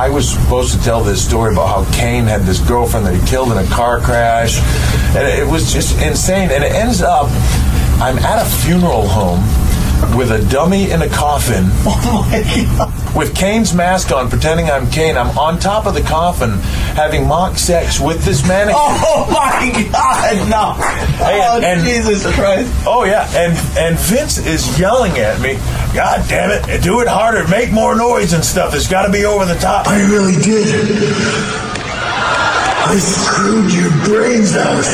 I 0.00 0.08
was 0.08 0.30
supposed 0.30 0.72
to 0.72 0.82
tell 0.82 1.04
this 1.04 1.22
story 1.22 1.52
about 1.52 1.66
how 1.66 1.92
Kane 1.94 2.24
had 2.24 2.44
this 2.44 2.58
girlfriend 2.58 3.04
that 3.04 3.14
he 3.14 3.20
killed 3.28 3.52
in 3.52 3.58
a 3.58 3.66
car 3.66 4.00
crash, 4.00 4.58
and 5.14 5.28
it 5.28 5.46
was 5.46 5.70
just 5.70 6.00
insane. 6.00 6.50
And 6.50 6.64
it 6.64 6.72
ends 6.72 7.02
up, 7.02 7.26
I'm 8.00 8.18
at 8.20 8.40
a 8.40 8.48
funeral 8.64 9.06
home 9.06 9.44
with 10.16 10.30
a 10.30 10.40
dummy 10.50 10.90
in 10.90 11.02
a 11.02 11.08
coffin. 11.08 11.64
Oh 12.12 12.26
my 12.30 12.42
god! 12.78 13.16
With 13.16 13.34
Kane's 13.34 13.74
mask 13.74 14.12
on, 14.12 14.28
pretending 14.30 14.70
I'm 14.70 14.88
Kane. 14.90 15.16
I'm 15.16 15.36
on 15.38 15.58
top 15.58 15.86
of 15.86 15.94
the 15.94 16.00
coffin, 16.02 16.52
having 16.94 17.26
mock 17.26 17.56
sex 17.58 17.98
with 18.00 18.24
this 18.24 18.46
mannequin. 18.46 18.76
Oh 18.78 19.26
my 19.30 19.70
god! 19.92 20.48
No! 20.48 20.72
Hey, 21.24 21.40
oh 21.42 21.56
and- 21.56 21.64
and- 21.64 21.80
Jesus 21.86 22.22
Christ! 22.34 22.72
Oh 22.86 23.04
yeah, 23.04 23.28
and 23.36 23.52
and 23.78 23.98
Vince 23.98 24.38
is 24.38 24.78
yelling 24.78 25.12
at 25.18 25.40
me. 25.40 25.54
God 25.94 26.24
damn 26.28 26.50
it! 26.50 26.82
Do 26.82 27.00
it 27.00 27.08
harder. 27.08 27.46
Make 27.48 27.72
more 27.72 27.94
noise 27.96 28.32
and 28.32 28.44
stuff. 28.44 28.74
It's 28.74 28.88
got 28.88 29.06
to 29.06 29.12
be 29.12 29.24
over 29.24 29.44
the 29.44 29.56
top. 29.58 29.86
I 29.88 30.00
really 30.10 30.36
did. 30.40 30.66
I 32.92 32.96
screwed 32.98 33.72
your 33.72 33.90
brains 34.06 34.56
out. 34.56 34.84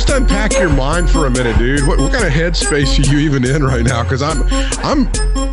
Just 0.00 0.16
unpack 0.16 0.54
your 0.54 0.70
mind 0.70 1.10
for 1.10 1.26
a 1.26 1.30
minute, 1.30 1.58
dude. 1.58 1.86
What, 1.86 1.98
what 1.98 2.10
kind 2.10 2.24
of 2.24 2.32
headspace 2.32 2.98
are 2.98 3.12
you 3.12 3.18
even 3.18 3.44
in 3.44 3.62
right 3.62 3.84
now? 3.84 4.02
Because 4.02 4.22
I'm, 4.22 4.44
I'm, 4.82 5.06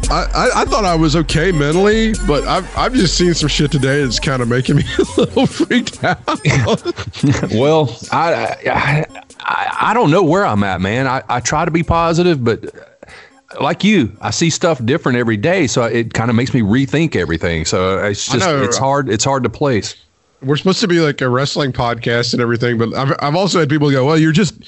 I, 0.10 0.52
I, 0.56 0.64
thought 0.64 0.86
I 0.86 0.96
was 0.96 1.18
okay 1.18 1.52
mentally, 1.52 2.14
but 2.26 2.46
I've, 2.46 2.78
I've 2.78 2.94
just 2.94 3.18
seen 3.18 3.34
some 3.34 3.50
shit 3.50 3.74
today 3.74 4.02
that's 4.02 4.22
kind 4.22 4.42
of 4.42 4.48
making 4.48 4.78
me 4.78 4.84
a 4.98 5.20
little 5.20 5.48
freaked 5.48 6.02
out. 6.02 6.22
Well, 7.54 7.94
I, 8.14 8.56
I 8.72 9.06
I 9.42 9.78
I 9.82 9.94
don't 9.94 10.12
know 10.12 10.24
where 10.24 10.46
I'm 10.46 10.64
at, 10.64 10.80
man. 10.80 11.08
I, 11.08 11.24
I 11.28 11.42
try 11.42 11.66
to 11.66 11.72
be 11.72 11.84
positive, 11.84 12.42
but 12.42 12.74
uh, 12.74 13.62
like 13.62 13.84
you, 13.84 14.16
I 14.22 14.32
see 14.32 14.50
stuff 14.50 14.84
different 14.86 15.18
every 15.18 15.38
day, 15.38 15.68
so 15.68 15.84
it 15.84 16.14
kind 16.14 16.30
of 16.30 16.38
makes 16.38 16.54
me 16.54 16.62
rethink 16.62 17.18
everything. 17.18 17.66
So 17.66 18.00
uh, 18.00 18.04
it's 18.04 18.26
just 18.26 18.48
it's 18.48 18.78
hard 18.78 19.10
it's 19.10 19.26
hard 19.26 19.44
to 19.44 19.50
place. 19.50 19.96
We're 20.42 20.58
supposed 20.58 20.82
to 20.82 20.88
be 20.88 21.00
like 21.00 21.22
a 21.22 21.30
wrestling 21.30 21.72
podcast 21.72 22.34
and 22.34 22.42
everything, 22.42 22.78
but 22.78 22.94
I've, 22.94 23.16
I've 23.20 23.36
also 23.36 23.60
had 23.60 23.70
people 23.70 23.90
go, 23.92 24.06
"Well, 24.06 24.18
you're 24.18 24.32
just 24.32 24.60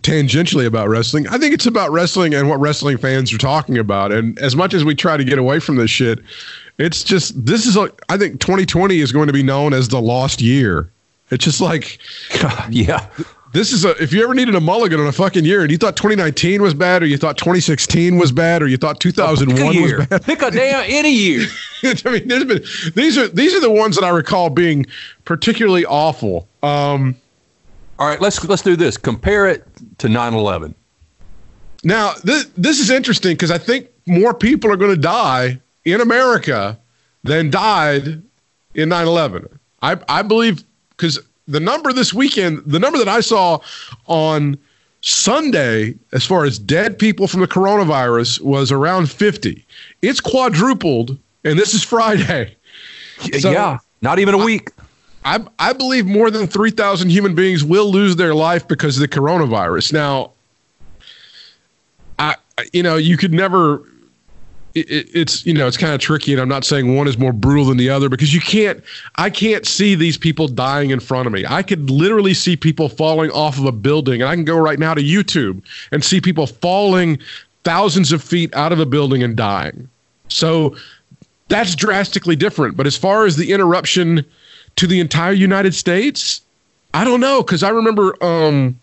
tangentially 0.00 0.66
about 0.66 0.88
wrestling." 0.88 1.26
I 1.28 1.38
think 1.38 1.54
it's 1.54 1.66
about 1.66 1.90
wrestling 1.90 2.34
and 2.34 2.48
what 2.48 2.60
wrestling 2.60 2.98
fans 2.98 3.32
are 3.32 3.38
talking 3.38 3.78
about. 3.78 4.12
And 4.12 4.38
as 4.38 4.54
much 4.54 4.74
as 4.74 4.84
we 4.84 4.94
try 4.94 5.16
to 5.16 5.24
get 5.24 5.38
away 5.38 5.58
from 5.58 5.76
this 5.76 5.90
shit, 5.90 6.20
it's 6.78 7.02
just 7.02 7.44
this 7.44 7.66
is 7.66 7.76
like 7.76 7.92
I 8.08 8.16
think 8.16 8.40
2020 8.40 9.00
is 9.00 9.12
going 9.12 9.26
to 9.26 9.32
be 9.32 9.42
known 9.42 9.72
as 9.72 9.88
the 9.88 10.00
lost 10.00 10.40
year. 10.40 10.90
It's 11.30 11.44
just 11.44 11.60
like 11.60 11.98
yeah. 12.70 13.06
This 13.54 13.72
is 13.72 13.84
a 13.84 13.90
if 14.02 14.12
you 14.12 14.22
ever 14.22 14.34
needed 14.34 14.56
a 14.56 14.60
mulligan 14.60 14.98
on 14.98 15.06
a 15.06 15.12
fucking 15.12 15.44
year 15.44 15.62
and 15.62 15.70
you 15.70 15.78
thought 15.78 15.96
2019 15.96 16.60
was 16.60 16.74
bad 16.74 17.04
or 17.04 17.06
you 17.06 17.16
thought 17.16 17.38
2016 17.38 18.18
was 18.18 18.32
bad 18.32 18.62
or 18.62 18.66
you 18.66 18.76
thought 18.76 18.98
2001 18.98 19.82
was 19.82 20.06
bad. 20.06 20.24
Pick 20.24 20.42
a 20.42 20.50
damn 20.50 20.84
any 20.88 21.12
year. 21.12 21.46
I 21.84 22.10
mean, 22.10 22.26
there's 22.26 22.44
been 22.44 22.64
these 22.94 23.16
are 23.16 23.28
these 23.28 23.54
are 23.54 23.60
the 23.60 23.70
ones 23.70 23.94
that 23.94 24.04
I 24.04 24.08
recall 24.08 24.50
being 24.50 24.86
particularly 25.24 25.86
awful. 25.86 26.48
Um, 26.64 27.16
All 28.00 28.08
right, 28.08 28.20
let's 28.20 28.44
let's 28.44 28.62
do 28.62 28.74
this. 28.74 28.96
Compare 28.96 29.46
it 29.46 29.64
to 29.98 30.08
9/11. 30.08 30.74
now, 31.84 32.14
this 32.24 32.46
this 32.56 32.80
is 32.80 32.90
interesting 32.90 33.34
because 33.34 33.52
I 33.52 33.58
think 33.58 33.88
more 34.06 34.34
people 34.34 34.72
are 34.72 34.76
going 34.76 34.94
to 34.94 35.00
die 35.00 35.60
in 35.84 36.00
America 36.00 36.76
than 37.22 37.50
died 37.50 38.20
in 38.74 38.88
9/11. 38.88 39.46
I 39.80 39.96
I 40.08 40.22
believe 40.22 40.64
because 40.90 41.20
the 41.46 41.60
number 41.60 41.92
this 41.92 42.12
weekend, 42.14 42.62
the 42.66 42.78
number 42.78 42.98
that 42.98 43.08
I 43.08 43.20
saw 43.20 43.58
on 44.06 44.56
Sunday, 45.02 45.94
as 46.12 46.24
far 46.24 46.44
as 46.44 46.58
dead 46.58 46.98
people 46.98 47.28
from 47.28 47.40
the 47.40 47.46
coronavirus, 47.48 48.40
was 48.40 48.72
around 48.72 49.10
50. 49.10 49.64
It's 50.02 50.20
quadrupled, 50.20 51.18
and 51.44 51.58
this 51.58 51.74
is 51.74 51.82
Friday. 51.82 52.56
So- 53.40 53.52
yeah, 53.52 53.78
not 54.00 54.18
even 54.18 54.34
a 54.34 54.38
week. 54.44 54.70
I, 55.26 55.42
I 55.58 55.72
believe 55.72 56.04
more 56.04 56.30
than 56.30 56.46
3,000 56.46 57.08
human 57.10 57.34
beings 57.34 57.64
will 57.64 57.90
lose 57.90 58.16
their 58.16 58.34
life 58.34 58.68
because 58.68 58.96
of 58.96 59.00
the 59.00 59.08
coronavirus. 59.08 59.92
Now, 59.92 60.32
I, 62.18 62.36
I- 62.58 62.66
you 62.72 62.82
know, 62.82 62.96
you 62.96 63.16
could 63.16 63.32
never, 63.32 63.82
it, 64.74 64.90
it- 64.90 65.08
it's, 65.14 65.44
you 65.46 65.54
know, 65.54 65.66
it's 65.66 65.76
kind 65.76 65.94
of 65.94 66.00
tricky. 66.00 66.32
And 66.32 66.40
I'm 66.40 66.48
not 66.48 66.64
saying 66.64 66.94
one 66.96 67.06
is 67.08 67.16
more 67.18 67.32
brutal 67.32 67.66
than 67.66 67.76
the 67.76 67.90
other 67.90 68.08
because 68.08 68.34
you 68.34 68.40
can't, 68.40 68.82
I 69.16 69.30
can't 69.30 69.66
see 69.66 69.94
these 69.94 70.16
people 70.18 70.48
dying 70.48 70.90
in 70.90 71.00
front 71.00 71.26
of 71.26 71.32
me. 71.32 71.44
I 71.48 71.62
could 71.62 71.90
literally 71.90 72.34
see 72.34 72.56
people 72.56 72.88
falling 72.88 73.30
off 73.30 73.58
of 73.58 73.64
a 73.64 73.72
building. 73.72 74.20
And 74.22 74.28
I 74.28 74.34
can 74.34 74.44
go 74.44 74.58
right 74.58 74.78
now 74.78 74.94
to 74.94 75.02
YouTube 75.02 75.62
and 75.92 76.04
see 76.04 76.20
people 76.20 76.46
falling 76.46 77.18
thousands 77.64 78.12
of 78.12 78.22
feet 78.22 78.54
out 78.54 78.72
of 78.72 78.78
a 78.80 78.86
building 78.86 79.22
and 79.22 79.36
dying. 79.36 79.88
So 80.28 80.76
that's 81.48 81.74
drastically 81.74 82.36
different. 82.36 82.76
But 82.76 82.86
as 82.86 82.96
far 82.96 83.26
as 83.26 83.36
the 83.36 83.52
interruption 83.52 84.24
to 84.76 84.86
the 84.86 84.98
entire 85.00 85.32
United 85.32 85.74
States, 85.74 86.40
I 86.94 87.04
don't 87.04 87.20
know 87.20 87.42
because 87.42 87.62
I 87.62 87.68
remember 87.70 88.22
um, 88.24 88.78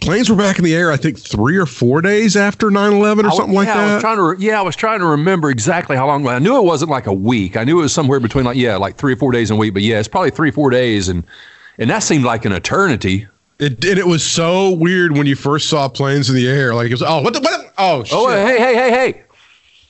planes 0.00 0.28
were 0.30 0.36
back 0.36 0.58
in 0.58 0.64
the 0.64 0.74
air. 0.74 0.90
I 0.92 0.96
think 0.96 1.18
three 1.18 1.56
or 1.56 1.66
four 1.66 2.00
days 2.02 2.36
after 2.36 2.68
9-11 2.68 3.24
or 3.24 3.28
I- 3.28 3.34
something 3.36 3.54
like 3.54 3.66
yeah, 3.68 3.74
I 3.78 3.82
was 3.84 3.92
that. 3.94 4.00
trying 4.00 4.16
to 4.16 4.22
re- 4.22 4.36
yeah, 4.38 4.58
I 4.58 4.62
was 4.62 4.76
trying 4.76 5.00
to 5.00 5.06
remember 5.06 5.50
exactly 5.50 5.96
how 5.96 6.06
long. 6.06 6.26
I 6.26 6.38
knew 6.38 6.56
it 6.58 6.64
wasn't 6.64 6.90
like 6.90 7.06
a 7.06 7.12
week. 7.12 7.56
I 7.56 7.64
knew 7.64 7.78
it 7.78 7.82
was 7.82 7.92
somewhere 7.92 8.20
between 8.20 8.44
like 8.44 8.56
yeah, 8.56 8.76
like 8.76 8.96
three 8.96 9.12
or 9.14 9.16
four 9.16 9.32
days 9.32 9.50
a 9.50 9.56
week. 9.56 9.72
But 9.74 9.82
yeah, 9.82 9.98
it's 9.98 10.08
probably 10.08 10.30
three 10.30 10.50
four 10.50 10.70
days, 10.70 11.08
and 11.08 11.24
and 11.78 11.88
that 11.90 12.00
seemed 12.02 12.24
like 12.24 12.44
an 12.44 12.52
eternity. 12.52 13.26
It 13.58 13.84
and 13.84 13.98
it 13.98 14.06
was 14.06 14.24
so 14.24 14.70
weird 14.70 15.16
when 15.16 15.26
you 15.26 15.34
first 15.36 15.68
saw 15.68 15.88
planes 15.88 16.28
in 16.28 16.36
the 16.36 16.46
air. 16.48 16.74
Like 16.74 16.86
it 16.88 16.92
was 16.94 17.02
oh 17.02 17.22
what 17.22 17.32
the 17.34 17.40
what? 17.40 17.60
the- 17.62 17.68
Oh 17.78 18.04
shit. 18.04 18.12
Oh 18.16 18.28
hey 18.28 18.58
hey 18.58 18.74
hey 18.74 18.90
hey. 18.90 19.22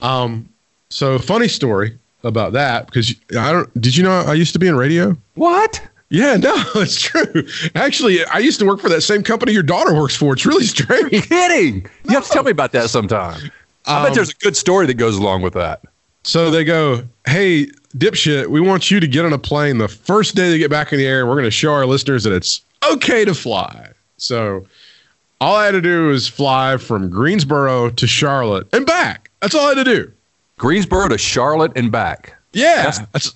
Um, 0.01 0.49
so 0.91 1.19
funny 1.19 1.49
story 1.49 1.99
about 2.25 2.53
that 2.53 2.87
because 2.87 3.15
I 3.39 3.53
don't. 3.53 3.81
Did 3.81 3.97
you 3.97 4.05
know 4.05 4.13
I 4.21 4.35
used 4.35 4.53
to 4.53 4.59
be 4.59 4.69
in 4.69 4.77
radio? 4.77 5.17
What? 5.35 5.81
Yeah, 6.11 6.37
no, 6.37 6.55
it's 6.77 7.01
true. 7.01 7.47
Actually, 7.75 8.25
I 8.27 8.39
used 8.39 8.59
to 8.61 8.67
work 8.67 8.81
for 8.81 8.89
that 8.89 9.03
same 9.03 9.23
company 9.23 9.53
your 9.53 9.63
daughter 9.63 9.95
works 9.95 10.17
for. 10.17 10.33
It's 10.33 10.47
really 10.47 10.65
strange. 10.67 11.13
You're 11.13 11.23
Kidding? 11.23 11.87
You 12.05 12.11
have 12.15 12.25
to 12.25 12.31
tell 12.31 12.43
me 12.45 12.51
about 12.51 12.73
that 12.73 12.89
sometime. 12.91 13.51
I 13.87 14.03
bet 14.03 14.09
Um, 14.11 14.15
there's 14.15 14.31
a 14.31 14.35
good 14.37 14.57
story 14.57 14.87
that 14.87 14.95
goes 14.95 15.17
along 15.17 15.43
with 15.43 15.55
that. 15.55 15.83
So 16.25 16.51
they 16.51 16.65
go, 16.65 17.03
"Hey, 17.27 17.67
dipshit, 17.97 18.49
we 18.49 18.61
want 18.61 18.91
you 18.91 19.01
to 19.01 19.07
get 19.07 19.25
on 19.25 19.33
a 19.33 19.39
plane 19.39 19.79
the 19.79 19.89
first 19.89 20.35
day 20.35 20.51
they 20.51 20.59
get 20.59 20.71
back 20.71 20.93
in 20.93 20.99
the 20.99 21.07
air. 21.07 21.21
and 21.21 21.29
We're 21.29 21.37
going 21.37 21.45
to 21.45 21.51
show 21.51 21.73
our 21.73 21.87
listeners 21.87 22.25
that 22.25 22.33
it's 22.33 22.61
okay 22.91 23.25
to 23.25 23.35
fly." 23.35 23.91
So 24.17 24.67
all 25.41 25.57
I 25.57 25.67
had 25.67 25.71
to 25.73 25.81
do 25.81 26.09
was 26.09 26.27
fly 26.27 26.77
from 26.79 27.09
Greensboro 27.09 27.91
to 27.91 28.07
Charlotte 28.07 28.67
and 28.73 28.85
back. 28.85 29.31
That's 29.41 29.55
all 29.55 29.67
I 29.67 29.75
had 29.77 29.85
to 29.85 29.97
do. 29.97 30.13
Greensboro 30.59 31.09
to 31.09 31.17
Charlotte 31.19 31.73
and 31.77 31.93
back. 31.93 32.35
Yeah, 32.53 32.91
that's, 33.13 33.35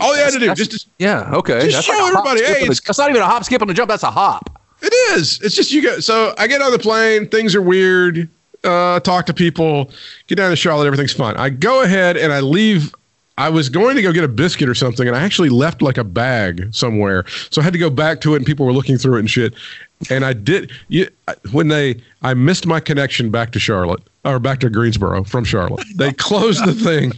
all 0.00 0.16
you 0.16 0.22
had 0.22 0.32
to 0.32 0.38
do. 0.38 0.54
Just 0.54 0.70
to, 0.72 0.86
yeah, 0.98 1.30
okay. 1.34 1.60
Just 1.62 1.72
That's 1.74 1.86
show 1.86 1.92
hop, 1.94 2.08
everybody, 2.26 2.38
skip, 2.40 2.48
hey, 2.56 2.62
and 2.62 2.68
a- 2.70 2.72
it's- 2.72 2.98
not 2.98 3.10
even 3.10 3.22
a 3.22 3.26
hop, 3.26 3.44
skip, 3.44 3.62
and 3.62 3.70
a 3.70 3.74
jump. 3.74 3.88
That's 3.88 4.02
a 4.02 4.10
hop. 4.10 4.58
It 4.82 4.92
is. 5.16 5.40
It's 5.42 5.54
just 5.54 5.70
you 5.72 5.82
go. 5.82 6.00
So 6.00 6.34
I 6.38 6.46
get 6.46 6.60
on 6.60 6.72
the 6.72 6.78
plane. 6.78 7.28
Things 7.28 7.54
are 7.54 7.62
weird. 7.62 8.28
Uh, 8.64 8.98
talk 9.00 9.26
to 9.26 9.34
people. 9.34 9.90
Get 10.26 10.36
down 10.36 10.50
to 10.50 10.56
Charlotte. 10.56 10.86
Everything's 10.86 11.12
fine. 11.12 11.36
I 11.36 11.50
go 11.50 11.82
ahead 11.82 12.16
and 12.16 12.32
I 12.32 12.40
leave. 12.40 12.92
I 13.38 13.48
was 13.48 13.68
going 13.68 13.96
to 13.96 14.02
go 14.02 14.12
get 14.12 14.24
a 14.24 14.28
biscuit 14.28 14.68
or 14.68 14.74
something, 14.74 15.08
and 15.08 15.16
I 15.16 15.22
actually 15.22 15.48
left 15.48 15.82
like 15.82 15.98
a 15.98 16.04
bag 16.04 16.68
somewhere. 16.74 17.24
So 17.50 17.60
I 17.60 17.64
had 17.64 17.72
to 17.72 17.78
go 17.78 17.90
back 17.90 18.20
to 18.22 18.34
it, 18.34 18.38
and 18.38 18.46
people 18.46 18.66
were 18.66 18.72
looking 18.72 18.98
through 18.98 19.16
it 19.16 19.20
and 19.20 19.30
shit. 19.30 19.54
And 20.10 20.24
I 20.24 20.32
did. 20.32 20.70
You, 20.88 21.08
when 21.52 21.68
they, 21.68 22.02
I 22.22 22.34
missed 22.34 22.66
my 22.66 22.78
connection 22.80 23.30
back 23.30 23.52
to 23.52 23.58
Charlotte 23.58 24.02
or 24.24 24.38
back 24.38 24.58
to 24.60 24.70
Greensboro 24.70 25.24
from 25.24 25.44
Charlotte. 25.44 25.86
They 25.96 26.12
closed 26.12 26.64
the 26.66 26.74
thing. 26.74 27.12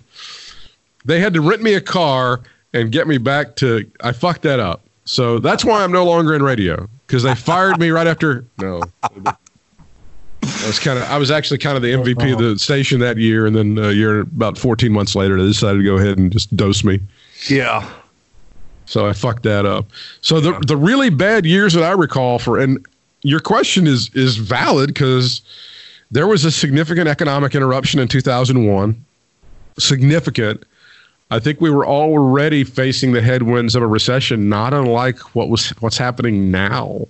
They 1.05 1.19
had 1.19 1.35
to 1.35 1.41
rent 1.41 1.63
me 1.63 1.75
a 1.75 1.81
car 1.81 2.41
and 2.75 2.93
get 2.93 3.09
me 3.09 3.17
back 3.17 3.57
to. 3.57 3.91
I 4.03 4.13
fucked 4.13 4.43
that 4.43 4.61
up. 4.61 4.83
So 5.07 5.39
that's 5.39 5.65
why 5.65 5.83
I'm 5.83 5.93
no 5.93 6.05
longer 6.05 6.35
in 6.35 6.43
radio 6.43 6.89
because 7.07 7.23
they 7.23 7.35
fired 7.35 7.79
me 7.79 7.91
right 7.91 8.07
after. 8.07 8.45
No, 8.59 8.83
I 9.03 10.67
was 10.67 10.79
kind 10.79 10.99
of. 10.99 11.05
I 11.05 11.17
was 11.17 11.31
actually 11.31 11.59
kind 11.59 11.77
of 11.77 11.83
the 11.83 11.93
MVP 11.93 12.33
of 12.33 12.39
the 12.39 12.59
station 12.59 13.01
that 13.01 13.17
year, 13.17 13.47
and 13.47 13.55
then 13.55 13.79
a 13.79 13.93
year 13.93 14.21
about 14.21 14.59
14 14.59 14.93
months 14.93 15.15
later, 15.15 15.41
they 15.41 15.49
decided 15.49 15.79
to 15.79 15.85
go 15.85 15.97
ahead 15.97 16.19
and 16.19 16.33
just 16.33 16.55
dose 16.57 16.85
me. 16.85 17.01
Yeah. 17.49 17.89
So 18.87 19.07
I 19.07 19.13
fucked 19.13 19.45
that 19.45 19.65
up. 19.65 19.87
So 20.21 20.41
the 20.41 20.59
the 20.67 20.77
really 20.77 21.11
bad 21.11 21.47
years 21.47 21.73
that 21.75 21.85
I 21.85 21.93
recall 21.93 22.39
for, 22.39 22.59
and 22.59 22.85
your 23.23 23.41
question 23.41 23.87
is 23.87 24.11
is 24.15 24.37
valid 24.37 24.89
because 24.89 25.43
there 26.11 26.27
was 26.27 26.45
a 26.45 26.51
significant 26.51 27.09
economic 27.09 27.55
interruption 27.55 28.01
in 28.01 28.09
2001. 28.09 29.05
Significant. 29.79 30.65
I 31.31 31.39
think 31.39 31.61
we 31.61 31.71
were 31.71 31.87
already 31.87 32.65
facing 32.65 33.13
the 33.13 33.23
headwinds 33.23 33.75
of 33.75 33.83
a 33.83 33.87
recession, 33.87 34.49
not 34.49 34.75
unlike 34.75 35.19
what 35.35 35.49
was 35.49 35.71
what's 35.81 35.97
happening 35.99 36.51
now. 36.51 37.07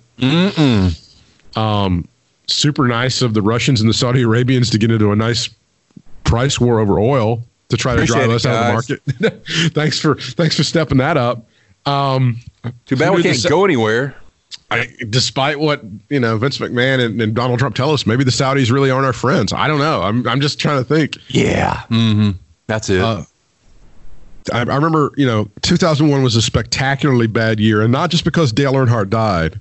Um, 1.55 2.07
super 2.47 2.87
nice 2.87 3.21
of 3.21 3.33
the 3.33 3.41
Russians 3.41 3.81
and 3.81 3.89
the 3.89 3.93
Saudi 3.93 4.21
Arabians 4.21 4.69
to 4.71 4.77
get 4.77 4.91
into 4.91 5.11
a 5.11 5.15
nice 5.15 5.49
price 6.23 6.59
war 6.59 6.79
over 6.79 6.99
oil 6.99 7.43
to 7.69 7.77
try 7.77 7.95
to 7.95 8.05
drive 8.05 8.29
us 8.29 8.45
out 8.45 8.77
of 8.77 8.87
the 8.87 8.99
market. 9.21 9.45
thanks 9.73 9.99
for 9.99 10.15
thanks 10.15 10.55
for 10.55 10.63
stepping 10.63 10.97
that 10.97 11.17
up. 11.17 11.45
Um, 11.85 12.39
Too 12.85 12.95
bad 12.95 13.11
we 13.11 13.17
the 13.17 13.29
can't 13.29 13.37
se- 13.37 13.49
go 13.49 13.63
anywhere. 13.63 14.15
I, 14.71 14.87
despite 15.09 15.59
what 15.59 15.81
you 16.09 16.19
know 16.19 16.37
Vince 16.37 16.57
McMahon 16.57 17.03
and, 17.03 17.21
and 17.21 17.35
Donald 17.35 17.59
Trump 17.59 17.75
tell 17.75 17.91
us, 17.91 18.05
maybe 18.05 18.23
the 18.23 18.31
Saudis 18.31 18.71
really 18.71 18.89
aren't 18.89 19.05
our 19.05 19.13
friends. 19.13 19.53
I 19.53 19.67
don't 19.67 19.79
know. 19.79 20.01
I'm 20.01 20.27
I'm 20.27 20.41
just 20.41 20.59
trying 20.59 20.79
to 20.79 20.83
think. 20.83 21.17
Yeah. 21.27 21.83
Mm-hmm. 21.89 22.31
That's 22.67 22.89
it. 22.89 23.01
Uh, 23.01 23.23
I, 24.53 24.59
I 24.59 24.75
remember, 24.75 25.11
you 25.17 25.25
know, 25.25 25.49
2001 25.61 26.23
was 26.23 26.35
a 26.35 26.41
spectacularly 26.41 27.27
bad 27.27 27.59
year, 27.59 27.81
and 27.81 27.91
not 27.91 28.09
just 28.11 28.23
because 28.23 28.51
Dale 28.51 28.73
Earnhardt 28.73 29.09
died. 29.09 29.59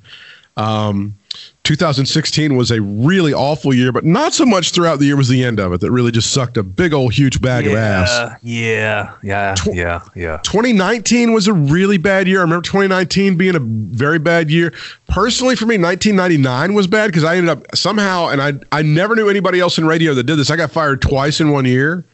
Um, 0.56 1.16
2016 1.64 2.56
was 2.56 2.70
a 2.70 2.80
really 2.80 3.32
awful 3.32 3.74
year, 3.74 3.90
but 3.90 4.04
not 4.04 4.34
so 4.34 4.44
much 4.44 4.70
throughout 4.70 4.98
the 4.98 5.06
year 5.06 5.16
was 5.16 5.28
the 5.28 5.42
end 5.42 5.58
of 5.58 5.72
it 5.72 5.80
that 5.80 5.90
really 5.90 6.12
just 6.12 6.30
sucked 6.32 6.56
a 6.56 6.62
big 6.62 6.92
old 6.92 7.12
huge 7.12 7.40
bag 7.40 7.66
of 7.66 7.72
ass. 7.74 8.38
yeah, 8.42 9.14
yeah, 9.22 9.54
Tw- 9.54 9.74
yeah, 9.74 10.00
yeah. 10.14 10.38
2019 10.44 11.32
was 11.32 11.48
a 11.48 11.52
really 11.52 11.96
bad 11.96 12.28
year. 12.28 12.40
I 12.40 12.42
remember 12.42 12.62
2019 12.62 13.36
being 13.36 13.56
a 13.56 13.60
very 13.60 14.18
bad 14.18 14.50
year. 14.50 14.72
Personally, 15.08 15.56
for 15.56 15.64
me, 15.64 15.78
1999 15.78 16.74
was 16.74 16.86
bad 16.86 17.06
because 17.06 17.24
I 17.24 17.36
ended 17.36 17.50
up 17.50 17.64
somehow, 17.74 18.28
and 18.28 18.42
I 18.42 18.52
I 18.70 18.82
never 18.82 19.16
knew 19.16 19.28
anybody 19.28 19.58
else 19.58 19.78
in 19.78 19.86
radio 19.86 20.14
that 20.14 20.24
did 20.24 20.36
this. 20.36 20.50
I 20.50 20.56
got 20.56 20.70
fired 20.70 21.00
twice 21.02 21.40
in 21.40 21.50
one 21.50 21.64
year. 21.64 22.04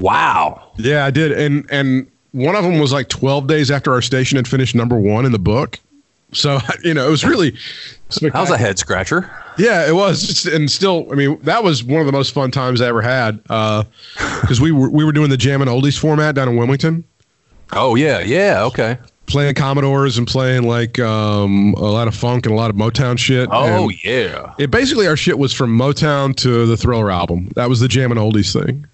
Wow. 0.00 0.72
Yeah, 0.78 1.04
I 1.04 1.10
did, 1.10 1.30
and 1.30 1.66
and 1.70 2.10
one 2.34 2.54
of 2.56 2.64
them 2.64 2.78
was 2.78 2.92
like 2.92 3.08
12 3.08 3.46
days 3.46 3.70
after 3.70 3.92
our 3.92 4.02
station 4.02 4.36
had 4.36 4.46
finished 4.46 4.74
number 4.74 4.96
one 4.98 5.24
in 5.24 5.32
the 5.32 5.38
book. 5.38 5.78
So 6.32 6.58
you 6.84 6.92
know, 6.94 7.06
it 7.06 7.10
was 7.10 7.24
really 7.24 7.56
That 8.20 8.34
was 8.34 8.50
a 8.50 8.58
head 8.58 8.78
scratcher. 8.78 9.30
yeah, 9.56 9.86
it 9.88 9.94
was, 9.94 10.46
and 10.46 10.68
still, 10.70 11.06
I 11.12 11.14
mean, 11.14 11.38
that 11.42 11.62
was 11.62 11.84
one 11.84 12.00
of 12.00 12.06
the 12.06 12.12
most 12.12 12.32
fun 12.32 12.50
times 12.50 12.80
I 12.80 12.88
ever 12.88 13.02
had 13.02 13.40
because 13.44 14.60
we 14.60 14.72
were 14.72 14.90
we 14.90 15.04
were 15.04 15.12
doing 15.12 15.30
the 15.30 15.36
Jam 15.36 15.62
and 15.62 15.70
Oldies 15.70 15.98
format 15.98 16.34
down 16.34 16.48
in 16.48 16.56
Wilmington, 16.56 17.04
Oh 17.72 17.94
yeah, 17.94 18.18
yeah. 18.20 18.62
Okay. 18.64 18.98
playing 19.26 19.54
Commodores 19.54 20.18
and 20.18 20.26
playing 20.26 20.64
like 20.64 20.98
um, 20.98 21.72
a 21.78 21.80
lot 21.84 22.08
of 22.08 22.14
funk 22.16 22.46
and 22.46 22.52
a 22.52 22.58
lot 22.58 22.68
of 22.70 22.76
Motown 22.76 23.16
shit. 23.18 23.48
Oh 23.52 23.88
And 23.88 24.04
yeah. 24.04 24.54
it 24.58 24.70
basically 24.72 25.06
our 25.06 25.16
shit 25.16 25.38
was 25.38 25.52
from 25.52 25.76
Motown 25.78 26.34
to 26.36 26.66
the 26.66 26.76
Thriller 26.76 27.10
album. 27.12 27.48
That 27.54 27.68
was 27.68 27.78
the 27.80 27.88
Jam 27.88 28.10
and 28.10 28.18
Oldies 28.20 28.52
thing. 28.52 28.86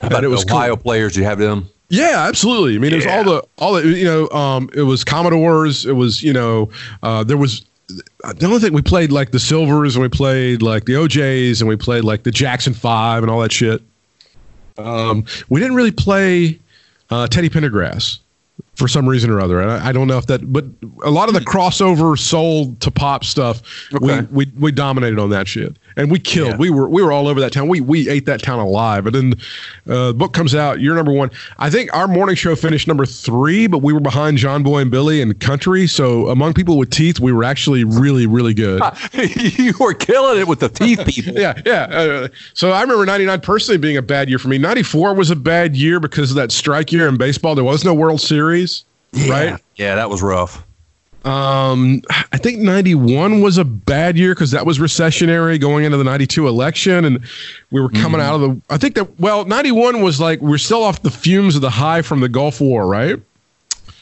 How 0.00 0.08
about 0.08 0.24
it 0.24 0.28
was 0.28 0.42
the 0.44 0.48
cool. 0.50 0.58
Ohio 0.58 0.76
players? 0.76 1.16
You 1.16 1.24
have 1.24 1.38
them. 1.38 1.68
Yeah, 1.90 2.24
absolutely. 2.28 2.76
I 2.76 2.78
mean, 2.78 2.92
it 2.92 2.96
was 2.96 3.06
all 3.06 3.24
the 3.24 3.42
all 3.58 3.72
the 3.74 3.86
you 3.86 4.04
know, 4.04 4.28
um, 4.30 4.70
it 4.74 4.82
was 4.82 5.04
Commodores. 5.04 5.84
It 5.86 5.92
was 5.92 6.22
you 6.22 6.32
know, 6.32 6.70
uh, 7.02 7.24
there 7.24 7.36
was 7.36 7.64
the 7.88 8.46
only 8.46 8.60
thing 8.60 8.72
we 8.72 8.82
played 8.82 9.10
like 9.10 9.32
the 9.32 9.40
Sylvers 9.40 9.96
and 9.96 10.02
we 10.02 10.08
played 10.08 10.62
like 10.62 10.84
the 10.84 10.94
O'Jays 10.96 11.60
and 11.60 11.68
we 11.68 11.74
played 11.76 12.04
like 12.04 12.22
the 12.22 12.30
Jackson 12.30 12.72
Five 12.72 13.22
and 13.24 13.30
all 13.30 13.40
that 13.40 13.52
shit. 13.52 13.82
Um, 14.78 15.24
we 15.48 15.60
didn't 15.60 15.74
really 15.74 15.90
play 15.90 16.58
uh, 17.10 17.26
Teddy 17.26 17.50
Pendergrass 17.50 18.20
for 18.76 18.86
some 18.88 19.06
reason 19.08 19.28
or 19.30 19.40
other. 19.40 19.60
I, 19.60 19.88
I 19.88 19.92
don't 19.92 20.06
know 20.06 20.16
if 20.16 20.26
that, 20.26 20.52
but 20.52 20.64
a 21.04 21.10
lot 21.10 21.28
of 21.28 21.34
the 21.34 21.40
crossover 21.40 22.18
soul 22.18 22.74
to 22.76 22.90
pop 22.90 23.24
stuff, 23.24 23.62
Okay. 23.92 24.20
we, 24.30 24.46
we 24.46 24.52
we 24.58 24.72
dominated 24.72 25.18
on 25.18 25.30
that 25.30 25.48
shit, 25.48 25.76
and 25.96 26.10
we 26.10 26.18
killed. 26.18 26.52
Yeah. 26.52 26.56
We 26.56 26.70
were 26.70 26.88
we 26.88 27.02
were 27.02 27.12
all 27.12 27.28
over 27.28 27.40
that 27.40 27.52
town. 27.52 27.68
We 27.68 27.80
we 27.80 28.08
ate 28.08 28.26
that 28.26 28.42
town 28.42 28.58
alive. 28.58 29.06
And 29.06 29.14
then 29.14 29.32
uh, 29.88 30.08
the 30.08 30.14
book 30.14 30.32
comes 30.32 30.54
out. 30.54 30.80
You're 30.80 30.94
number 30.94 31.12
one. 31.12 31.30
I 31.58 31.70
think 31.70 31.94
our 31.94 32.08
morning 32.08 32.36
show 32.36 32.54
finished 32.56 32.86
number 32.88 33.06
three, 33.06 33.66
but 33.66 33.78
we 33.78 33.92
were 33.92 34.00
behind 34.00 34.38
John 34.38 34.62
Boy 34.62 34.80
and 34.80 34.90
Billy 34.90 35.20
and 35.22 35.38
Country. 35.40 35.86
So 35.86 36.28
among 36.28 36.54
people 36.54 36.78
with 36.78 36.90
teeth, 36.90 37.20
we 37.20 37.32
were 37.32 37.44
actually 37.44 37.84
really 37.84 38.26
really 38.26 38.54
good. 38.54 38.82
you 39.12 39.74
were 39.78 39.94
killing 39.94 40.40
it 40.40 40.48
with 40.48 40.60
the 40.60 40.68
teeth 40.68 41.04
people. 41.06 41.34
yeah, 41.40 41.60
yeah. 41.64 41.82
Uh, 41.84 42.28
so 42.54 42.72
I 42.72 42.80
remember 42.82 43.04
'99 43.06 43.40
personally 43.40 43.78
being 43.78 43.96
a 43.96 44.02
bad 44.02 44.28
year 44.28 44.38
for 44.38 44.48
me. 44.48 44.58
'94 44.58 45.14
was 45.14 45.30
a 45.30 45.36
bad 45.36 45.76
year 45.76 46.00
because 46.00 46.30
of 46.30 46.36
that 46.36 46.52
strike 46.52 46.92
year 46.92 47.08
in 47.08 47.16
baseball. 47.16 47.54
There 47.54 47.64
was 47.64 47.84
no 47.84 47.94
World 47.94 48.20
Series, 48.20 48.84
right? 49.28 49.60
Yeah, 49.76 49.94
that 49.94 50.10
was 50.10 50.22
rough. 50.22 50.64
Um, 51.24 52.00
I 52.32 52.38
think 52.38 52.60
91 52.60 53.40
was 53.42 53.58
a 53.58 53.64
bad 53.64 54.16
year 54.16 54.34
because 54.34 54.50
that 54.52 54.64
was 54.64 54.78
recessionary 54.78 55.60
going 55.60 55.84
into 55.84 55.98
the 55.98 56.04
92 56.04 56.48
election. 56.48 57.04
And 57.04 57.20
we 57.70 57.80
were 57.80 57.90
coming 57.90 58.20
out 58.20 58.36
of 58.36 58.40
the, 58.40 58.60
I 58.70 58.78
think 58.78 58.94
that, 58.94 59.20
well, 59.20 59.44
91 59.44 60.00
was 60.00 60.18
like, 60.20 60.40
we're 60.40 60.58
still 60.58 60.82
off 60.82 61.02
the 61.02 61.10
fumes 61.10 61.56
of 61.56 61.62
the 61.62 61.70
high 61.70 62.02
from 62.02 62.20
the 62.20 62.28
Gulf 62.28 62.60
War, 62.60 62.86
right? 62.86 63.20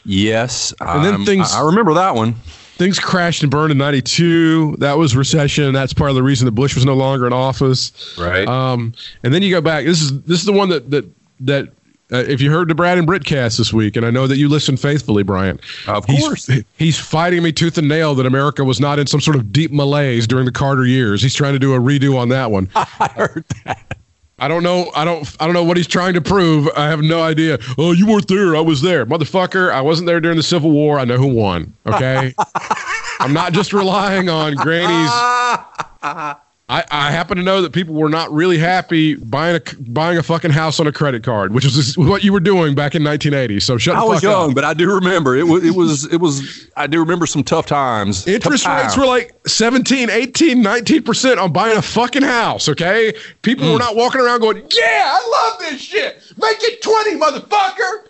Yes. 0.05 0.73
And 0.79 1.03
then 1.03 1.13
um, 1.15 1.25
things- 1.25 1.53
I 1.53 1.59
I 1.59 1.65
remember 1.65 1.93
that 1.95 2.15
one. 2.15 2.35
Things 2.77 2.97
crashed 2.97 3.41
and 3.43 3.51
burned 3.51 3.73
in 3.73 3.77
92. 3.77 4.77
That 4.77 4.97
was 4.97 5.13
recession. 5.13 5.73
That's 5.73 5.93
part 5.93 6.11
of 6.11 6.15
the 6.15 6.23
reason 6.23 6.45
that 6.45 6.53
Bush 6.53 6.75
was 6.75 6.85
no 6.85 6.93
longer 6.93 7.27
in 7.27 7.33
office. 7.33 8.17
Right. 8.17 8.47
Um, 8.47 8.93
and 9.23 9.33
then 9.33 9.41
you 9.41 9.51
go 9.51 9.59
back. 9.59 9.83
This 9.83 10.01
is, 10.01 10.21
this 10.21 10.39
is 10.39 10.45
the 10.45 10.53
one 10.53 10.69
that, 10.69 10.89
that, 10.89 11.05
that, 11.41 11.73
uh, 12.11 12.17
if 12.27 12.41
you 12.41 12.51
heard 12.51 12.67
the 12.67 12.75
Brad 12.75 12.97
and 12.97 13.05
Britt 13.07 13.25
cast 13.25 13.57
this 13.57 13.71
week, 13.71 13.95
and 13.95 14.05
I 14.05 14.09
know 14.09 14.27
that 14.27 14.37
you 14.37 14.49
listen 14.49 14.77
faithfully, 14.77 15.23
Bryant. 15.23 15.59
Of 15.87 16.05
he's- 16.05 16.21
course. 16.21 16.49
he's 16.77 16.97
fighting 16.99 17.43
me 17.43 17.51
tooth 17.51 17.77
and 17.77 17.87
nail 17.87 18.15
that 18.15 18.25
America 18.25 18.63
was 18.63 18.79
not 18.79 18.99
in 18.99 19.07
some 19.07 19.21
sort 19.21 19.35
of 19.35 19.51
deep 19.51 19.71
malaise 19.71 20.25
during 20.27 20.45
the 20.45 20.51
Carter 20.51 20.85
years. 20.85 21.21
He's 21.21 21.35
trying 21.35 21.53
to 21.53 21.59
do 21.59 21.73
a 21.73 21.79
redo 21.79 22.17
on 22.17 22.29
that 22.29 22.51
one. 22.51 22.69
I 22.75 23.09
heard 23.15 23.45
that. 23.65 23.97
I 24.41 24.47
don't 24.47 24.63
know. 24.63 24.89
I 24.95 25.03
don't. 25.03 25.35
I 25.41 25.45
don't 25.45 25.53
know 25.53 25.65
what 25.65 25.75
he's 25.75 25.85
trying 25.85 26.13
to 26.13 26.21
prove. 26.21 26.69
I 26.77 26.85
have 26.87 27.01
no 27.01 27.21
idea. 27.21 27.57
Oh, 27.77 27.91
you 27.91 28.07
weren't 28.07 28.29
there. 28.29 28.55
I 28.55 28.61
was 28.61 28.81
there, 28.81 29.05
motherfucker. 29.05 29.69
I 29.69 29.81
wasn't 29.81 30.07
there 30.07 30.21
during 30.21 30.37
the 30.37 30.43
Civil 30.43 30.71
War. 30.71 30.97
I 30.97 31.03
know 31.03 31.17
who 31.17 31.27
won. 31.27 31.73
Okay. 31.85 32.33
I'm 33.19 33.33
not 33.33 33.51
just 33.51 33.73
relying 33.73 34.29
on 34.29 34.55
Granny's. 34.55 35.11
I, 36.71 36.83
I 36.91 37.09
happen 37.11 37.37
to 37.37 37.41
know 37.43 37.63
that 37.63 37.73
people 37.73 37.95
were 37.95 38.09
not 38.09 38.31
really 38.31 38.59
happy 38.59 39.15
buying 39.15 39.55
a 39.55 39.61
buying 39.89 40.19
a 40.19 40.23
fucking 40.23 40.51
house 40.51 40.79
on 40.79 40.85
a 40.85 40.91
credit 40.91 41.23
card, 41.23 41.51
which 41.51 41.65
is 41.65 41.97
what 41.97 42.23
you 42.23 42.31
were 42.31 42.39
doing 42.39 42.75
back 42.75 42.93
in 42.93 43.03
1980. 43.03 43.59
So 43.59 43.79
shut 43.79 43.95
I 43.95 44.03
was 44.03 44.21
young, 44.21 44.49
up. 44.51 44.55
but 44.55 44.63
I 44.63 44.75
do 44.75 44.93
remember 44.93 45.35
it 45.35 45.47
was 45.47 45.65
it 45.65 45.73
was 45.75 46.05
it 46.13 46.17
was 46.21 46.69
I 46.77 46.85
do 46.85 46.99
remember 46.99 47.25
some 47.25 47.43
tough 47.43 47.65
times. 47.65 48.27
Interest 48.27 48.63
Tough 48.65 48.83
rates 48.83 48.93
times. 48.93 48.97
were 48.99 49.07
like 49.07 49.33
17, 49.47 50.11
18, 50.11 50.63
19% 50.63 51.37
on 51.41 51.51
buying 51.51 51.75
a 51.75 51.81
fucking 51.81 52.21
house, 52.21 52.69
okay? 52.69 53.13
People 53.41 53.65
Hmm. 53.65 53.73
were 53.73 53.79
not 53.79 53.95
walking 53.95 54.21
around 54.21 54.41
going, 54.41 54.57
yeah, 54.71 55.17
I 55.17 55.49
love 55.51 55.59
this 55.71 55.81
shit. 55.81 56.21
Make 56.37 56.57
it 56.61 56.83
20, 56.83 57.15
motherfucker. 57.19 58.05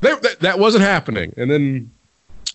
They, 0.00 0.14
that, 0.14 0.40
that 0.40 0.58
wasn't 0.60 0.84
happening. 0.84 1.34
And 1.36 1.50
then 1.50 1.90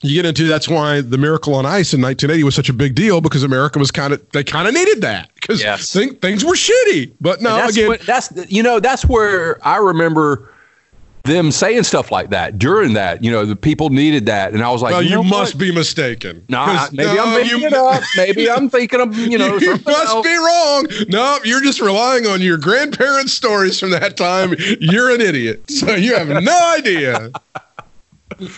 you 0.02 0.16
get 0.16 0.26
into 0.26 0.46
that's 0.48 0.68
why 0.68 1.02
the 1.02 1.18
Miracle 1.18 1.54
on 1.56 1.66
Ice 1.66 1.94
in 1.94 2.02
1980 2.02 2.44
was 2.44 2.56
such 2.56 2.70
a 2.70 2.74
big 2.74 2.96
deal 2.96 3.22
because 3.22 3.44
America 3.44 3.78
was 3.80 3.92
kind 3.92 4.14
of, 4.14 4.22
they 4.32 4.44
kind 4.44 4.68
of 4.68 4.74
needed 4.74 5.02
that 5.02 5.30
because 5.36 5.62
Yes. 5.62 5.94
thing, 5.94 6.16
things 6.16 6.44
were 6.44 6.54
shitty. 6.56 7.14
But 7.22 7.42
no, 7.42 7.56
that's 7.56 7.76
again, 7.78 7.88
what, 7.88 8.02
that's 8.02 8.32
you 8.52 8.64
know 8.64 8.80
that's 8.80 9.06
where 9.06 9.66
I 9.68 9.78
remember 9.78 10.48
them 11.24 11.52
saying 11.52 11.84
stuff 11.84 12.12
like 12.12 12.32
that 12.32 12.58
during 12.58 12.94
that. 12.94 13.24
You 13.24 13.30
know, 13.30 13.46
the 13.46 13.56
people 13.56 13.92
needed 13.92 14.26
that, 14.26 14.54
and 14.54 14.64
I 14.64 14.72
was 14.72 14.82
like, 14.82 14.94
well, 14.94 15.04
you, 15.04 15.12
know 15.18 15.24
must 15.24 15.54
what? 15.54 15.60
be 15.60 15.72
mistaken. 15.72 16.44
I- 16.52 16.90
maybe 16.92 17.14
no, 17.14 17.24
I'm 17.24 17.40
making 17.40 17.60
you- 17.60 17.68
it 17.68 17.74
up. 17.74 18.02
Maybe 18.18 18.50
I'm 18.50 18.70
thinking 18.72 19.00
of 19.02 19.16
you 19.16 19.38
know. 19.38 19.58
you 19.58 19.74
must 19.74 19.88
else. 19.88 20.26
be 20.26 20.36
wrong. 20.36 20.88
No, 21.10 21.38
you're 21.44 21.62
just 21.62 21.80
relying 21.80 22.26
on 22.26 22.42
your 22.42 22.58
grandparents' 22.58 23.34
stories 23.34 23.80
from 23.80 23.92
that 23.92 24.18
time. 24.18 24.56
You're 24.80 25.12
an 25.14 25.22
idiot. 25.22 25.70
So 25.70 25.94
you 25.96 26.16
have 26.16 26.28
no 26.42 26.74
idea. 26.76 27.30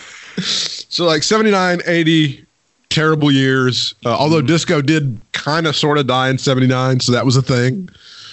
so 0.94 1.04
like 1.04 1.22
79, 1.22 1.80
80, 1.86 2.44
terrible 2.90 3.30
years. 3.32 3.94
Uh, 4.04 4.10
although 4.10 4.38
Mm-hmm. 4.38 4.46
disco 4.46 4.80
did 4.80 5.20
kind 5.32 5.66
of 5.66 5.74
sort 5.76 5.98
of 5.98 6.06
die 6.06 6.28
in 6.30 6.38
79, 6.38 7.00
so 7.00 7.12
that 7.12 7.24
was 7.24 7.36
a 7.36 7.42
thing. 7.42 7.88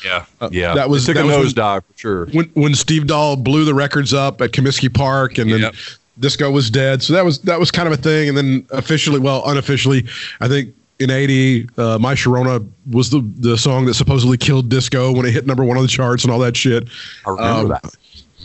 Yeah, 0.05 0.25
yeah. 0.51 0.73
that 0.75 0.89
was- 0.89 1.07
It 1.09 1.13
took 1.13 1.25
that 1.27 1.33
a 1.33 1.37
nosedive 1.43 1.83
for 1.91 1.97
sure. 1.97 2.25
When 2.27 2.45
when 2.53 2.75
Steve 2.75 3.07
Dahl 3.07 3.35
blew 3.35 3.65
the 3.65 3.73
records 3.73 4.13
up 4.13 4.41
at 4.41 4.51
Comiskey 4.51 4.93
Park 4.93 5.37
and 5.37 5.51
then 5.51 5.59
Yep. 5.61 5.75
disco 6.19 6.49
was 6.51 6.69
dead. 6.69 7.01
So 7.03 7.13
that 7.13 7.25
was 7.25 7.39
that 7.39 7.59
was 7.59 7.69
kind 7.71 7.87
of 7.87 7.93
a 7.93 7.97
thing 8.01 8.29
and 8.29 8.37
then 8.37 8.65
officially, 8.71 9.19
well, 9.19 9.43
unofficially, 9.45 10.05
I 10.39 10.47
think 10.47 10.73
in 10.99 11.09
80, 11.09 11.67
uh, 11.79 11.97
My 11.99 12.13
Sharona 12.13 12.63
was 12.91 13.09
the, 13.09 13.21
the 13.39 13.57
song 13.57 13.85
that 13.87 13.95
supposedly 13.95 14.37
killed 14.37 14.69
disco 14.69 15.11
when 15.11 15.25
it 15.25 15.31
hit 15.31 15.47
number 15.47 15.63
one 15.63 15.75
on 15.77 15.81
the 15.83 15.89
charts 15.89 16.23
and 16.23 16.31
all 16.31 16.37
that 16.39 16.55
shit. 16.55 16.87
I 17.25 17.29
remember 17.31 17.73
Um, 17.75 17.79
that. 17.83 17.95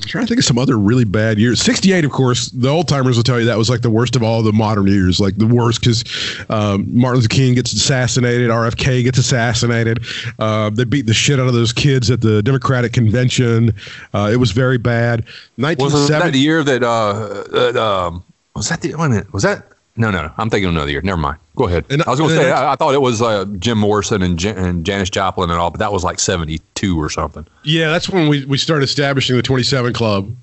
I'm 0.02 0.08
trying 0.08 0.24
to 0.24 0.28
think 0.28 0.38
of 0.38 0.44
some 0.44 0.58
other 0.58 0.78
really 0.78 1.04
bad 1.04 1.38
years. 1.38 1.60
68, 1.60 2.04
of 2.04 2.12
course, 2.12 2.50
the 2.50 2.68
old 2.68 2.86
timers 2.86 3.16
will 3.16 3.24
tell 3.24 3.40
you 3.40 3.46
that 3.46 3.58
was 3.58 3.68
like 3.68 3.82
the 3.82 3.90
worst 3.90 4.14
of 4.14 4.22
all 4.22 4.42
the 4.42 4.52
modern 4.52 4.86
years, 4.86 5.18
like 5.18 5.36
the 5.36 5.46
worst 5.46 5.80
because 5.80 6.04
um, 6.48 6.86
Martin 6.96 7.20
Luther 7.20 7.28
King 7.28 7.54
gets 7.54 7.72
assassinated, 7.72 8.50
RFK 8.50 9.02
gets 9.02 9.18
assassinated. 9.18 10.04
Uh, 10.38 10.70
they 10.70 10.84
beat 10.84 11.06
the 11.06 11.14
shit 11.14 11.40
out 11.40 11.48
of 11.48 11.54
those 11.54 11.72
kids 11.72 12.10
at 12.10 12.20
the 12.20 12.42
Democratic 12.42 12.92
convention. 12.92 13.72
Uh, 14.14 14.30
it 14.32 14.36
was 14.36 14.52
very 14.52 14.78
bad. 14.78 15.24
Was 15.58 15.76
that 15.76 15.78
1970. 15.78 16.30
the 16.30 16.38
year 16.38 16.62
that 16.62 16.82
uh, 16.82 18.06
um 18.06 18.22
was 18.54 18.68
that 18.68 18.80
the 18.80 18.94
wait 18.94 19.06
a 19.06 19.08
minute 19.08 19.32
was 19.32 19.42
that 19.42 19.66
no 19.96 20.10
no 20.10 20.22
no 20.22 20.32
I'm 20.38 20.50
thinking 20.50 20.68
of 20.68 20.74
another 20.74 20.90
year 20.90 21.00
never 21.02 21.16
mind 21.18 21.38
go 21.56 21.66
ahead 21.66 21.84
And- 21.90 22.02
I 22.06 22.10
was 22.10 22.18
going 22.20 22.30
to 22.30 22.36
say 22.36 22.50
I, 22.50 22.72
I 22.72 22.76
thought 22.76 22.94
it 22.94 23.00
was 23.02 23.22
uh, 23.22 23.44
Jim 23.58 23.78
Morrison 23.78 24.22
and, 24.22 24.38
Jan- 24.38 24.58
and 24.58 24.84
Janis 24.86 25.10
Joplin 25.10 25.50
and 25.50 25.58
all 25.58 25.70
but 25.70 25.78
that 25.80 25.92
was 25.92 26.04
like 26.04 26.18
72 26.18 27.00
or 27.00 27.08
something 27.10 27.46
Yeah, 27.64 27.90
that's 27.90 28.08
when 28.08 28.28
we, 28.28 28.44
we 28.44 28.58
started 28.58 28.84
establishing 28.84 29.36
the 29.36 29.42
27 29.42 29.92
Club. 29.92 30.34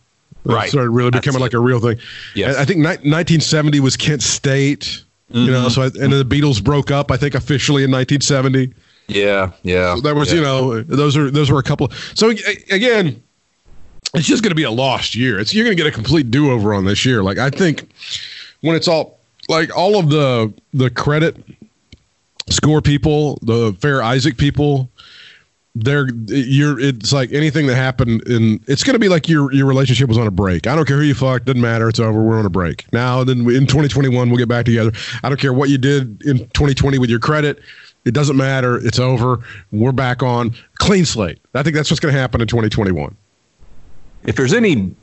It 0.46 0.50
Right. 0.52 0.70
started 0.70 0.90
really 0.90 1.12
becoming 1.12 1.40
like 1.40 1.54
a 1.54 1.60
real 1.60 1.80
thing. 1.80 1.98
Yes. 2.36 2.58
I 2.58 2.66
think 2.66 2.80
ni- 2.80 2.84
1970 2.86 3.80
was 3.80 3.96
Kent 3.96 4.22
State. 4.22 5.04
You 5.30 5.50
know, 5.50 5.70
so 5.70 5.82
I, 5.84 5.86
and 5.86 5.96
then 5.96 6.12
the 6.12 6.26
Beatles 6.26 6.62
broke 6.64 6.92
up. 6.92 7.10
I 7.12 7.18
think 7.18 7.34
officially 7.34 7.84
in 7.84 7.90
1970. 7.92 8.72
yeah 9.08 9.52
yeah 9.64 9.96
That 10.04 10.16
was, 10.16 10.30
yeah. 10.32 10.40
you 10.40 10.42
know, 10.44 10.82
those 10.84 11.16
are 11.18 11.32
those 11.32 11.50
were 11.50 11.60
a 11.60 11.64
couple. 11.64 11.90
So 12.14 12.30
again, 12.30 13.24
it's 14.14 14.28
just 14.28 14.44
going 14.44 14.52
to 14.52 14.56
be 14.56 14.64
a 14.64 14.70
lost 14.72 15.16
year. 15.16 15.40
It's 15.40 15.54
you're 15.54 15.64
going 15.66 15.76
to 15.76 15.82
get 15.82 15.90
a 15.92 15.96
complete 15.96 16.30
do 16.30 16.52
over 16.52 16.74
on 16.74 16.86
this 16.86 17.04
year. 17.06 17.24
Like 17.24 17.38
I 17.40 17.50
think 17.50 17.90
when 18.62 18.76
it's 18.76 18.88
all 18.88 19.20
like 19.50 19.76
all 19.76 20.00
of 20.00 20.10
the 20.10 20.54
the 20.74 20.90
credit 20.90 21.38
score 22.50 22.82
people, 22.82 23.40
the 23.42 23.74
Fair 23.80 24.02
Isaac 24.02 24.38
people, 24.38 24.90
they're 25.76 26.08
you're 26.28 26.80
it's 26.80 27.12
like 27.12 27.32
anything 27.34 27.66
that 27.68 27.76
happened 27.76 28.28
in 28.28 28.64
it's 28.68 28.84
going 28.84 28.94
to 28.94 29.00
be 29.00 29.10
like 29.10 29.28
your 29.28 29.52
your 29.52 29.66
relationship 29.66 30.08
was 30.08 30.18
on 30.18 30.28
a 30.28 30.32
break. 30.32 30.68
I 30.68 30.76
don't 30.76 30.86
care 30.86 30.98
who 30.98 31.04
you 31.04 31.16
fucked, 31.16 31.46
doesn't 31.46 31.62
matter. 31.62 31.90
It's 31.90 32.00
over. 32.00 32.22
We're 32.22 32.38
on 32.38 32.46
a 32.46 32.50
break 32.50 32.92
now. 32.94 33.24
Then 33.24 33.40
in 33.50 33.66
2021 33.66 34.30
we'll 34.30 34.38
get 34.38 34.48
back 34.48 34.66
together. 34.66 34.92
I 35.24 35.30
don't 35.30 35.40
care 35.40 35.54
what 35.54 35.70
you 35.70 35.78
did 35.78 36.22
in 36.24 36.40
2020 36.50 37.00
with 37.00 37.10
your 37.10 37.20
credit. 37.20 37.60
It 38.06 38.14
doesn't 38.14 38.38
matter. 38.38 38.86
It's 38.86 39.00
over. 39.00 39.40
We're 39.72 39.94
back 39.94 40.22
on 40.22 40.54
clean 40.76 41.06
slate. 41.06 41.40
I 41.56 41.64
think 41.64 41.76
that's 41.76 41.90
what's 41.90 42.02
going 42.02 42.14
to 42.14 42.20
happen 42.20 42.42
in 42.42 42.48
2021. 42.48 43.16
If 44.26 44.36
there's 44.36 44.54
any 44.54 44.94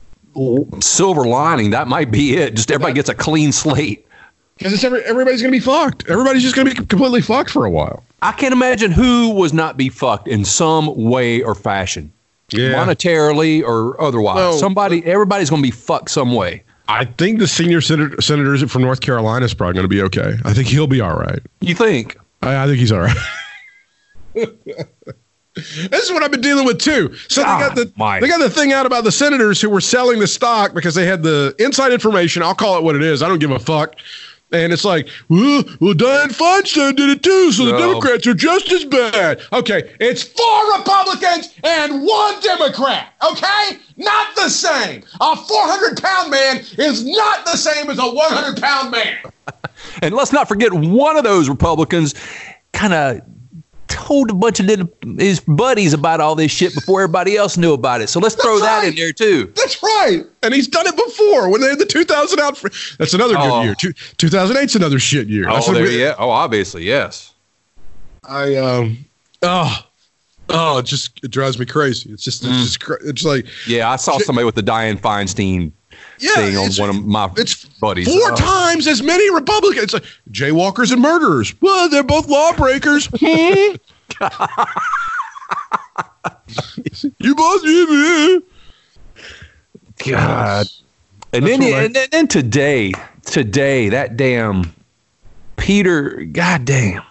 silver 0.80 1.26
lining, 1.26 1.70
that 1.70 1.88
might 1.88 2.10
be 2.10 2.36
it. 2.36 2.54
Just 2.54 2.70
everybody 2.70 2.94
gets 2.94 3.08
a 3.08 3.14
clean 3.14 3.52
slate. 3.52 4.06
Because 4.60 4.74
it's 4.74 4.84
every, 4.84 5.00
everybody's 5.04 5.40
going 5.40 5.54
to 5.54 5.58
be 5.58 5.64
fucked. 5.64 6.06
Everybody's 6.10 6.42
just 6.42 6.54
going 6.54 6.68
to 6.68 6.74
be 6.74 6.86
completely 6.86 7.22
fucked 7.22 7.48
for 7.48 7.64
a 7.64 7.70
while. 7.70 8.04
I 8.20 8.32
can't 8.32 8.52
imagine 8.52 8.90
who 8.90 9.30
was 9.30 9.54
not 9.54 9.78
be 9.78 9.88
fucked 9.88 10.28
in 10.28 10.44
some 10.44 10.94
way 10.94 11.40
or 11.40 11.54
fashion, 11.54 12.12
Yeah. 12.50 12.74
monetarily 12.74 13.62
or 13.64 13.98
otherwise. 13.98 14.36
Well, 14.36 14.52
Somebody, 14.58 15.02
uh, 15.02 15.08
everybody's 15.08 15.48
going 15.48 15.62
to 15.62 15.66
be 15.66 15.70
fucked 15.70 16.10
some 16.10 16.34
way. 16.34 16.62
I 16.88 17.06
think 17.06 17.38
the 17.38 17.48
senior 17.48 17.80
senator, 17.80 18.20
senators 18.20 18.62
from 18.70 18.82
North 18.82 19.00
Carolina 19.00 19.46
is 19.46 19.54
probably 19.54 19.72
going 19.72 19.84
to 19.84 19.88
be 19.88 20.02
okay. 20.02 20.36
I 20.44 20.52
think 20.52 20.68
he'll 20.68 20.86
be 20.86 21.00
all 21.00 21.16
right. 21.16 21.40
You 21.62 21.74
think? 21.74 22.18
I, 22.42 22.64
I 22.64 22.66
think 22.66 22.78
he's 22.80 22.92
all 22.92 23.00
right. 23.00 23.16
this 24.34 26.04
is 26.04 26.12
what 26.12 26.22
I've 26.22 26.30
been 26.30 26.42
dealing 26.42 26.66
with 26.66 26.80
too. 26.80 27.14
So 27.28 27.40
they 27.40 27.46
got 27.46 27.72
ah, 27.72 27.74
the 27.74 27.84
God, 27.86 27.94
Mike. 27.96 28.20
they 28.20 28.28
got 28.28 28.40
the 28.40 28.50
thing 28.50 28.74
out 28.74 28.84
about 28.84 29.04
the 29.04 29.12
senators 29.12 29.58
who 29.58 29.70
were 29.70 29.80
selling 29.80 30.18
the 30.18 30.26
stock 30.26 30.74
because 30.74 30.94
they 30.94 31.06
had 31.06 31.22
the 31.22 31.54
inside 31.58 31.92
information. 31.92 32.42
I'll 32.42 32.54
call 32.54 32.76
it 32.76 32.84
what 32.84 32.94
it 32.94 33.02
is. 33.02 33.22
I 33.22 33.28
don't 33.28 33.38
give 33.38 33.50
a 33.50 33.58
fuck. 33.58 33.96
And 34.52 34.72
it's 34.72 34.84
like, 34.84 35.08
well, 35.28 35.62
well 35.80 35.94
Dianne 35.94 36.32
Feinstein 36.32 36.96
did 36.96 37.10
it 37.10 37.22
too, 37.22 37.52
so 37.52 37.66
the 37.66 37.78
Democrats 37.78 38.26
are 38.26 38.34
just 38.34 38.70
as 38.72 38.84
bad. 38.84 39.40
Okay, 39.52 39.94
it's 40.00 40.22
four 40.22 40.76
Republicans 40.78 41.54
and 41.62 42.02
one 42.02 42.40
Democrat. 42.40 43.12
Okay, 43.22 43.78
not 43.96 44.34
the 44.34 44.48
same. 44.48 45.04
A 45.20 45.36
400 45.36 46.02
pound 46.02 46.30
man 46.30 46.64
is 46.78 47.04
not 47.04 47.44
the 47.44 47.56
same 47.56 47.90
as 47.90 47.98
a 47.98 48.02
100 48.10 48.60
pound 48.60 48.90
man. 48.90 49.18
And 50.02 50.14
let's 50.14 50.32
not 50.32 50.46
forget 50.46 50.72
one 50.72 51.16
of 51.16 51.24
those 51.24 51.48
Republicans 51.48 52.14
kind 52.72 52.92
of 52.92 53.22
told 53.90 54.30
a 54.30 54.34
bunch 54.34 54.60
of 54.60 54.66
little, 54.66 54.88
his 55.18 55.40
buddies 55.40 55.92
about 55.92 56.20
all 56.20 56.34
this 56.34 56.50
shit 56.50 56.74
before 56.74 57.02
everybody 57.02 57.36
else 57.36 57.56
knew 57.58 57.74
about 57.74 58.00
it. 58.00 58.08
So 58.08 58.18
let's 58.20 58.34
throw 58.34 58.58
That's 58.58 58.82
that 58.82 58.88
in 58.88 58.94
there 58.94 59.12
too. 59.12 59.52
That's 59.56 59.82
right. 59.82 60.22
And 60.42 60.54
he's 60.54 60.66
done 60.68 60.86
it 60.86 60.96
before 60.96 61.50
when 61.50 61.60
they 61.60 61.68
had 61.68 61.78
the 61.78 61.84
2000 61.86 62.40
out. 62.40 62.58
That's 62.98 63.12
another 63.12 63.34
Oh. 63.36 63.60
good 63.62 63.64
year. 63.64 63.74
Two, 63.74 63.92
2008's 64.28 64.76
another 64.76 64.98
shit 64.98 65.28
year. 65.28 65.44
Oh, 65.48 65.72
there, 65.74 65.82
we- 65.82 66.00
yeah. 66.00 66.14
Oh, 66.18 66.30
obviously, 66.30 66.84
yes. 66.84 67.34
I 68.24 68.54
um 68.56 69.04
oh 69.42 69.78
oh 70.50 70.78
it 70.78 70.86
just 70.86 71.18
it 71.24 71.30
drives 71.30 71.58
me 71.58 71.66
crazy. 71.66 72.10
It's 72.10 72.22
just 72.22 72.44
it's 72.44 72.52
Mm. 72.52 72.64
just 72.64 73.04
it's 73.04 73.24
like 73.24 73.46
Yeah, 73.66 73.90
I 73.90 73.96
saw 73.96 74.18
somebody 74.18 74.44
with 74.44 74.54
the 74.54 74.62
Dianne 74.62 75.00
Feinstein 75.00 75.72
yeah, 76.18 76.34
thing 76.34 76.56
on 76.56 76.66
it's, 76.66 76.78
one 76.78 76.90
of 76.90 77.04
my 77.06 77.30
it's 77.36 77.64
buddies. 77.64 78.06
four 78.06 78.32
Oh. 78.32 78.36
times 78.36 78.86
as 78.86 79.02
many 79.02 79.30
Republicans. 79.34 79.84
It's 79.84 79.92
like 79.94 80.04
jaywalkers 80.30 80.92
and 80.92 81.00
murderers. 81.00 81.54
Well, 81.60 81.88
they're 81.88 82.02
both 82.02 82.28
lawbreakers. 82.28 83.08
You 87.18 87.34
both 87.34 87.62
yeah. 87.64 88.38
God. 90.04 90.66
And 91.32 91.46
That's 91.46 91.58
then, 91.58 91.62
I- 91.62 91.82
and 91.84 91.94
then, 91.94 92.08
then 92.10 92.28
today, 92.28 92.92
today, 93.24 93.88
that 93.90 94.16
damn 94.16 94.74
Peter, 95.56 96.24
goddamn, 96.32 97.02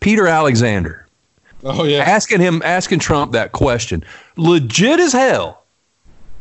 Peter 0.00 0.26
Alexander, 0.26 1.06
Oh 1.62 1.84
yeah. 1.84 1.98
asking 1.98 2.40
him, 2.40 2.60
asking 2.64 2.98
Trump 3.00 3.32
that 3.32 3.52
question, 3.52 4.02
legit 4.36 4.98
as 5.00 5.12
hell. 5.12 5.57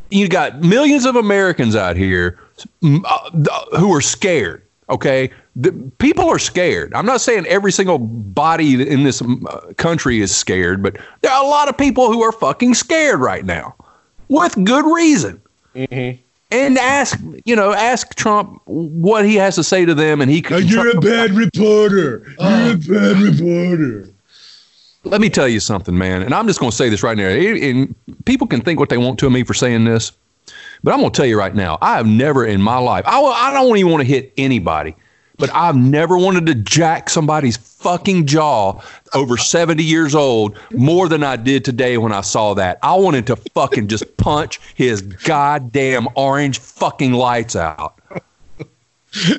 You 0.09 0.27
got 0.27 0.61
millions 0.61 1.05
of 1.05 1.15
Americans 1.15 1.75
out 1.75 1.95
here 1.95 2.39
uh, 2.83 3.29
who 3.77 3.93
are 3.93 4.01
scared. 4.01 4.63
Okay, 4.89 5.29
the, 5.57 5.73
people 5.97 6.29
are 6.29 6.39
scared. 6.39 6.93
I'm 6.93 7.05
not 7.05 7.19
saying 7.19 7.45
every 7.47 7.73
single 7.73 7.97
body 7.97 8.87
in 8.87 9.03
this 9.03 9.21
uh, 9.21 9.73
country 9.77 10.21
is 10.21 10.33
scared, 10.33 10.81
but 10.81 10.97
there 11.21 11.31
are 11.31 11.43
a 11.43 11.47
lot 11.47 11.67
of 11.67 11.77
people 11.77 12.11
who 12.11 12.23
are 12.23 12.31
fucking 12.31 12.73
scared 12.73 13.19
right 13.19 13.43
now, 13.43 13.75
with 14.29 14.63
good 14.63 14.85
reason. 14.85 15.41
And 16.51 16.77
ask, 16.77 17.19
you 17.43 17.57
know, 17.57 17.73
ask 17.73 18.15
Trump 18.15 18.61
what 18.65 19.25
he 19.25 19.35
has 19.35 19.55
to 19.55 19.63
say 19.65 19.83
to 19.83 19.93
them, 19.93 20.21
and 20.21 20.31
he 20.31 20.41
could. 20.41 20.71
You're 20.71 20.97
a 20.97 21.01
bad 21.01 21.31
reporter. 21.31 22.25
You're 22.39 22.71
a 22.71 22.77
bad 22.77 23.17
reporter. 23.17 24.07
Let 25.09 25.21
me 25.21 25.29
tell 25.29 25.47
you 25.47 25.59
something, 25.59 25.97
man. 25.97 26.21
And 26.21 26.33
I'm 26.33 26.47
just 26.47 26.59
going 26.59 26.71
to 26.71 26.75
say 26.75 26.89
this 26.89 27.03
right 27.03 27.17
now. 27.17 27.27
And 27.27 27.95
people 28.25 28.47
can 28.47 28.61
think 28.61 28.79
what 28.79 28.89
they 28.89 28.97
want 28.97 29.19
to 29.19 29.25
of 29.25 29.31
me 29.31 29.43
for 29.43 29.53
saying 29.53 29.85
this, 29.85 30.11
but 30.83 30.93
I'm 30.93 30.99
going 30.99 31.11
to 31.11 31.17
tell 31.17 31.25
you 31.25 31.37
right 31.37 31.55
now. 31.55 31.77
I 31.81 31.97
have 31.97 32.07
never 32.07 32.45
in 32.45 32.61
my 32.61 32.77
life. 32.77 33.05
I, 33.07 33.19
I 33.19 33.53
don't 33.53 33.77
even 33.77 33.91
want 33.91 34.01
to 34.01 34.07
hit 34.07 34.33
anybody, 34.37 34.95
but 35.37 35.49
I've 35.53 35.75
never 35.75 36.17
wanted 36.17 36.45
to 36.47 36.55
jack 36.55 37.09
somebody's 37.09 37.57
fucking 37.57 38.25
jaw 38.25 38.81
over 39.13 39.37
70 39.37 39.83
years 39.83 40.15
old 40.15 40.57
more 40.71 41.07
than 41.07 41.23
I 41.23 41.35
did 41.35 41.63
today 41.63 41.97
when 41.97 42.11
I 42.11 42.21
saw 42.21 42.53
that. 42.55 42.79
I 42.83 42.95
wanted 42.95 43.27
to 43.27 43.35
fucking 43.35 43.87
just 43.87 44.17
punch 44.17 44.59
his 44.75 45.01
goddamn 45.01 46.07
orange 46.15 46.59
fucking 46.59 47.13
lights 47.13 47.55
out. 47.55 47.99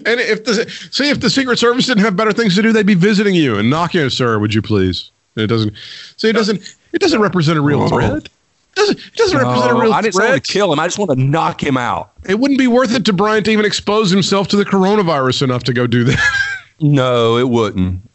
And 0.07 0.19
if 0.19 0.45
the 0.45 0.69
see 0.91 1.09
if 1.11 1.21
the 1.21 1.31
Secret 1.31 1.59
Service 1.59 1.87
didn't 1.87 2.03
have 2.03 2.17
better 2.17 2.33
things 2.33 2.57
to 2.57 2.63
do, 2.63 2.73
they'd 2.73 2.87
be 2.87 2.95
visiting 2.95 3.35
you 3.35 3.59
and 3.59 3.71
knocking 3.71 4.09
sir. 4.11 4.39
Would 4.39 4.55
you 4.55 4.63
please? 4.63 5.13
And 5.39 5.45
it 5.45 5.47
doesn't. 5.47 5.73
See, 6.17 6.29
it 6.29 6.33
doesn't. 6.33 6.77
It 6.93 7.01
doesn't 7.01 7.21
represent 7.21 7.59
a 7.59 7.61
real 7.63 7.83
Oh. 7.83 7.89
threat. 7.89 8.25
It 8.25 8.31
doesn't. 8.75 8.99
It 8.99 9.15
doesn't 9.15 9.39
represent 9.39 9.71
a 9.71 9.75
real 9.81 9.93
I 9.93 10.01
didn't 10.03 10.17
I 10.17 10.19
threat. 10.19 10.31
want 10.31 10.45
to 10.45 10.53
kill 10.53 10.73
him. 10.73 10.81
I 10.81 10.87
just 10.87 10.99
want 10.99 11.11
to 11.13 11.17
knock 11.17 11.63
him 11.63 11.77
out. 11.77 12.11
It 12.29 12.39
wouldn't 12.41 12.59
be 12.59 12.67
worth 12.67 12.93
it 12.95 13.05
to 13.05 13.13
Bryant 13.13 13.45
to 13.47 13.53
even 13.53 13.65
expose 13.65 14.11
himself 14.11 14.49
to 14.49 14.57
the 14.57 14.65
coronavirus 14.65 15.43
enough 15.43 15.63
to 15.65 15.73
go 15.73 15.87
do 15.87 16.05
that. 16.05 16.19
No, 16.81 17.37
it 17.39 17.49
wouldn't. 17.49 18.09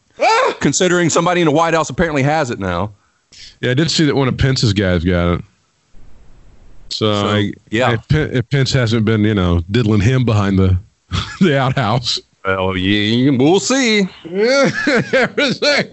Considering 0.62 1.10
somebody 1.10 1.42
in 1.42 1.46
the 1.48 1.52
White 1.52 1.74
House 1.74 1.90
apparently 1.90 2.24
has 2.24 2.50
it 2.50 2.60
now. 2.60 2.94
yeah, 3.60 3.72
I 3.72 3.74
did 3.74 3.92
see 3.92 4.06
that 4.06 4.16
one 4.16 4.30
of 4.30 4.38
Pence's 4.38 4.72
guys 4.72 5.04
got 5.04 5.34
it. 5.34 5.42
So, 6.90 7.14
So, 7.14 7.28
I, 7.28 7.52
yeah. 7.72 7.94
if, 7.96 8.10
if 8.12 8.50
Pence 8.50 8.72
hasn't 8.72 9.04
been, 9.04 9.26
you 9.26 9.34
know, 9.34 9.62
diddling 9.70 10.00
him 10.00 10.24
behind 10.24 10.58
the 10.58 10.78
the 11.42 11.58
outhouse. 11.60 12.20
Well, 12.46 12.76
yeah, 12.76 13.32
we'll 13.32 13.62
see. 13.62 14.02
Everything. 14.26 14.38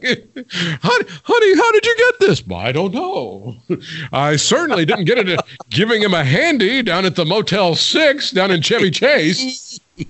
honey, 0.83 1.05
honey, 1.23 1.57
how 1.57 1.73
did 1.73 1.87
you 1.87 1.97
get 1.97 2.19
this? 2.19 2.43
I 2.53 2.73
don't 2.73 2.93
know. 2.93 3.57
I 4.13 4.35
certainly 4.35 4.85
didn't 4.85 5.05
get 5.05 5.19
it 5.19 5.39
giving 5.69 6.03
him 6.03 6.13
a 6.13 6.25
handy 6.25 6.83
down 6.83 7.05
at 7.05 7.15
the 7.15 7.25
Motel 7.25 7.77
6 7.77 8.31
down 8.33 8.51
in 8.51 8.63
Chevy 8.63 8.91
Chase. 8.91 9.79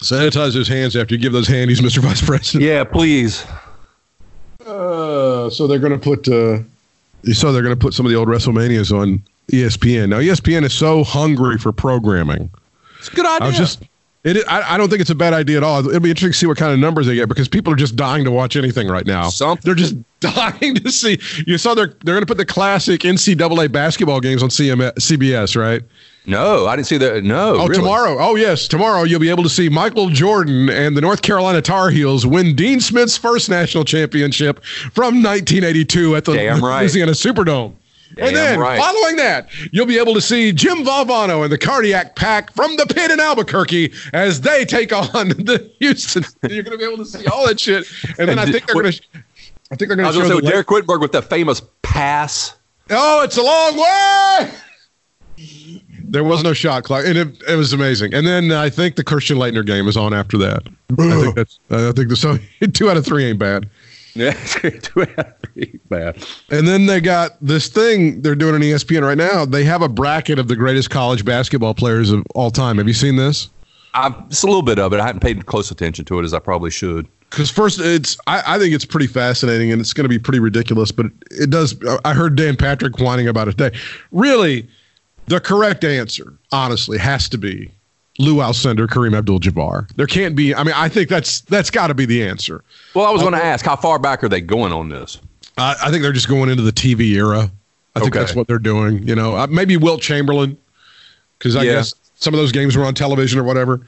Sanitize 0.00 0.54
his 0.54 0.68
hands 0.68 0.96
after 0.96 1.14
you 1.14 1.20
give 1.20 1.32
those 1.32 1.48
handies, 1.48 1.82
Mr. 1.82 1.98
Vice 1.98 2.24
President. 2.24 2.64
yeah, 2.64 2.84
please. 2.84 3.44
Uh, 4.64 5.50
so 5.50 5.66
they're 5.66 5.78
going 5.78 5.92
to 5.92 5.98
put 5.98 6.26
uh, 6.28 6.60
so 7.34 7.52
they're 7.52 7.62
going 7.62 7.74
to 7.74 7.80
put 7.80 7.92
some 7.92 8.06
of 8.06 8.10
the 8.10 8.16
old 8.16 8.28
WrestleManias 8.28 8.98
on 8.98 9.22
ESPN. 9.48 10.10
Now 10.10 10.18
ESPN 10.18 10.64
is 10.64 10.72
so 10.72 11.04
hungry 11.04 11.58
for 11.58 11.72
programming. 11.72 12.50
It's 12.98 13.08
a 13.08 13.14
good 13.14 13.26
idea. 13.26 13.44
I 13.44 13.48
was 13.48 13.56
just 13.56 13.82
it. 14.24 14.44
I, 14.48 14.74
I 14.74 14.78
don't 14.78 14.88
think 14.88 15.00
it's 15.00 15.10
a 15.10 15.14
bad 15.14 15.32
idea 15.32 15.58
at 15.58 15.62
all. 15.62 15.86
It'll 15.86 16.00
be 16.00 16.10
interesting 16.10 16.32
to 16.32 16.38
see 16.38 16.46
what 16.46 16.58
kind 16.58 16.72
of 16.72 16.78
numbers 16.78 17.06
they 17.06 17.14
get 17.14 17.28
because 17.28 17.48
people 17.48 17.72
are 17.72 17.76
just 17.76 17.96
dying 17.96 18.24
to 18.24 18.30
watch 18.30 18.56
anything 18.56 18.88
right 18.88 19.06
now. 19.06 19.28
Something. 19.28 19.62
They're 19.64 19.74
just 19.74 19.96
dying 20.20 20.74
to 20.74 20.90
see. 20.90 21.18
You 21.46 21.58
saw 21.58 21.74
they're 21.74 21.94
they're 22.04 22.14
going 22.14 22.22
to 22.22 22.26
put 22.26 22.38
the 22.38 22.46
classic 22.46 23.02
NCAA 23.02 23.70
basketball 23.70 24.20
games 24.20 24.42
on 24.42 24.48
CM, 24.48 24.78
CBS, 24.94 25.56
right? 25.56 25.82
no, 26.28 26.66
I 26.66 26.76
didn't 26.76 26.88
see 26.88 26.98
that. 26.98 27.24
No. 27.24 27.54
Oh, 27.54 27.66
really. 27.66 27.74
tomorrow. 27.74 28.16
Oh, 28.20 28.36
yes. 28.36 28.68
Tomorrow 28.68 29.04
you'll 29.04 29.18
be 29.18 29.30
able 29.30 29.44
to 29.44 29.48
see 29.48 29.70
Michael 29.70 30.10
Jordan 30.10 30.68
and 30.68 30.94
the 30.94 31.00
North 31.00 31.22
Carolina 31.22 31.62
Tar 31.62 31.88
Heels 31.88 32.26
win 32.26 32.54
Dean 32.54 32.80
Smith's 32.80 33.16
first 33.16 33.48
national 33.48 33.84
championship 33.84 34.62
from 34.64 35.22
1982 35.22 36.16
at 36.16 36.26
the 36.26 36.34
Damn 36.34 36.62
right. 36.62 36.80
Louisiana 36.80 37.12
Superdome. 37.12 37.74
And 38.18 38.34
then, 38.34 38.58
right. 38.58 38.78
following 38.78 39.16
that, 39.16 39.48
you'll 39.72 39.86
be 39.86 39.98
able 39.98 40.14
to 40.14 40.20
see 40.20 40.52
Jim 40.52 40.78
Valvano 40.78 41.42
and 41.44 41.52
the 41.52 41.58
Cardiac 41.58 42.16
Pack 42.16 42.52
from 42.52 42.76
the 42.76 42.86
pit 42.86 43.10
in 43.10 43.20
Albuquerque 43.20 43.92
as 44.12 44.40
they 44.40 44.64
take 44.64 44.92
on 44.92 45.08
the 45.28 45.70
Houston. 45.78 46.24
You're 46.48 46.62
going 46.62 46.76
to 46.76 46.78
be 46.78 46.84
able 46.84 46.98
to 46.98 47.06
see 47.06 47.26
all 47.26 47.46
that 47.46 47.60
shit. 47.60 47.86
And 48.18 48.28
then 48.28 48.38
I 48.38 48.46
think 48.46 48.66
they're 48.66 48.74
going 48.74 48.92
to. 48.92 49.02
I 49.70 49.76
think 49.76 49.88
they're 49.88 49.92
I 49.92 49.96
going 49.96 50.06
was 50.06 50.16
to 50.16 50.20
going 50.22 50.30
show 50.30 50.40
to 50.40 50.46
say 50.46 50.50
the 50.50 50.56
with 50.56 50.66
Dereck 50.66 50.82
Whittenburg 50.86 51.00
with 51.00 51.12
the 51.12 51.22
famous 51.22 51.62
pass. 51.82 52.56
Oh, 52.90 53.22
it's 53.22 53.36
a 53.36 53.42
long 53.42 53.76
way. 53.76 54.52
There 56.10 56.24
was 56.24 56.42
no 56.42 56.54
shot 56.54 56.84
clock, 56.84 57.04
and 57.04 57.18
it, 57.18 57.42
it 57.46 57.56
was 57.56 57.74
amazing. 57.74 58.14
And 58.14 58.26
then 58.26 58.50
I 58.50 58.70
think 58.70 58.96
the 58.96 59.04
Christian 59.04 59.36
Laettner 59.36 59.64
game 59.64 59.86
is 59.86 59.96
on 59.96 60.14
after 60.14 60.38
that. 60.38 60.66
I 60.98 61.22
think 61.22 61.34
that's. 61.36 61.60
I 61.70 61.92
think 61.92 62.08
the 62.08 62.16
so 62.16 62.38
two 62.72 62.90
out 62.90 62.96
of 62.96 63.04
three 63.04 63.24
ain't 63.24 63.38
bad. 63.38 63.68
Yeah, 64.18 64.32
bad. 65.88 66.26
And 66.50 66.66
then 66.66 66.86
they 66.86 67.00
got 67.00 67.32
this 67.40 67.68
thing 67.68 68.22
they're 68.22 68.34
doing 68.34 68.54
on 68.54 68.60
ESPN 68.60 69.02
right 69.02 69.16
now. 69.16 69.44
They 69.44 69.64
have 69.64 69.82
a 69.82 69.88
bracket 69.88 70.38
of 70.38 70.48
the 70.48 70.56
greatest 70.56 70.90
college 70.90 71.24
basketball 71.24 71.74
players 71.74 72.10
of 72.10 72.24
all 72.34 72.50
time. 72.50 72.78
Have 72.78 72.88
you 72.88 72.94
seen 72.94 73.16
this? 73.16 73.48
I 73.94 74.10
just 74.28 74.44
a 74.44 74.46
little 74.46 74.62
bit 74.62 74.78
of 74.78 74.92
it. 74.92 75.00
I 75.00 75.06
haven't 75.06 75.20
paid 75.20 75.46
close 75.46 75.70
attention 75.70 76.04
to 76.06 76.18
it 76.18 76.24
as 76.24 76.34
I 76.34 76.38
probably 76.38 76.70
should. 76.70 77.06
Because 77.30 77.50
first, 77.50 77.80
it's 77.80 78.16
I, 78.26 78.42
I 78.46 78.58
think 78.58 78.74
it's 78.74 78.84
pretty 78.84 79.06
fascinating 79.06 79.70
and 79.70 79.80
it's 79.80 79.92
going 79.92 80.04
to 80.04 80.08
be 80.08 80.18
pretty 80.18 80.40
ridiculous, 80.40 80.90
but 80.90 81.06
it 81.30 81.50
does. 81.50 81.76
I 82.04 82.14
heard 82.14 82.36
Dan 82.36 82.56
Patrick 82.56 82.98
whining 82.98 83.28
about 83.28 83.48
it 83.48 83.58
today. 83.58 83.76
Really, 84.10 84.68
the 85.26 85.40
correct 85.40 85.84
answer, 85.84 86.34
honestly, 86.52 86.98
has 86.98 87.28
to 87.28 87.38
be 87.38 87.70
Lou 88.18 88.36
Alcindor, 88.36 88.86
Kareem 88.88 89.16
Abdul-Jabbar. 89.16 89.90
There 89.96 90.06
can't 90.06 90.34
be. 90.34 90.54
I 90.54 90.64
mean, 90.64 90.74
I 90.76 90.88
think 90.88 91.08
that's 91.08 91.40
that's 91.42 91.70
got 91.70 91.86
to 91.86 91.94
be 91.94 92.04
the 92.04 92.22
answer. 92.26 92.62
Well, 92.94 93.04
I 93.06 93.10
was 93.10 93.22
going 93.22 93.34
to 93.34 93.42
ask, 93.44 93.64
how 93.64 93.76
far 93.76 93.98
back 93.98 94.24
are 94.24 94.28
they 94.28 94.40
going 94.40 94.72
on 94.72 94.88
this? 94.88 95.18
Uh, 95.56 95.74
I 95.82 95.90
think 95.90 96.02
they're 96.02 96.12
just 96.12 96.28
going 96.28 96.50
into 96.50 96.62
the 96.62 96.72
TV 96.72 97.12
era. 97.14 97.50
I 97.94 98.00
think 98.00 98.12
Okay. 98.14 98.18
that's 98.24 98.34
what 98.34 98.46
they're 98.48 98.58
doing. 98.58 99.02
You 99.06 99.14
know, 99.14 99.36
uh, 99.36 99.46
maybe 99.48 99.76
Wilt 99.76 100.00
Chamberlain, 100.02 100.56
because 101.38 101.56
I 101.56 101.62
Yeah. 101.62 101.72
guess 101.74 101.94
some 102.16 102.34
of 102.34 102.38
those 102.38 102.52
games 102.52 102.76
were 102.76 102.84
on 102.84 102.94
television 102.94 103.38
or 103.38 103.44
whatever. 103.44 103.80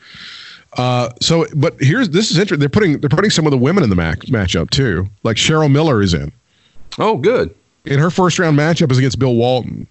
Uh, 0.76 1.08
so, 1.20 1.46
but 1.56 1.74
here's 1.80 2.08
this 2.10 2.30
is 2.30 2.38
interesting. 2.38 2.60
They're 2.60 2.68
putting 2.68 3.00
they're 3.00 3.08
putting 3.10 3.30
some 3.30 3.46
of 3.46 3.50
the 3.50 3.58
women 3.58 3.82
in 3.82 3.90
the 3.90 3.96
match 3.96 4.20
matchup 4.26 4.70
too. 4.70 5.08
Like 5.24 5.36
Cheryl 5.36 5.70
Miller 5.70 6.00
is 6.02 6.14
in. 6.14 6.30
Oh, 6.98 7.16
good. 7.16 7.52
in 7.86 7.98
her 7.98 8.10
first 8.10 8.38
round 8.38 8.56
matchup 8.58 8.92
is 8.92 8.98
against 8.98 9.18
Bill 9.18 9.34
Walton. 9.34 9.86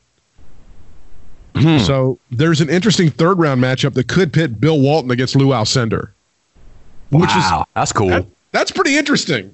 Hmm. 1.56 1.79
So 1.79 2.20
there's 2.32 2.62
an 2.62 2.70
interesting 2.70 3.10
third 3.10 3.39
round 3.39 3.62
matchup 3.62 3.94
that 3.96 4.08
could 4.08 4.32
pit 4.32 4.60
Bill 4.60 4.79
Walton 4.79 5.12
against 5.12 5.36
Lou 5.36 5.48
Alcindor, 5.48 6.12
which 7.12 7.29
wow, 7.29 7.65
that's 7.75 7.91
cool. 7.91 8.10
that, 8.10 8.25
that's 8.51 8.72
pretty 8.72 8.98
interesting. 8.98 9.53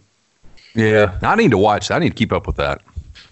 yeah, 0.75 1.17
I 1.21 1.35
need 1.35 1.51
to 1.51 1.57
watch. 1.57 1.87
that. 1.87 1.95
I 1.95 1.99
need 1.99 2.09
to 2.09 2.15
keep 2.15 2.31
up 2.31 2.47
with 2.47 2.57
that. 2.57 2.81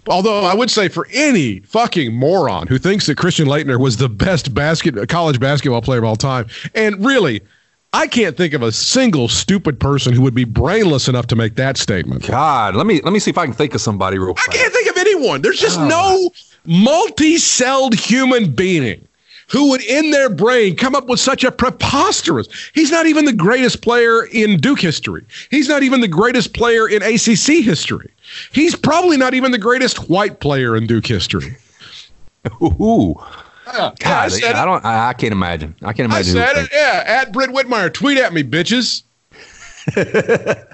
Although 0.06 0.44
I 0.44 0.54
would 0.54 0.70
say 0.70 0.88
for 0.88 1.06
any 1.12 1.60
fucking 1.60 2.12
moron 2.12 2.66
who 2.66 2.78
thinks 2.78 3.06
that 3.06 3.16
Christian 3.16 3.46
Laettner 3.48 3.78
was 3.78 3.96
the 3.96 4.08
best 4.08 4.54
basket 4.54 5.08
college 5.08 5.40
basketball 5.40 5.80
player 5.82 5.98
of 5.98 6.04
all 6.04 6.16
time, 6.16 6.46
and 6.74 7.04
really, 7.04 7.40
I 7.94 8.06
can't 8.06 8.36
think 8.36 8.54
of 8.54 8.62
a 8.62 8.72
single 8.72 9.28
stupid 9.28 9.78
person 9.78 10.12
who 10.12 10.20
would 10.22 10.34
be 10.34 10.44
brainless 10.44 11.08
enough 11.08 11.26
to 11.28 11.36
make 11.36 11.54
that 11.54 11.76
statement. 11.76 12.26
God, 12.26 12.76
let 12.76 12.86
me 12.86 13.00
let 13.02 13.12
me 13.12 13.18
see 13.18 13.30
if 13.30 13.38
I 13.38 13.44
can 13.46 13.54
think 13.54 13.74
of 13.74 13.80
somebody 13.80 14.18
real 14.18 14.34
I 14.36 14.52
can't 14.52 14.72
think 14.72 14.90
of 14.90 14.96
anyone. 14.96 15.42
There's 15.42 15.60
just 15.60 15.78
no 15.78 16.30
ah. 16.34 16.53
Multi-celled 16.66 17.94
human 17.94 18.52
being 18.52 19.06
who 19.48 19.70
would 19.70 19.82
in 19.82 20.10
their 20.10 20.30
brain 20.30 20.74
come 20.76 20.94
up 20.94 21.06
with 21.06 21.20
such 21.20 21.44
a 21.44 21.52
preposterous. 21.52 22.48
He's 22.72 22.90
not 22.90 23.06
even 23.06 23.24
the 23.24 23.32
greatest 23.32 23.82
player 23.82 24.24
in 24.24 24.58
Duke 24.58 24.80
history. 24.80 25.24
He's 25.50 25.68
not 25.68 25.82
even 25.82 26.00
the 26.00 26.08
greatest 26.08 26.54
player 26.54 26.88
in 26.88 27.02
ACC 27.02 27.62
history. 27.62 28.10
He's 28.52 28.74
probably 28.74 29.16
not 29.16 29.34
even 29.34 29.52
the 29.52 29.58
greatest 29.58 30.08
white 30.08 30.40
player 30.40 30.76
in 30.76 30.86
Duke 30.86 31.06
history. 31.06 31.56
Ooh, 32.62 33.14
Yeah, 33.66 33.92
God, 33.98 34.32
I 34.32 34.62
I 34.62 34.64
don't. 34.64 34.84
I, 34.84 35.08
I 35.08 35.12
can't 35.14 35.32
imagine. 35.32 35.74
I 35.82 35.92
can't 35.92 36.10
imagine. 36.10 36.34
who 36.34 36.40
said 36.40 36.56
it. 36.56 36.70
Yeah, 36.72 37.02
at 37.06 37.32
Britt 37.32 37.50
Whitmire, 37.50 37.92
tweet 37.92 38.18
at 38.18 38.32
me, 38.32 38.42
bitches. 38.42 39.02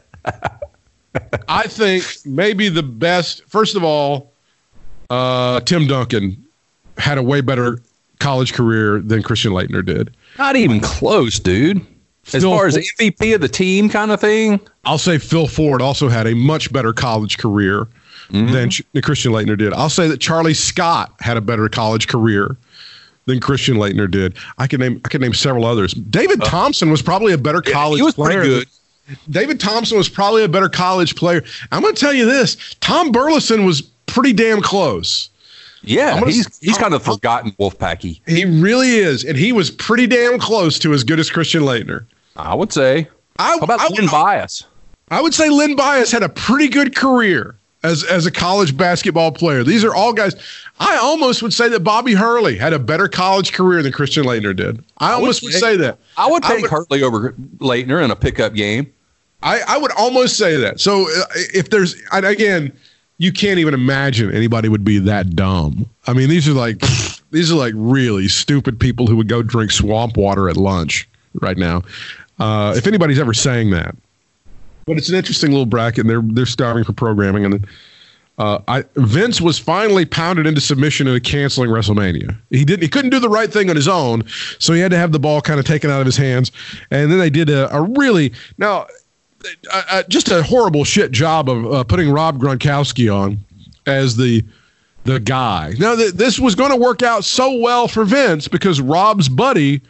I 1.48 1.66
think 1.66 2.04
maybe 2.24 2.68
the 2.68 2.82
best. 2.82 3.44
First 3.48 3.76
of 3.76 3.84
all, 3.84 4.29
uh, 5.10 5.60
Tim 5.60 5.86
Duncan 5.86 6.42
had 6.98 7.18
a 7.18 7.22
way 7.22 7.40
better 7.40 7.80
college 8.18 8.52
career 8.52 9.00
than 9.00 9.22
Christian 9.22 9.52
Laettner 9.52 9.84
did. 9.84 10.14
Not 10.38 10.56
even 10.56 10.80
close, 10.80 11.38
dude. 11.38 11.84
As 12.32 12.42
Phil 12.42 12.50
far 12.50 12.66
as 12.66 12.76
MVP 12.76 13.34
of 13.34 13.40
the 13.40 13.48
team 13.48 13.88
kind 13.88 14.10
of 14.10 14.20
thing. 14.20 14.60
I'll 14.84 14.98
say 14.98 15.18
Phil 15.18 15.46
Ford 15.48 15.82
also 15.82 16.08
had 16.08 16.26
a 16.26 16.34
much 16.34 16.72
better 16.72 16.92
college 16.92 17.38
career 17.38 17.88
than 18.30 18.70
Ch- 18.70 18.82
Christian 19.02 19.32
Laettner 19.32 19.58
did. 19.58 19.72
I'll 19.72 19.88
say 19.90 20.06
that 20.06 20.20
Charlie 20.20 20.54
Scott 20.54 21.12
had 21.18 21.36
a 21.36 21.40
better 21.40 21.68
college 21.68 22.06
career 22.06 22.56
than 23.26 23.40
Christian 23.40 23.76
Laettner 23.76 24.08
did. 24.08 24.36
I 24.58 24.66
can 24.68 24.80
name 24.80 25.00
I 25.04 25.08
could 25.08 25.20
name 25.20 25.34
several 25.34 25.64
others. 25.64 25.94
David 25.94 26.40
Thompson 26.44 26.90
was 26.90 27.02
probably 27.02 27.32
a 27.32 27.38
better 27.38 27.60
college 27.62 27.98
he 27.98 28.02
was 28.04 28.14
player. 28.14 28.40
pretty 28.42 28.48
good. 28.50 28.68
David 29.28 29.58
Thompson 29.58 29.98
was 29.98 30.08
probably 30.08 30.44
a 30.44 30.48
better 30.48 30.68
college 30.68 31.16
player. 31.16 31.42
I'm 31.72 31.82
going 31.82 31.94
to 31.94 32.00
tell 32.00 32.12
you 32.12 32.26
this: 32.26 32.76
Tom 32.80 33.10
Burleson 33.10 33.64
was 33.64 33.89
pretty 34.10 34.32
damn 34.32 34.60
close. 34.60 35.30
Yeah, 35.82 36.18
gonna 36.20 36.30
he's 36.30 36.58
he's 36.58 36.76
kind 36.76 36.92
of 36.92 37.02
forgotten 37.02 37.52
Wolfpacky. 37.52 38.20
He 38.26 38.44
really 38.44 38.96
is, 38.96 39.24
and 39.24 39.36
he 39.38 39.52
was 39.52 39.70
pretty 39.70 40.06
damn 40.06 40.38
close 40.38 40.78
to 40.80 40.92
as 40.92 41.04
good 41.04 41.18
as 41.18 41.30
Christian 41.30 41.62
Laettner. 41.62 42.04
I 42.36 42.54
would 42.54 42.72
say. 42.72 43.08
I, 43.38 43.52
How 43.52 43.58
about 43.60 43.80
I, 43.80 43.88
Len 43.88 44.06
Bias? 44.08 44.66
I 45.10 45.22
would 45.22 45.32
say 45.32 45.48
Len 45.48 45.76
Bias 45.76 46.12
had 46.12 46.22
a 46.22 46.28
pretty 46.28 46.68
good 46.68 46.94
career 46.94 47.56
as 47.82 48.04
as 48.04 48.26
a 48.26 48.30
college 48.30 48.76
basketball 48.76 49.32
player. 49.32 49.64
These 49.64 49.82
are 49.82 49.94
all 49.94 50.12
guys. 50.12 50.34
I 50.80 50.98
almost 50.98 51.42
would 51.42 51.54
say 51.54 51.68
that 51.70 51.80
Bobby 51.80 52.12
Hurley 52.12 52.56
had 52.58 52.74
a 52.74 52.78
better 52.78 53.08
college 53.08 53.52
career 53.54 53.82
than 53.82 53.92
Christian 53.92 54.24
Laettner 54.24 54.54
did. 54.54 54.84
I 54.98 55.12
almost 55.12 55.42
would 55.42 55.52
say- 55.54 55.60
say 55.60 55.76
that. 55.78 55.98
I 56.18 56.30
would 56.30 56.44
I 56.44 56.48
take 56.48 56.62
would- 56.62 56.70
Hurley 56.70 57.02
over 57.02 57.32
Laettner 57.58 58.04
in 58.04 58.10
a 58.10 58.16
pickup 58.16 58.52
game. 58.54 58.92
I, 59.42 59.60
I 59.66 59.78
would 59.78 59.92
almost 59.92 60.36
say 60.36 60.56
that. 60.56 60.80
So 60.80 61.08
uh, 61.08 61.24
if 61.54 61.70
there's, 61.70 61.96
and 62.12 62.26
again, 62.26 62.72
you 63.20 63.30
can't 63.30 63.58
even 63.58 63.74
imagine 63.74 64.34
anybody 64.34 64.70
would 64.70 64.82
be 64.82 64.98
that 64.98 65.36
dumb. 65.36 65.84
I 66.06 66.14
mean, 66.14 66.30
these 66.30 66.48
are 66.48 66.54
like, 66.54 66.80
these 67.30 67.52
are 67.52 67.54
like 67.54 67.74
really 67.76 68.28
stupid 68.28 68.80
people 68.80 69.06
who 69.06 69.14
would 69.16 69.28
go 69.28 69.42
drink 69.42 69.72
swamp 69.72 70.16
water 70.16 70.48
at 70.48 70.56
lunch 70.56 71.06
right 71.34 71.58
now. 71.58 71.82
Uh, 72.38 72.72
if 72.74 72.86
anybody's 72.86 73.18
ever 73.18 73.34
saying 73.34 73.72
that, 73.72 73.94
but 74.86 74.96
it's 74.96 75.10
an 75.10 75.16
interesting 75.16 75.50
little 75.50 75.66
bracket. 75.66 76.00
And 76.00 76.10
they're 76.10 76.22
they're 76.22 76.46
starving 76.46 76.82
for 76.82 76.94
programming, 76.94 77.44
and 77.44 77.66
uh, 78.38 78.60
I 78.66 78.84
Vince 78.94 79.38
was 79.38 79.58
finally 79.58 80.06
pounded 80.06 80.46
into 80.46 80.62
submission 80.62 81.06
into 81.06 81.20
canceling 81.20 81.68
WrestleMania. 81.68 82.34
He 82.48 82.64
didn't. 82.64 82.82
He 82.82 82.88
couldn't 82.88 83.10
do 83.10 83.20
the 83.20 83.28
right 83.28 83.52
thing 83.52 83.68
on 83.68 83.76
his 83.76 83.86
own, 83.86 84.26
so 84.58 84.72
he 84.72 84.80
had 84.80 84.90
to 84.92 84.96
have 84.96 85.12
the 85.12 85.20
ball 85.20 85.42
kind 85.42 85.60
of 85.60 85.66
taken 85.66 85.90
out 85.90 86.00
of 86.00 86.06
his 86.06 86.16
hands. 86.16 86.50
And 86.90 87.12
then 87.12 87.18
they 87.18 87.28
did 87.28 87.50
a, 87.50 87.70
a 87.76 87.82
really 87.82 88.32
now 88.56 88.86
uh, 89.72 89.82
uh, 89.90 90.02
just 90.08 90.30
a 90.30 90.42
horrible 90.42 90.84
shit 90.84 91.10
job 91.12 91.48
of 91.48 91.72
uh, 91.72 91.84
putting 91.84 92.10
Rob 92.10 92.38
Gronkowski 92.38 93.14
on 93.14 93.38
as 93.86 94.16
the 94.16 94.44
the 95.04 95.18
guy. 95.20 95.74
Now 95.78 95.96
th- 95.96 96.12
this 96.12 96.38
was 96.38 96.54
going 96.54 96.70
to 96.70 96.76
work 96.76 97.02
out 97.02 97.24
so 97.24 97.56
well 97.58 97.88
for 97.88 98.04
Vince 98.04 98.48
because 98.48 98.80
Rob's 98.80 99.28
buddy 99.28 99.80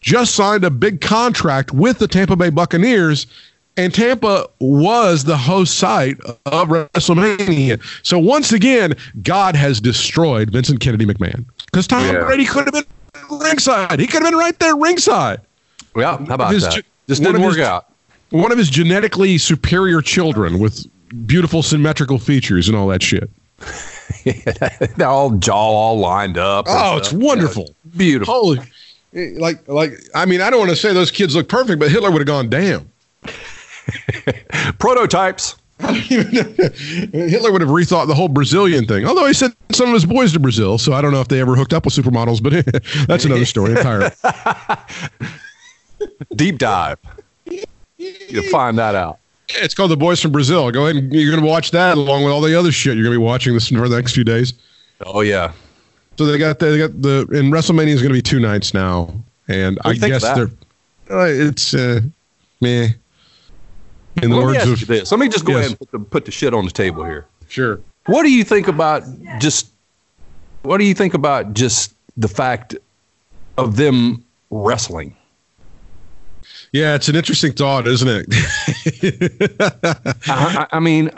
just 0.00 0.34
signed 0.34 0.62
a 0.64 0.70
big 0.70 1.00
contract 1.00 1.72
with 1.72 1.98
the 1.98 2.06
Tampa 2.08 2.36
Bay 2.36 2.50
Buccaneers. 2.50 3.26
And 3.78 3.94
Tampa 3.94 4.48
was 4.58 5.22
the 5.24 5.36
host 5.36 5.78
site 5.78 6.18
of 6.46 6.68
WrestleMania. 6.68 7.80
So 8.02 8.18
once 8.18 8.52
again, 8.52 8.94
God 9.22 9.54
has 9.54 9.80
destroyed 9.80 10.50
Vincent 10.50 10.80
Kennedy 10.80 11.06
McMahon 11.06 11.44
because 11.66 11.86
Tom 11.86 12.04
Yeah. 12.04 12.24
Brady 12.24 12.44
could 12.44 12.64
have 12.64 12.74
been 12.74 13.38
ringside. 13.38 14.00
He 14.00 14.06
could 14.08 14.22
have 14.22 14.30
been 14.32 14.38
right 14.38 14.58
there 14.58 14.76
ringside. 14.76 15.40
Yeah, 15.96 16.18
how 16.26 16.34
about 16.34 16.52
his 16.52 16.64
that? 16.64 16.82
Just 17.08 17.22
didn't 17.22 17.40
work 17.42 17.56
his- 17.56 17.66
out. 17.66 17.86
One 18.30 18.52
of 18.52 18.58
his 18.58 18.68
genetically 18.70 19.38
superior 19.38 20.00
children 20.00 20.58
with 20.58 20.86
beautiful 21.26 21.62
symmetrical 21.62 22.18
features 22.18 22.68
and 22.68 22.76
all 22.76 22.88
that 22.88 23.02
shit. 23.02 23.30
They're 24.96 25.08
all 25.08 25.30
jaw 25.30 25.54
all 25.54 25.98
lined 25.98 26.38
up. 26.38 26.66
Oh, 26.68 26.98
it's 26.98 27.08
stuff. 27.08 27.20
wonderful. 27.20 27.64
Yeah, 27.64 27.96
beautiful. 27.96 28.34
Holy, 28.34 28.60
like, 29.12 29.66
like, 29.68 29.92
I 30.14 30.26
mean, 30.26 30.40
I 30.40 30.50
don't 30.50 30.58
want 30.58 30.70
to 30.70 30.76
say 30.76 30.92
those 30.92 31.10
kids 31.10 31.34
look 31.34 31.48
perfect, 31.48 31.80
but 31.80 31.90
Hitler 31.90 32.10
would 32.10 32.20
have 32.20 32.26
gone, 32.26 32.48
damn. 32.48 32.90
Prototypes. 34.78 35.56
Hitler 35.80 37.52
would 37.52 37.60
have 37.60 37.70
rethought 37.70 38.08
the 38.08 38.14
whole 38.14 38.28
Brazilian 38.28 38.84
thing. 38.84 39.06
Although 39.06 39.26
he 39.26 39.32
sent 39.32 39.56
some 39.70 39.88
of 39.88 39.94
his 39.94 40.04
boys 40.04 40.32
to 40.32 40.40
Brazil, 40.40 40.76
so 40.76 40.92
I 40.92 41.00
don't 41.00 41.12
know 41.12 41.20
if 41.20 41.28
they 41.28 41.40
ever 41.40 41.54
hooked 41.54 41.72
up 41.72 41.84
with 41.84 41.94
supermodels, 41.94 42.42
but 42.42 43.06
that's 43.06 43.24
another 43.24 43.44
story 43.44 43.70
entirely. 43.70 44.10
Deep 46.34 46.58
dive. 46.58 46.98
You'll 47.98 48.44
find 48.44 48.78
that 48.78 48.94
out. 48.94 49.18
It's 49.50 49.74
called 49.74 49.90
The 49.90 49.96
Boys 49.96 50.20
from 50.20 50.30
Brazil. 50.32 50.70
Go 50.70 50.84
ahead 50.86 50.96
and 50.96 51.12
you're 51.12 51.30
going 51.32 51.42
to 51.42 51.48
watch 51.48 51.70
that 51.72 51.96
along 51.96 52.24
with 52.24 52.32
all 52.32 52.40
the 52.40 52.54
other 52.58 52.70
shit 52.70 52.96
you're 52.96 53.04
going 53.04 53.14
to 53.14 53.18
be 53.18 53.24
watching 53.24 53.54
this 53.54 53.68
for 53.68 53.88
the 53.88 53.96
next 53.96 54.12
few 54.14 54.24
days. 54.24 54.52
Oh 55.04 55.20
yeah. 55.20 55.52
So 56.18 56.26
they 56.26 56.36
got 56.38 56.58
they 56.58 56.76
got 56.78 57.00
the 57.00 57.20
and 57.30 57.52
WrestleMania 57.52 57.88
is 57.88 58.00
going 58.02 58.10
to 58.10 58.14
be 58.18 58.22
two 58.22 58.40
nights 58.40 58.74
now, 58.74 59.14
and 59.46 59.78
I 59.84 59.92
you 59.92 60.00
guess 60.00 60.22
they're 60.22 60.50
uh, 61.10 61.24
it's 61.26 61.74
uh, 61.74 62.00
meh. 62.60 62.88
In 64.22 64.30
the 64.30 64.36
Let 64.36 64.40
me 64.40 64.44
words 64.58 64.62
of 64.68 64.80
you 64.80 64.86
this. 64.86 65.10
Let 65.12 65.20
me 65.20 65.28
just 65.28 65.44
go 65.44 65.52
Yes. 65.52 65.58
ahead 65.60 65.70
and 65.70 65.78
put 65.78 65.90
the, 65.92 65.98
put 66.00 66.24
the 66.24 66.32
shit 66.32 66.52
on 66.52 66.64
the 66.64 66.72
table 66.72 67.04
here. 67.04 67.26
sure, 67.48 67.80
What 68.06 68.24
do 68.24 68.32
you 68.32 68.42
think 68.42 68.66
about 68.68 69.04
just 69.38 69.70
what 70.62 70.78
do 70.78 70.84
you 70.84 70.92
think 70.94 71.14
about 71.14 71.54
just 71.54 71.94
the 72.16 72.28
fact 72.28 72.74
of 73.56 73.76
them 73.76 74.24
wrestling? 74.50 75.16
Yeah, 76.72 76.94
it's 76.94 77.08
an 77.08 77.16
interesting 77.16 77.52
thought, 77.52 77.86
isn't 77.86 78.08
it? 78.08 79.52
I, 79.60 80.16
I 80.28 80.66
I 80.72 80.80
mean, 80.80 81.10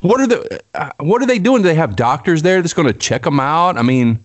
what 0.00 0.20
are 0.20 0.26
the 0.26 0.60
uh, 0.74 0.90
what 1.00 1.22
are 1.22 1.26
they 1.26 1.38
doing? 1.38 1.62
Do 1.62 1.68
they 1.68 1.74
have 1.74 1.96
doctors 1.96 2.42
there 2.42 2.60
that's 2.62 2.74
going 2.74 2.88
to 2.88 2.94
check 2.94 3.22
them 3.22 3.40
out? 3.40 3.76
I 3.76 3.82
mean, 3.82 4.24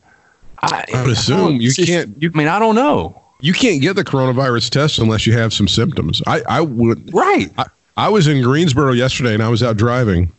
I, 0.61 0.85
I 0.93 1.01
would 1.01 1.11
assume 1.11 1.61
you 1.61 1.73
can't- 1.73 2.15
you- 2.21 2.31
I 2.33 2.37
mean, 2.37 2.47
I 2.47 2.59
don't 2.59 2.75
know. 2.75 3.21
you 3.41 3.53
can't 3.53 3.81
get 3.81 3.95
the 3.95 4.03
coronavirus 4.03 4.69
test 4.69 4.99
unless 4.99 5.27
you 5.27 5.33
have 5.33 5.53
some 5.53 5.67
symptoms. 5.67 6.21
I 6.27 6.41
I 6.47 6.61
would 6.61 7.13
Right. 7.13 7.51
I, 7.57 7.65
I 7.97 8.09
was 8.09 8.27
in 8.27 8.41
Greensboro 8.41 8.91
yesterday 8.93 9.33
and 9.33 9.43
I 9.43 9.49
was 9.49 9.63
out 9.63 9.77
driving 9.77 10.31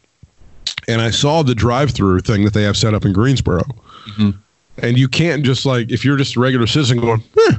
and 0.88 1.00
I 1.00 1.10
saw 1.10 1.42
the 1.42 1.54
drive 1.54 1.90
through 1.90 2.20
thing 2.20 2.44
that 2.44 2.52
they 2.54 2.62
have 2.62 2.76
set 2.76 2.94
up 2.94 3.04
in 3.04 3.12
Greensboro. 3.12 3.62
Mm-hmm. 4.10 4.30
And 4.78 4.98
you 4.98 5.08
can't 5.08 5.42
just 5.42 5.64
like, 5.64 5.90
if 5.90 6.04
you're 6.04 6.18
just 6.18 6.36
a 6.36 6.40
regular 6.40 6.66
citizen 6.66 7.00
going, 7.00 7.22
eh, 7.48 7.52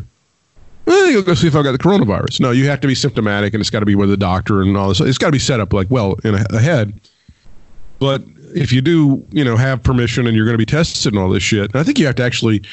You'll 0.87 1.21
go 1.21 1.33
see 1.33 1.47
if 1.47 1.55
I've 1.55 1.63
got 1.63 1.73
the 1.73 1.77
coronavirus. 1.77 2.39
No, 2.39 2.51
you 2.51 2.67
have 2.67 2.79
to 2.81 2.87
be 2.87 2.95
symptomatic, 2.95 3.53
and 3.53 3.61
it's 3.61 3.69
got 3.69 3.81
to 3.81 3.85
be 3.85 3.95
with 3.95 4.11
a 4.11 4.17
doctor 4.17 4.61
and 4.61 4.77
all 4.77 4.89
this. 4.89 5.01
It's 5.01 5.17
got 5.17 5.27
to 5.27 5.31
be 5.31 5.39
set 5.39 5.59
up 5.59 5.73
like 5.73 5.89
well 5.89 6.15
in 6.23 6.35
a, 6.35 6.45
ahead. 6.51 6.99
But 7.99 8.23
if 8.55 8.71
you 8.71 8.81
do, 8.81 9.25
you 9.31 9.43
know, 9.43 9.57
have 9.57 9.83
permission 9.83 10.27
and 10.27 10.35
you're 10.35 10.45
going 10.45 10.53
to 10.53 10.59
be 10.59 10.65
tested 10.65 11.13
and 11.13 11.21
all 11.21 11.29
this 11.29 11.43
shit, 11.43 11.75
I 11.75 11.83
think 11.83 11.99
you 11.99 12.05
have 12.05 12.15
to 12.15 12.23
actually 12.23 12.63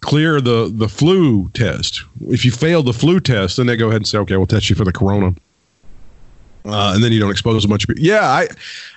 clear 0.00 0.40
the 0.40 0.70
the 0.74 0.88
flu 0.88 1.48
test. 1.54 2.02
If 2.28 2.44
you 2.44 2.50
fail 2.50 2.82
the 2.82 2.92
flu 2.92 3.20
test, 3.20 3.56
then 3.56 3.66
they 3.66 3.76
go 3.76 3.88
ahead 3.88 3.98
and 3.98 4.06
say, 4.06 4.18
okay, 4.18 4.36
we'll 4.36 4.46
test 4.46 4.68
you 4.68 4.76
for 4.76 4.84
the 4.84 4.92
corona. 4.92 5.34
Uh, 6.64 6.92
and 6.94 7.02
then 7.02 7.10
you 7.10 7.18
don't 7.18 7.30
expose 7.30 7.64
a 7.64 7.68
bunch 7.68 7.84
of 7.84 7.88
people. 7.88 8.04
Yeah, 8.04 8.22
I, 8.22 8.48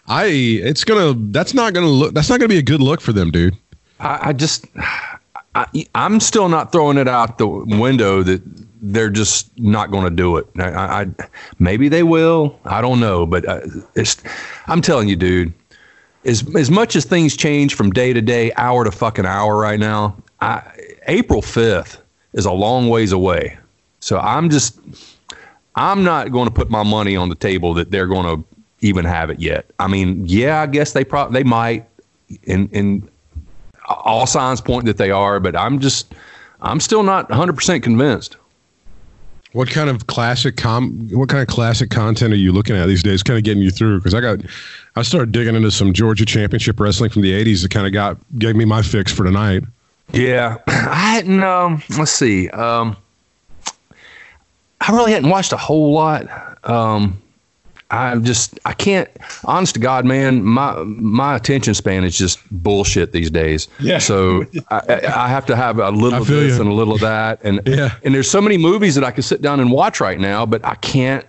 I, 0.07 0.25
it's 0.25 0.83
gonna. 0.83 1.15
That's 1.31 1.53
not 1.53 1.73
gonna 1.73 1.88
look. 1.88 2.13
That's 2.13 2.29
not 2.29 2.39
gonna 2.39 2.49
be 2.49 2.59
a 2.59 2.63
good 2.63 2.81
look 2.81 3.01
for 3.01 3.11
them, 3.11 3.31
dude. 3.31 3.55
I, 3.99 4.29
I 4.29 4.33
just, 4.33 4.65
I, 5.55 5.87
I'm 5.95 6.19
still 6.19 6.49
not 6.49 6.71
throwing 6.71 6.97
it 6.97 7.07
out 7.07 7.37
the 7.37 7.47
window 7.47 8.21
that 8.23 8.41
they're 8.81 9.09
just 9.09 9.57
not 9.57 9.89
going 9.89 10.03
to 10.03 10.09
do 10.09 10.37
it. 10.37 10.47
I, 10.59 11.03
I, 11.03 11.07
maybe 11.59 11.87
they 11.89 12.03
will. 12.03 12.59
I 12.65 12.81
don't 12.81 12.99
know, 12.99 13.25
but 13.25 13.47
uh, 13.47 13.61
it's. 13.95 14.21
I'm 14.67 14.81
telling 14.81 15.07
you, 15.07 15.15
dude. 15.15 15.53
As 16.25 16.43
as 16.55 16.69
much 16.69 16.95
as 16.95 17.05
things 17.05 17.37
change 17.37 17.75
from 17.75 17.91
day 17.91 18.11
to 18.11 18.21
day, 18.21 18.51
hour 18.57 18.83
to 18.83 18.91
fucking 18.91 19.25
hour 19.25 19.57
right 19.57 19.79
now, 19.79 20.17
I, 20.41 20.63
April 21.07 21.41
5th 21.41 21.97
is 22.33 22.45
a 22.45 22.51
long 22.51 22.89
ways 22.89 23.11
away. 23.11 23.57
So 24.01 24.19
I'm 24.19 24.49
just. 24.49 24.79
I'm 25.77 26.03
not 26.03 26.31
going 26.31 26.47
to 26.47 26.53
put 26.53 26.69
my 26.69 26.83
money 26.83 27.15
on 27.15 27.27
the 27.29 27.35
table 27.35 27.73
that 27.73 27.91
they're 27.91 28.07
going 28.07 28.25
to 28.25 28.47
even 28.79 29.03
have 29.03 29.29
it 29.29 29.39
yet. 29.39 29.69
I 29.79 29.87
mean, 29.87 30.25
yeah, 30.25 30.61
I 30.61 30.67
guess 30.67 30.93
they 30.93 31.03
probably 31.03 31.41
they 31.41 31.43
might, 31.43 31.85
and 32.47 32.69
and 32.73 33.09
all 33.88 34.26
signs 34.26 34.62
point 34.62 34.86
that 34.86 34.98
they 34.98 35.12
are, 35.12 35.39
but 35.39 35.56
I'm 35.56 35.80
just 35.80 36.13
I'm 36.62 36.80
still 36.80 37.04
not 37.04 37.30
100 37.30 37.54
percent 37.54 37.84
convinced. 37.84 38.38
What 39.54 39.69
kind 39.69 39.89
of 39.89 40.08
classic 40.08 40.58
com? 40.58 41.08
What 41.12 41.30
kind 41.30 41.41
of 41.41 41.48
classic 41.48 41.89
content 41.89 42.34
are 42.34 42.38
you 42.38 42.52
looking 42.52 42.76
at 42.76 42.88
these 42.88 43.02
days? 43.02 43.24
Kind 43.24 43.38
of 43.38 43.45
getting 43.45 43.63
you 43.63 43.71
through 43.71 44.00
because 44.00 44.13
I 44.13 44.19
got, 44.19 44.39
I 44.98 45.02
started 45.02 45.32
digging 45.32 45.56
into 45.56 45.71
some 45.71 45.93
Georgia 45.93 46.26
Championship 46.26 46.78
wrestling 46.78 47.10
from 47.10 47.21
the 47.21 47.32
'80s 47.32 47.62
that 47.62 47.71
kind 47.71 47.88
of 47.88 47.93
got 47.93 48.17
gave 48.38 48.58
me 48.58 48.65
my 48.65 48.82
fix 48.82 49.13
for 49.13 49.24
tonight. 49.24 49.63
Yeah, 50.12 50.58
I 50.67 50.95
hadn't. 50.95 51.41
Um, 51.41 51.82
let's 51.98 52.12
see. 52.12 52.50
Um, 52.50 52.98
I 54.82 54.91
really 54.91 55.13
hadn't 55.13 55.30
watched 55.30 55.54
a 55.54 55.58
whole 55.58 55.93
lot. 55.93 56.28
Um, 56.69 57.21
I 57.95 58.17
just 58.17 58.60
I 58.65 58.73
can't. 58.73 59.10
Honest 59.45 59.73
to 59.75 59.79
God, 59.79 60.05
man, 60.05 60.43
my 60.43 60.73
my 60.84 61.36
attention 61.36 61.73
span 61.73 62.03
is 62.03 62.17
just 62.17 62.39
bullshit 62.51 63.12
these 63.12 63.29
days. 63.29 63.67
Yeah. 63.79 63.99
So 63.99 64.45
I, 64.69 65.01
I 65.15 65.27
have 65.27 65.45
to 65.47 65.55
have 65.55 65.79
a 65.79 65.89
little 65.89 66.21
of 66.21 66.27
this 66.27 66.55
you. 66.55 66.62
and 66.62 66.69
a 66.69 66.73
little 66.73 66.93
of 66.93 67.01
that, 67.01 67.39
and 67.43 67.62
Yeah. 67.65 67.95
And 68.03 68.13
there's 68.13 68.29
so 68.29 68.41
many 68.41 68.58
movies 68.58 68.95
that 68.95 69.03
I 69.03 69.12
could 69.12 69.23
sit 69.23 69.41
down 69.41 69.60
and 69.60 69.71
watch 69.71 69.99
right 69.99 70.19
now, 70.19 70.45
but 70.45 70.63
I 70.65 70.75
can't. 70.75 71.25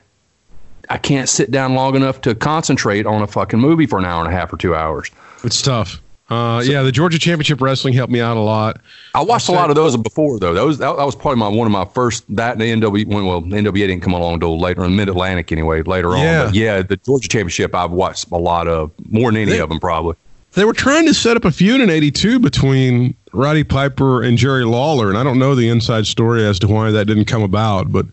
I 0.88 0.98
can't 0.98 1.29
sit 1.29 1.50
down 1.50 1.74
long 1.74 1.96
enough 1.96 2.20
to 2.20 2.35
concentrate 2.37 3.07
on 3.07 3.20
a 3.20 3.26
fucking 3.26 3.59
movie 3.59 3.87
for 3.87 3.98
an 3.98 4.05
hour 4.05 4.24
and 4.24 4.33
a 4.33 4.37
half 4.37 4.52
or 4.52 4.57
two 4.57 4.74
hours. 4.76 5.11
It's 5.42 5.61
tough. 5.61 6.00
Uh, 6.28 6.60
yeah, 6.66 6.82
the 6.82 6.90
Georgia 6.90 7.18
Championship 7.20 7.60
wrestling 7.60 7.94
helped 7.94 8.12
me 8.12 8.20
out 8.20 8.36
a 8.36 8.40
lot. 8.40 8.80
I 9.14 9.22
watched 9.22 9.48
a 9.48 9.52
I'll 9.52 9.58
lot 9.58 9.70
of 9.70 9.76
those 9.76 9.96
before 9.96 10.40
though. 10.40 10.54
That 10.54 10.64
was 10.64 10.78
that, 10.78 10.96
that 10.96 11.04
was 11.04 11.14
probably 11.14 11.38
my 11.38 11.46
one 11.48 11.66
of 11.66 11.72
my 11.72 11.84
first 11.84 12.24
that 12.34 12.60
and 12.60 12.60
the 12.60 12.72
NW 12.88 13.06
when 13.06 13.26
well 13.26 13.40
the 13.40 13.56
NWA 13.56 13.72
didn't 13.74 14.00
come 14.00 14.12
along 14.12 14.34
until 14.34 14.58
later 14.58 14.84
in 14.84 14.96
Mid 14.96 15.08
Atlantic 15.08 15.52
anyway 15.52 15.82
later 15.82 16.16
Yeah. 16.16 16.40
on. 16.42 16.46
But 16.48 16.54
yeah, 16.56 16.82
the 16.82 16.96
Georgia 16.96 17.28
Championship 17.28 17.74
I've 17.76 17.92
watched 17.92 18.26
a 18.32 18.36
lot 18.38 18.66
of 18.66 18.90
more 19.08 19.30
than 19.30 19.42
any 19.42 19.52
They- 19.52 19.60
of 19.60 19.68
them 19.68 19.78
probably. 19.78 20.16
They 20.54 20.64
were 20.64 20.72
trying 20.72 21.04
to 21.06 21.12
set 21.14 21.36
up 21.36 21.44
a 21.44 21.50
feud 21.52 21.80
in 21.82 21.90
'82 21.90 22.38
between 22.40 23.14
Roddy 23.34 23.62
Piper 23.62 24.22
and 24.22 24.38
Jerry 24.38 24.64
Lawler, 24.64 25.08
and 25.10 25.18
I 25.18 25.22
don't 25.22 25.38
know 25.38 25.54
the 25.54 25.68
inside 25.68 26.06
story 26.06 26.44
as 26.46 26.58
to 26.60 26.66
why 26.66 26.90
that 26.90 27.04
didn't 27.04 27.26
come 27.26 27.42
about, 27.42 27.92
but 27.92 28.06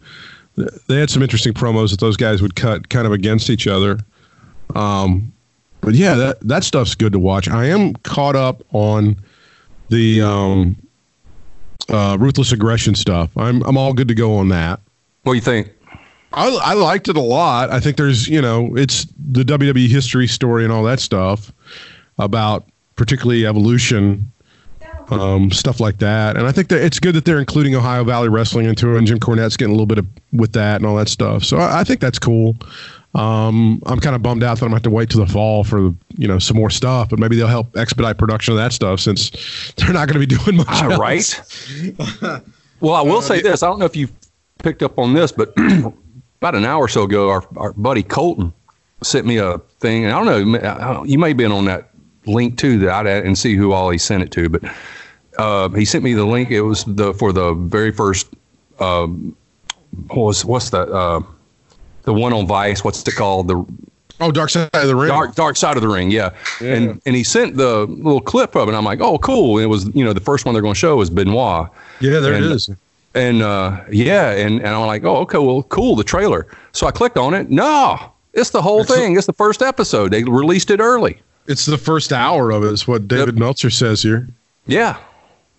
they 0.88 1.00
had 1.00 1.10
some 1.10 1.24
interesting 1.24 1.54
promos 1.54 1.92
that 1.92 2.02
those 2.02 2.18
guys 2.18 2.42
would 2.42 2.56
cut 2.56 2.90
kind 2.90 3.08
of 3.08 3.14
against 3.14 3.50
each 3.50 3.66
other. 3.66 3.98
Um, 4.76 5.32
but 5.84 5.94
yeah, 5.94 6.16
that 6.16 6.40
that 6.42 6.64
stuff's 6.64 6.96
good 6.96 7.14
to 7.14 7.20
watch. 7.20 7.50
I 7.50 7.66
am 7.66 7.94
caught 7.98 8.36
up 8.36 8.64
on 8.72 9.18
the 9.90 10.22
um, 10.22 10.76
uh, 11.90 12.18
ruthless 12.20 12.52
aggression 12.52 12.96
stuff. 12.96 13.30
I'm 13.38 13.62
I'm 13.64 13.78
all 13.78 13.94
good 13.94 14.08
to 14.08 14.16
go 14.16 14.36
on 14.36 14.50
that. 14.50 14.80
What 15.24 15.34
do 15.34 15.36
you 15.36 15.42
think? 15.42 15.72
I, 16.34 16.50
I 16.64 16.74
liked 16.74 17.10
it 17.10 17.16
a 17.16 17.22
lot. 17.22 17.70
I 17.70 17.80
think 17.80 17.98
there's, 17.98 18.28
you 18.28 18.42
know, 18.42 18.76
it's 18.76 19.06
the 19.32 19.44
WWE 19.44 19.88
history 19.88 20.28
story 20.28 20.64
and 20.64 20.74
all 20.74 20.84
that 20.84 21.00
stuff 21.00 21.54
about 22.18 22.68
particularly 22.96 23.46
evolution, 23.46 24.32
um, 25.10 25.52
stuff 25.52 25.80
like 25.80 26.00
that. 26.00 26.36
And 26.36 26.48
I 26.48 26.52
think 26.52 26.70
that 26.70 26.84
it's 26.84 27.00
good 27.00 27.14
that 27.16 27.26
they're 27.26 27.40
including 27.40 27.76
Ohio 27.76 28.04
Valley 28.04 28.30
Wrestling 28.30 28.66
into 28.66 28.96
it, 28.96 28.98
and 28.98 29.06
Jim 29.06 29.20
Cornette's 29.20 29.58
getting 29.58 29.72
a 29.72 29.76
little 29.76 29.86
bit 29.86 30.00
of 30.00 30.08
with 30.32 30.54
that 30.54 30.78
and 30.78 30.86
all 30.86 30.96
that 30.96 31.08
stuff. 31.08 31.44
So 31.44 31.58
I, 31.58 31.82
I 31.82 31.84
think 31.84 32.00
that's 32.00 32.20
cool. 32.20 32.56
Um, 33.16 33.82
I'm 33.86 34.00
kind 34.00 34.16
of 34.16 34.24
bummed 34.24 34.44
out 34.44 34.60
that 34.60 34.66
I'm 34.66 34.72
going 34.72 34.82
to 34.82 34.88
have 34.88 34.92
to 34.92 34.96
wait 34.96 35.10
till 35.12 35.24
the 35.24 35.32
fall 35.32 35.64
for 35.64 35.94
you 36.18 36.28
know 36.28 36.40
some 36.40 36.58
more 36.58 36.70
stuff, 36.70 37.10
but 37.10 37.20
maybe 37.20 37.36
they'll 37.36 37.48
help 37.48 37.78
expedite 37.78 38.18
production 38.18 38.54
of 38.54 38.58
that 38.58 38.74
stuff 38.74 39.00
since 39.00 39.30
they're 39.78 39.94
not 39.94 40.08
going 40.08 40.20
to 40.20 40.26
be 40.28 40.36
doing 40.36 40.58
much. 40.58 40.82
Else. 40.82 40.98
right. 40.98 41.42
well, 42.80 42.96
I 42.96 43.02
will 43.02 43.22
say 43.22 43.42
this. 43.42 43.62
I 43.62 43.68
don't 43.68 43.80
know 43.80 43.86
if 43.86 43.96
you 43.96 44.08
picked 44.60 44.82
up 44.82 44.98
on 44.98 45.14
this, 45.14 45.32
but 45.32 45.54
about 46.38 46.56
an 46.56 46.66
hour 46.66 46.86
or 46.86 46.88
so 46.88 47.04
ago, 47.04 47.30
our, 47.30 47.48
our 47.58 47.74
buddy 47.74 48.04
Colton 48.04 48.52
sent 49.04 49.26
me 49.26 49.38
a 49.38 49.60
thing. 49.80 50.06
And 50.06 50.14
I 50.14 50.24
don't 50.24 50.52
know, 50.52 51.04
you 51.04 51.20
may 51.20 51.30
have 51.30 51.38
been 51.38 51.52
on 51.52 51.66
that 51.66 51.90
link 52.26 52.58
too 52.58 52.80
that 52.80 52.90
I 52.90 53.04
didn't 53.04 53.36
see 53.36 53.56
who 53.56 53.74
all 53.74 53.90
he 53.90 53.98
sent 53.98 54.24
it 54.24 54.32
to, 54.32 54.50
but 54.50 54.64
uh, 55.38 55.70
he 55.70 55.86
sent 55.86 56.04
me 56.04 56.14
the 56.14 56.26
link. 56.26 56.52
It 56.52 56.62
was 56.62 56.84
the 56.86 57.14
for 57.14 57.32
the 57.32 57.54
very 57.54 57.92
first. 57.92 58.28
Um, 58.80 59.36
what 60.08 60.24
was 60.24 60.46
what's 60.46 60.70
the 60.72 60.82
uh, 60.82 61.22
the 62.04 62.14
one 62.14 62.34
on 62.34 62.46
Vice? 62.48 62.84
What's 62.84 63.06
it 63.08 63.16
called? 63.16 63.48
The 63.48 63.66
Oh, 64.20 64.32
Dark 64.32 64.52
Side 64.52 64.70
of 64.74 64.88
the 64.88 64.96
Ring. 64.96 65.10
Dark 65.10 65.36
Dark 65.36 65.58
Side 65.58 65.76
of 65.76 65.82
the 65.82 65.90
Ring, 65.90 66.12
yeah. 66.12 66.30
And 66.62 67.02
and 67.06 67.16
he 67.16 67.24
sent 67.24 67.58
the 67.58 67.86
little 67.88 68.22
clip 68.22 68.56
of 68.56 68.68
it. 68.68 68.72
And 68.72 68.78
I'm 68.78 68.86
like, 68.86 69.02
oh, 69.02 69.18
cool. 69.18 69.58
And 69.58 69.64
it 69.66 69.68
was 69.68 69.86
you 69.96 70.06
know 70.06 70.14
the 70.14 70.20
first 70.22 70.46
one 70.46 70.54
they're 70.54 70.62
going 70.62 70.76
to 70.76 70.80
show 70.80 71.02
is 71.02 71.10
Benoit. 71.10 71.68
Yeah, 72.00 72.20
there 72.20 72.34
And- 72.34 72.46
it 72.46 72.52
is. 72.52 72.70
And 73.16 73.44
uh, 73.44 73.82
yeah, 73.92 74.32
and, 74.32 74.58
and 74.60 74.68
I'm 74.70 74.88
like, 74.88 75.04
oh, 75.04 75.18
okay, 75.18 75.38
well, 75.38 75.62
cool, 75.64 75.96
the 75.96 76.04
trailer. 76.04 76.48
So 76.72 76.88
I 76.88 76.92
clicked 76.92 77.16
on 77.18 77.36
it. 77.36 77.48
No, 77.52 78.12
it's 78.34 78.50
the 78.50 78.62
whole 78.62 78.84
thing. 78.84 79.16
It's 79.18 79.28
the 79.28 79.34
first 79.34 79.62
episode. 79.62 80.10
They 80.12 80.24
released 80.24 80.72
it 80.72 80.80
early. 80.80 81.22
It's 81.46 81.68
the 81.68 81.78
first 81.78 82.12
hour 82.12 82.50
of 82.50 82.64
it. 82.64 82.72
Is 82.72 82.88
what 82.88 83.08
David 83.08 83.38
Meltzer 83.38 83.70
says 83.70 84.02
here. 84.02 84.28
Yeah. 84.66 84.98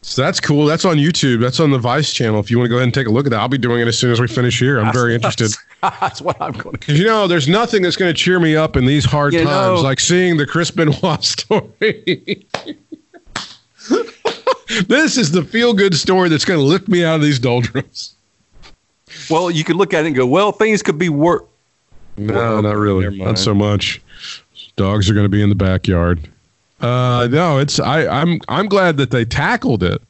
So 0.06 0.20
that's 0.22 0.38
cool. 0.38 0.66
That's 0.66 0.84
on 0.84 0.96
YouTube. 0.98 1.40
That's 1.40 1.60
on 1.60 1.70
the 1.70 1.78
Vice 1.78 2.12
channel. 2.12 2.38
If 2.38 2.50
you 2.50 2.58
want 2.58 2.66
to 2.66 2.68
go 2.68 2.76
ahead 2.76 2.84
and 2.84 2.92
take 2.94 3.06
a 3.06 3.10
look 3.10 3.26
at 3.26 3.30
that, 3.30 3.40
I'll 3.40 3.48
be 3.48 3.56
doing 3.58 3.80
it 3.80 3.88
as 3.88 3.98
soon 3.98 4.12
as 4.12 4.20
we 4.20 4.28
finish 4.28 4.58
here. 4.58 4.78
I'm 4.78 4.92
very 4.92 5.14
interested. 5.14 5.50
That's 5.82 6.20
what 6.20 6.36
I'm 6.42 6.52
going 6.52 6.74
to. 6.74 6.78
Because 6.78 6.98
you 6.98 7.06
know, 7.06 7.26
there's 7.26 7.48
nothing 7.48 7.82
that's 7.82 7.96
going 7.96 8.12
to 8.14 8.16
cheer 8.18 8.38
me 8.38 8.54
up 8.54 8.76
in 8.76 8.84
these 8.84 9.04
hard 9.04 9.32
You 9.32 9.40
times 9.44 9.80
know- 9.80 9.82
like 9.82 9.98
seeing 10.00 10.36
the 10.36 10.46
Chris 10.46 10.70
Benoit 10.70 11.24
story. 11.24 12.46
this 14.86 15.16
is 15.16 15.30
the 15.32 15.42
feel 15.42 15.72
good 15.72 15.94
story 15.94 16.28
that's 16.28 16.44
going 16.44 16.60
to 16.60 16.64
lift 16.64 16.86
me 16.86 17.02
out 17.04 17.16
of 17.16 17.22
these 17.22 17.38
doldrums. 17.38 18.14
Well, 19.30 19.50
you 19.50 19.64
could 19.64 19.76
look 19.76 19.94
at 19.94 20.04
it 20.04 20.08
and 20.08 20.16
go, 20.16 20.26
well, 20.26 20.52
things 20.52 20.82
could 20.82 20.98
be 20.98 21.08
worse. 21.08 21.42
No, 22.18 22.60
not 22.60 22.76
really. 22.76 23.16
Not 23.16 23.38
so 23.38 23.54
much. 23.54 24.02
Dogs 24.76 25.08
are 25.08 25.14
going 25.14 25.24
to 25.24 25.30
be 25.30 25.42
in 25.42 25.48
the 25.48 25.54
backyard. 25.54 26.28
Uh, 26.80 27.28
no, 27.30 27.58
it's 27.58 27.78
I, 27.80 28.06
I'm 28.06 28.40
I'm 28.48 28.66
glad 28.68 28.96
that 28.98 29.10
they 29.10 29.24
tackled 29.24 29.82
it. 29.82 30.02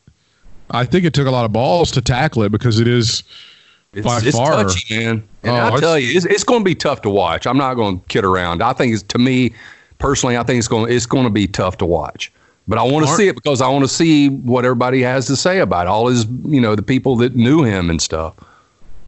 I 0.70 0.84
think 0.84 1.04
it 1.04 1.14
took 1.14 1.26
a 1.26 1.30
lot 1.30 1.44
of 1.44 1.52
balls 1.52 1.90
to 1.92 2.00
tackle 2.00 2.42
it 2.42 2.50
because 2.50 2.80
it 2.80 2.88
is 2.88 3.22
It's, 3.92 4.04
By 4.06 4.20
it's 4.22 4.36
far. 4.36 4.64
touchy, 4.64 4.96
man. 4.98 5.22
And 5.42 5.52
Oh, 5.56 5.74
I 5.76 5.78
tell 5.80 5.98
you, 5.98 6.16
it's, 6.16 6.24
it's 6.26 6.42
going 6.42 6.60
to 6.60 6.64
be 6.64 6.74
tough 6.74 7.02
to 7.02 7.10
watch. 7.10 7.46
I'm 7.46 7.58
not 7.58 7.74
going 7.74 8.00
to 8.00 8.06
kid 8.06 8.24
around. 8.24 8.62
I 8.62 8.72
think 8.72 8.94
it's 8.94 9.02
to 9.04 9.18
me 9.18 9.52
personally. 9.98 10.36
I 10.36 10.42
think 10.42 10.58
it's 10.58 10.68
going 10.68 10.90
it's 10.90 11.06
going 11.06 11.24
to 11.24 11.30
be 11.30 11.46
tough 11.46 11.78
to 11.78 11.86
watch. 11.86 12.32
But 12.66 12.78
I 12.78 12.82
want 12.82 13.06
to 13.06 13.12
see 13.12 13.28
it 13.28 13.34
because 13.34 13.60
I 13.60 13.68
want 13.68 13.84
to 13.84 13.88
see 13.88 14.30
what 14.30 14.64
everybody 14.64 15.02
has 15.02 15.26
to 15.26 15.36
say 15.36 15.58
about 15.60 15.86
it. 15.86 15.90
all 15.90 16.08
his, 16.08 16.24
you 16.46 16.62
know, 16.62 16.74
the 16.74 16.82
people 16.82 17.14
that 17.16 17.36
knew 17.36 17.62
him 17.62 17.90
and 17.90 18.00
stuff. 18.00 18.34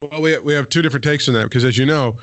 Well, 0.03 0.21
we 0.21 0.39
we 0.41 0.53
have 0.53 0.69
two 0.69 0.83
different 0.83 1.03
takes 1.05 1.27
on 1.27 1.33
that 1.35 1.45
because, 1.45 1.65
as 1.65 1.79
you 1.79 1.87
know, 1.87 2.19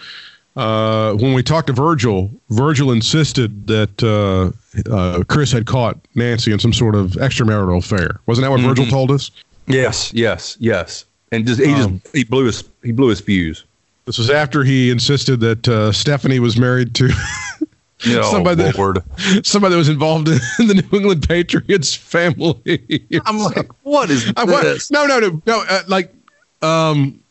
uh, 0.56 1.14
when 1.16 1.34
we 1.34 1.42
talked 1.44 1.68
to 1.68 1.74
Virgil, 1.74 2.30
Virgil 2.50 2.92
insisted 2.92 3.68
that 3.68 4.04
uh, 4.04 4.52
uh, 4.94 5.24
Chris 5.26 5.52
had 5.52 5.66
caught 5.66 5.98
Nancy 6.16 6.52
in 6.52 6.60
some 6.60 6.74
sort 6.74 6.96
of 6.96 7.12
extramarital 7.14 7.78
affair. 7.80 8.20
Wasn't 8.28 8.44
that 8.44 8.52
what 8.52 8.60
Virgil 8.62 8.86
told 8.86 9.12
us? 9.12 9.32
Yes, 9.68 10.14
yes, 10.14 10.58
yes. 10.60 11.06
And 11.32 11.46
just 11.48 11.60
he 11.62 11.74
Um, 11.74 12.00
just 12.04 12.16
he 12.16 12.24
blew 12.24 12.46
his 12.46 12.64
he 12.84 12.92
blew 12.92 13.08
his 13.10 13.20
fuse. 13.22 13.64
This 14.06 14.18
was 14.18 14.30
after 14.30 14.64
he 14.64 14.90
insisted 14.92 15.40
that 15.40 15.68
uh, 15.68 15.92
Stephanie 15.92 16.40
was 16.40 16.58
married 16.58 16.94
to 16.96 17.10
No, 18.06 18.22
Somebody 18.24 18.64
that- 18.64 19.04
somebody 19.46 19.72
that 19.72 19.78
was 19.78 19.88
involved 19.88 20.28
in 20.28 20.68
the 20.68 20.74
New 20.74 20.98
England 20.98 21.26
Patriots 21.28 21.96
family. 21.96 23.00
I'm 23.26 23.38
like, 23.40 23.70
what 23.84 24.10
is 24.10 24.32
I 24.38 24.46
this? 24.46 24.92
no, 24.92 25.06
no, 25.06 25.20
no, 25.20 25.42
no. 25.46 25.64
Uh, 25.70 25.84
like, 25.88 26.14
um, 26.62 27.22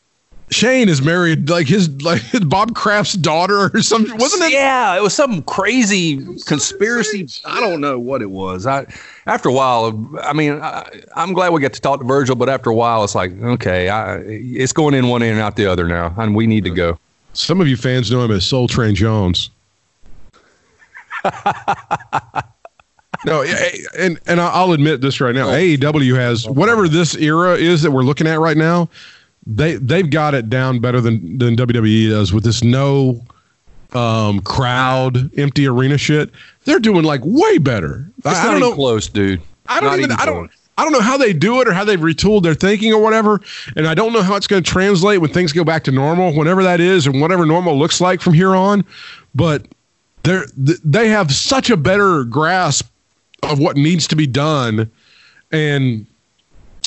Shane 0.53 0.89
is 0.89 1.03
married 1.03 1.49
like 1.49 1.67
his 1.67 1.91
like 2.03 2.23
Bob 2.49 2.75
Kraft's 2.75 3.15
daughter 3.15 3.71
or 3.73 3.83
something, 3.83 4.17
wasn't 4.19 4.45
it? 4.45 4.53
Yeah, 4.53 4.97
it 4.97 5.03
was 5.03 5.15
some 5.15 5.43
crazy 5.43 6.19
conspiracy. 6.45 7.27
I 7.45 7.61
don't 7.61 7.81
know 7.81 7.99
what 7.99 8.23
it 8.23 8.31
was. 8.31 8.67
I 8.67 8.87
after 9.27 9.49
a 9.49 9.53
while, 9.53 10.09
I 10.23 10.33
mean, 10.33 10.61
I, 10.61 10.89
I'm 11.17 11.33
glad 11.33 11.53
we 11.53 11.61
got 11.61 11.73
to 11.73 11.81
talk 11.81 12.01
to 12.01 12.07
Virgil, 12.07 12.37
but 12.37 12.49
after 12.49 12.71
a 12.71 12.75
while, 12.75 13.03
it's 13.03 13.15
like 13.15 13.33
okay, 13.43 13.89
I, 13.89 14.19
it's 14.19 14.73
going 14.73 14.95
in 14.95 15.09
one 15.09 15.23
ear 15.23 15.33
and 15.33 15.41
out 15.41 15.57
the 15.57 15.67
other 15.67 15.89
now, 15.89 16.15
and 16.19 16.37
we 16.37 16.47
need 16.47 16.65
to 16.65 16.71
go. 16.71 16.99
Some 17.33 17.61
of 17.61 17.69
you 17.69 17.77
fans 17.77 18.11
know 18.11 18.23
him 18.25 18.31
as 18.31 18.45
Soul 18.45 18.69
Train 18.69 18.95
Jones. 18.95 19.51
no, 23.25 23.43
and 23.97 24.19
and 24.27 24.41
I'll 24.41 24.73
admit 24.73 25.01
this 25.01 25.21
right 25.21 25.35
now. 25.35 25.49
AEW 25.49 26.15
has 26.17 26.49
whatever 26.49 26.89
this 26.89 27.15
era 27.17 27.55
is 27.55 27.83
that 27.83 27.91
we're 27.91 28.03
looking 28.03 28.27
at 28.27 28.39
right 28.39 28.57
now. 28.57 28.89
They 29.47 29.77
they've 29.77 30.09
got 30.09 30.35
it 30.35 30.49
down 30.49 30.79
better 30.79 31.01
than 31.01 31.39
than 31.39 31.57
WWE 31.57 32.11
does 32.11 32.33
with 32.33 32.45
this 32.45 32.63
no 32.63 33.25
um, 33.93 34.41
crowd, 34.41 35.37
empty 35.39 35.67
arena 35.67 35.99
shit. 35.99 36.31
They're 36.65 36.79
doing 36.79 37.05
like 37.05 37.21
way 37.25 37.59
better. 37.59 38.11
It's 38.19 38.27
I, 38.27 38.33
not 38.33 38.47
I 38.47 38.51
don't 38.53 38.61
know, 38.61 38.75
close, 38.75 39.09
dude. 39.09 39.43
I 39.67 39.81
don't 39.81 39.91
not 39.91 39.99
even. 39.99 40.11
even 40.13 40.21
I 40.21 40.27
don't. 40.27 40.51
I 40.79 40.85
don't 40.85 40.93
know 40.93 41.01
how 41.01 41.19
they 41.19 41.35
do 41.35 41.61
it 41.61 41.69
or 41.69 41.75
how 41.75 41.85
they've 41.85 42.01
retooled 42.01 42.45
their 42.45 42.55
thinking 42.55 42.95
or 42.95 43.03
whatever. 43.03 43.43
And 43.77 43.87
I 43.87 43.95
don't 43.95 44.15
know 44.15 44.23
how 44.23 44.37
it's 44.37 44.47
going 44.47 44.63
to 44.63 44.71
translate 44.71 45.21
when 45.21 45.31
things 45.31 45.53
go 45.53 45.65
back 45.65 45.85
to 45.85 45.93
normal, 45.93 46.33
whenever 46.35 46.63
that 46.63 46.81
is, 46.81 47.07
and 47.07 47.21
whatever 47.21 47.45
normal 47.45 47.79
looks 47.79 48.01
like 48.01 48.23
from 48.23 48.33
here 48.33 48.57
on. 48.57 48.83
But 49.35 49.67
they're 50.23 50.47
they 50.57 51.09
have 51.09 51.33
such 51.33 51.69
a 51.71 51.77
better 51.77 52.25
grasp 52.25 52.89
of 53.43 53.59
what 53.59 53.77
needs 53.77 54.07
to 54.09 54.17
be 54.17 54.27
done, 54.27 54.91
and 55.51 56.07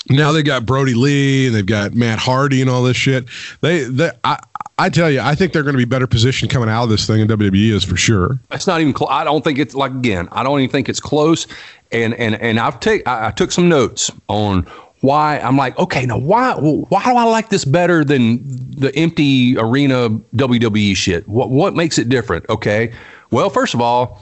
now 0.09 0.31
they 0.31 0.43
got 0.43 0.65
Brodie 0.65 0.93
Lee 0.93 1.47
and 1.47 1.55
they've 1.55 1.65
got 1.65 1.93
Matt 1.93 2.19
Hardy 2.19 2.61
and 2.61 2.69
all 2.69 2.83
this 2.83 2.97
shit. 2.97 3.25
They, 3.61 3.83
they 3.83 4.11
I, 4.23 4.37
I 4.77 4.89
tell 4.89 5.09
you, 5.09 5.21
I 5.21 5.35
think 5.35 5.53
they're 5.53 5.63
going 5.63 5.73
to 5.73 5.77
be 5.77 5.85
better 5.85 6.07
positioned 6.07 6.51
coming 6.51 6.69
out 6.69 6.83
of 6.83 6.89
this 6.89 7.07
thing 7.07 7.21
in 7.21 7.27
WWE 7.27 7.71
is 7.71 7.83
for 7.83 7.95
sure. 7.95 8.39
It's 8.51 8.67
not 8.67 8.81
even. 8.81 8.95
Cl- 8.95 9.09
I 9.09 9.23
don't 9.23 9.43
think 9.43 9.57
it's 9.57 9.73
like 9.73 9.91
again. 9.91 10.27
I 10.31 10.43
don't 10.43 10.59
even 10.59 10.71
think 10.71 10.89
it's 10.89 10.99
close. 10.99 11.47
And 11.91 12.13
and 12.15 12.35
and 12.35 12.59
I've 12.59 12.79
take 12.79 13.07
I, 13.07 13.27
I 13.27 13.31
took 13.31 13.51
some 13.51 13.69
notes 13.69 14.11
on 14.27 14.67
why 15.01 15.39
I'm 15.39 15.55
like, 15.55 15.77
okay, 15.79 16.05
now 16.05 16.17
why 16.17 16.55
why 16.55 17.03
do 17.03 17.15
I 17.15 17.23
like 17.23 17.49
this 17.49 17.63
better 17.63 18.03
than 18.03 18.41
the 18.71 18.93
empty 18.95 19.57
arena 19.57 20.09
WWE 20.35 20.95
shit? 20.95 21.27
What 21.27 21.49
what 21.49 21.73
makes 21.73 21.97
it 21.97 22.09
different? 22.09 22.45
Okay, 22.49 22.91
well, 23.31 23.49
first 23.49 23.73
of 23.73 23.81
all, 23.81 24.21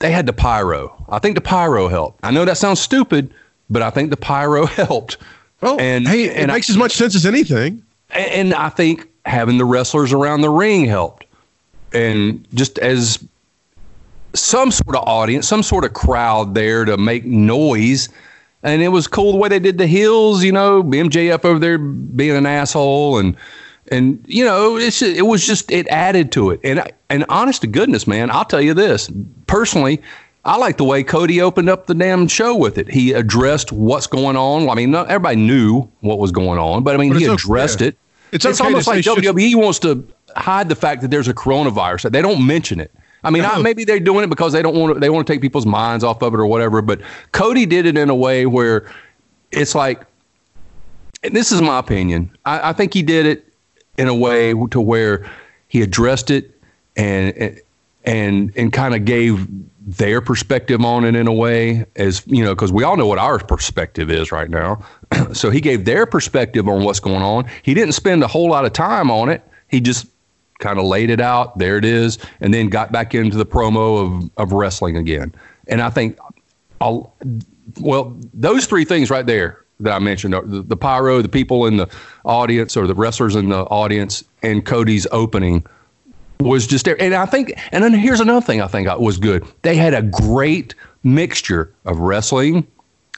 they 0.00 0.10
had 0.10 0.26
the 0.26 0.32
pyro. 0.32 1.02
I 1.08 1.18
think 1.18 1.34
the 1.34 1.40
pyro 1.40 1.88
helped. 1.88 2.20
I 2.22 2.30
know 2.30 2.44
that 2.44 2.58
sounds 2.58 2.80
stupid, 2.80 3.32
but 3.70 3.82
I 3.82 3.90
think 3.90 4.10
the 4.10 4.16
pyro 4.16 4.66
helped. 4.80 5.16
Well, 5.60 5.80
and 5.80 6.06
hey, 6.06 6.24
it 6.24 6.36
and 6.36 6.52
makes 6.52 6.70
I, 6.70 6.74
as 6.74 6.76
much 6.76 6.92
sense 6.92 7.14
as 7.14 7.26
anything. 7.26 7.82
And 8.10 8.54
I 8.54 8.68
think 8.68 9.08
having 9.24 9.58
the 9.58 9.64
wrestlers 9.64 10.12
around 10.12 10.42
the 10.42 10.50
ring 10.50 10.84
helped. 10.84 11.24
And 11.92 12.46
just 12.54 12.78
as 12.78 13.24
some 14.34 14.70
sort 14.70 14.96
of 14.96 15.06
audience, 15.06 15.48
some 15.48 15.62
sort 15.62 15.84
of 15.84 15.92
crowd 15.94 16.54
there 16.54 16.84
to 16.84 16.96
make 16.96 17.24
noise. 17.24 18.08
And 18.62 18.82
it 18.82 18.88
was 18.88 19.06
cool 19.06 19.32
the 19.32 19.38
way 19.38 19.48
they 19.48 19.58
did 19.58 19.78
the 19.78 19.86
hills, 19.86 20.42
you 20.42 20.52
know, 20.52 20.82
MJF 20.82 21.44
over 21.44 21.58
there 21.58 21.78
being 21.78 22.36
an 22.36 22.46
asshole 22.46 23.18
and 23.18 23.36
and 23.88 24.24
you 24.26 24.44
know 24.44 24.76
it's 24.76 25.02
it 25.02 25.26
was 25.26 25.46
just 25.46 25.70
it 25.70 25.86
added 25.88 26.32
to 26.32 26.50
it 26.50 26.60
and 26.64 26.90
and 27.10 27.24
honest 27.28 27.60
to 27.60 27.66
goodness 27.66 28.06
man 28.06 28.30
i'll 28.30 28.44
tell 28.44 28.60
you 28.60 28.72
this 28.72 29.10
personally 29.46 30.00
i 30.44 30.56
like 30.56 30.76
the 30.76 30.84
way 30.84 31.02
cody 31.02 31.40
opened 31.40 31.68
up 31.68 31.86
the 31.86 31.94
damn 31.94 32.28
show 32.28 32.54
with 32.54 32.78
it 32.78 32.88
he 32.88 33.12
addressed 33.12 33.72
what's 33.72 34.06
going 34.06 34.36
on 34.36 34.68
i 34.68 34.74
mean 34.74 34.90
not 34.90 35.08
everybody 35.08 35.36
knew 35.36 35.82
what 36.00 36.18
was 36.18 36.32
going 36.32 36.58
on 36.58 36.82
but 36.82 36.94
i 36.94 36.98
mean 36.98 37.12
but 37.12 37.20
he 37.20 37.26
addressed 37.26 37.80
okay. 37.80 37.88
it 37.88 37.96
it's, 38.32 38.44
it's 38.44 38.60
okay 38.60 38.66
almost 38.66 38.86
like 38.86 39.04
wwe 39.04 39.54
wants 39.54 39.78
to 39.78 40.06
hide 40.36 40.68
the 40.68 40.76
fact 40.76 41.02
that 41.02 41.10
there's 41.10 41.28
a 41.28 41.34
coronavirus 41.34 42.10
they 42.10 42.22
don't 42.22 42.46
mention 42.46 42.80
it 42.80 42.90
I 43.24 43.30
mean, 43.30 43.44
I, 43.44 43.58
maybe 43.62 43.84
they're 43.84 43.98
doing 43.98 44.22
it 44.22 44.28
because 44.28 44.52
they 44.52 44.60
don't 44.60 44.76
want 44.76 44.94
to. 44.94 45.00
They 45.00 45.08
want 45.08 45.26
to 45.26 45.32
take 45.32 45.40
people's 45.40 45.64
minds 45.64 46.04
off 46.04 46.22
of 46.22 46.34
it 46.34 46.36
or 46.38 46.46
whatever. 46.46 46.82
But 46.82 47.00
Cody 47.32 47.64
did 47.64 47.86
it 47.86 47.96
in 47.96 48.10
a 48.10 48.14
way 48.14 48.44
where 48.44 48.92
it's 49.50 49.74
like, 49.74 50.02
and 51.22 51.34
this 51.34 51.50
is 51.50 51.62
my 51.62 51.78
opinion. 51.78 52.30
I, 52.44 52.68
I 52.68 52.72
think 52.74 52.92
he 52.92 53.02
did 53.02 53.24
it 53.24 53.54
in 53.96 54.08
a 54.08 54.14
way 54.14 54.52
to 54.52 54.80
where 54.80 55.28
he 55.68 55.80
addressed 55.80 56.30
it 56.30 56.50
and 56.96 57.60
and 58.04 58.52
and 58.56 58.72
kind 58.72 58.94
of 58.94 59.06
gave 59.06 59.48
their 59.86 60.22
perspective 60.22 60.80
on 60.80 61.04
it 61.04 61.14
in 61.14 61.26
a 61.26 61.32
way 61.32 61.84
as 61.96 62.26
you 62.26 62.42
know 62.42 62.54
because 62.54 62.72
we 62.72 62.82
all 62.84 62.96
know 62.96 63.06
what 63.06 63.18
our 63.18 63.38
perspective 63.38 64.10
is 64.10 64.32
right 64.32 64.50
now. 64.50 64.84
So 65.32 65.50
he 65.50 65.60
gave 65.60 65.84
their 65.84 66.06
perspective 66.06 66.68
on 66.68 66.84
what's 66.84 67.00
going 67.00 67.22
on. 67.22 67.46
He 67.62 67.74
didn't 67.74 67.92
spend 67.92 68.22
a 68.22 68.26
whole 68.26 68.48
lot 68.48 68.64
of 68.64 68.72
time 68.72 69.10
on 69.10 69.28
it. 69.28 69.42
He 69.68 69.80
just 69.80 70.06
kind 70.58 70.78
of 70.78 70.84
laid 70.84 71.10
it 71.10 71.20
out. 71.20 71.58
There 71.58 71.76
it 71.76 71.84
is. 71.84 72.18
And 72.40 72.52
then 72.52 72.68
got 72.68 72.92
back 72.92 73.14
into 73.14 73.36
the 73.36 73.46
promo 73.46 74.24
of, 74.24 74.30
of 74.36 74.52
wrestling 74.52 74.96
again. 74.96 75.34
And 75.66 75.80
i 75.80 75.90
think 75.90 76.18
I'll, 76.80 77.14
well 77.80 78.16
those 78.32 78.66
three 78.66 78.84
things 78.84 79.10
right 79.10 79.26
there 79.26 79.64
that 79.80 79.92
I 79.92 79.98
mentioned 79.98 80.34
the, 80.34 80.62
the 80.62 80.76
pyro, 80.76 81.22
the 81.22 81.28
people 81.28 81.66
in 81.66 81.76
the 81.76 81.88
audience 82.24 82.76
or 82.76 82.86
the 82.86 82.94
wrestlers 82.94 83.34
in 83.34 83.48
the 83.48 83.62
audience, 83.64 84.24
and 84.42 84.64
Cody's 84.64 85.06
opening 85.10 85.64
was 86.40 86.66
just 86.66 86.84
there. 86.84 87.00
And 87.00 87.14
I 87.14 87.26
think, 87.26 87.54
and 87.72 87.82
then 87.82 87.92
here's 87.92 88.20
another 88.20 88.44
thing 88.44 88.60
I 88.60 88.66
think 88.66 88.88
was 88.98 89.18
good. 89.18 89.44
They 89.62 89.76
had 89.76 89.94
a 89.94 90.02
great 90.02 90.74
mixture 91.02 91.72
of 91.84 91.98
wrestling, 91.98 92.66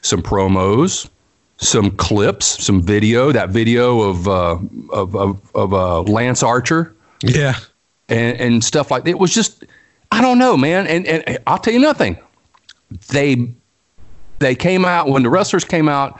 some 0.01 0.21
promos, 0.21 1.09
some 1.57 1.91
clips, 1.91 2.45
some 2.63 2.81
video. 2.81 3.31
That 3.31 3.49
video 3.49 4.01
of 4.01 4.27
uh, 4.27 4.57
of 4.91 5.15
of, 5.15 5.55
of 5.55 5.73
uh, 5.73 6.01
Lance 6.03 6.43
Archer, 6.43 6.95
yeah, 7.21 7.55
and 8.09 8.39
and 8.39 8.63
stuff 8.63 8.91
like 8.91 9.03
that. 9.05 9.09
It 9.11 9.19
was 9.19 9.33
just, 9.33 9.65
I 10.11 10.21
don't 10.21 10.37
know, 10.37 10.55
man. 10.55 10.87
And 10.87 11.05
and 11.07 11.39
I'll 11.47 11.59
tell 11.59 11.73
you 11.73 11.79
nothing. 11.79 12.17
They 13.09 13.51
they 14.39 14.55
came 14.55 14.85
out 14.85 15.09
when 15.09 15.23
the 15.23 15.29
wrestlers 15.29 15.65
came 15.65 15.89
out 15.89 16.19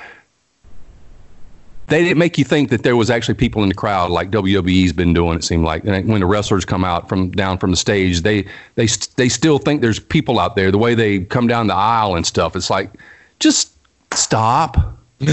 they 1.87 2.03
didn't 2.03 2.17
make 2.17 2.37
you 2.37 2.43
think 2.43 2.69
that 2.69 2.83
there 2.83 2.97
was 2.97 3.09
actually 3.09 3.35
people 3.35 3.63
in 3.63 3.69
the 3.69 3.75
crowd 3.75 4.11
like 4.11 4.29
WWE's 4.29 4.91
been 4.91 5.13
doing. 5.13 5.37
It 5.37 5.43
seemed 5.43 5.63
like 5.63 5.85
and 5.85 6.07
when 6.07 6.19
the 6.19 6.25
wrestlers 6.25 6.65
come 6.65 6.83
out 6.83 7.07
from 7.07 7.31
down 7.31 7.57
from 7.57 7.71
the 7.71 7.77
stage, 7.77 8.21
they 8.21 8.45
they 8.75 8.87
they 9.15 9.29
still 9.29 9.57
think 9.57 9.81
there's 9.81 9.99
people 9.99 10.39
out 10.39 10.55
there. 10.55 10.69
The 10.69 10.77
way 10.77 10.95
they 10.95 11.21
come 11.21 11.47
down 11.47 11.67
the 11.67 11.75
aisle 11.75 12.15
and 12.15 12.25
stuff, 12.25 12.55
it's 12.55 12.69
like 12.69 12.91
just 13.39 13.71
stop. 14.13 14.75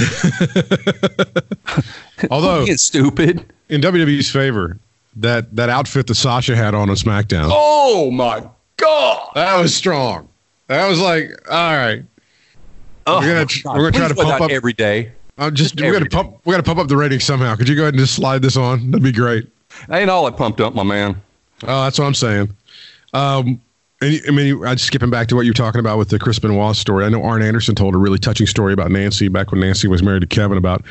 Although 2.31 2.65
being 2.65 2.77
stupid 2.77 3.45
in 3.69 3.81
WWE's 3.81 4.31
favor, 4.31 4.79
that 5.17 5.55
that 5.57 5.69
outfit 5.69 6.07
that 6.07 6.15
Sasha 6.15 6.55
had 6.55 6.75
on 6.75 6.89
on 6.89 6.97
SmackDown. 6.97 7.49
Oh 7.51 8.13
my 8.13 8.49
god, 8.77 9.31
that 9.35 9.59
was 9.61 9.75
strong. 9.75 10.29
That 10.69 10.89
was 10.89 11.01
like 11.01 11.31
all 11.51 11.77
right. 11.77 12.05
Oh, 13.07 13.21
we're 13.21 13.45
gonna 13.45 13.77
we're 13.77 13.91
gonna 13.91 14.07
try 14.07 14.09
to 14.09 14.15
pump 14.15 14.41
up 14.43 14.51
every 14.51 14.73
day. 14.73 15.13
I'm 15.39 15.55
just, 15.55 15.77
just 15.77 15.87
we 15.87 15.93
got 15.93 16.03
to 16.03 16.11
pump 16.11 16.41
we 16.45 16.53
got 16.53 16.59
to 16.59 16.63
pump 16.63 16.79
up 16.79 16.89
the 16.89 16.97
ratings 16.97 17.25
somehow. 17.25 17.57
Could 17.57 17.69
you 17.69 17.77
go 17.77 17.83
ahead 17.83 17.95
and 17.95 18.01
just 18.01 18.15
slide 18.15 18.43
this 18.43 18.57
on? 18.57 18.91
That'd 18.91 19.03
be 19.03 19.13
great. 19.13 19.49
Ain't 19.91 20.11
all 20.11 20.27
it 20.27 20.37
pumped 20.37 20.61
up, 20.61 20.75
my 20.75 20.85
man. 20.85 21.21
Oh, 21.65 21.85
that's 21.85 21.99
what 21.99 22.07
I'm 22.07 22.15
saying. 22.15 22.55
Um, 23.13 23.61
and 24.01 24.21
I 24.29 24.31
mean, 24.31 24.65
I'm 24.65 24.79
skipping 24.79 25.11
back 25.11 25.29
to 25.29 25.37
what 25.37 25.45
you're 25.45 25.55
talking 25.55 25.79
about 25.79 25.99
with 25.99 26.11
the 26.11 26.19
Chris 26.19 26.39
Benoit 26.39 26.77
story. 26.77 27.05
I 27.05 27.09
know 27.09 27.23
Arn 27.23 27.43
Anderson 27.43 27.75
told 27.75 27.95
a 27.95 27.99
really 27.99 28.19
touching 28.19 28.47
story 28.47 28.73
about 28.73 28.91
Nancy 28.91 29.29
back 29.29 29.51
when 29.51 29.61
Nancy 29.61 29.89
was 29.89 30.03
married 30.03 30.21
to 30.21 30.27
Kevin 30.27 30.59
about 30.59 30.85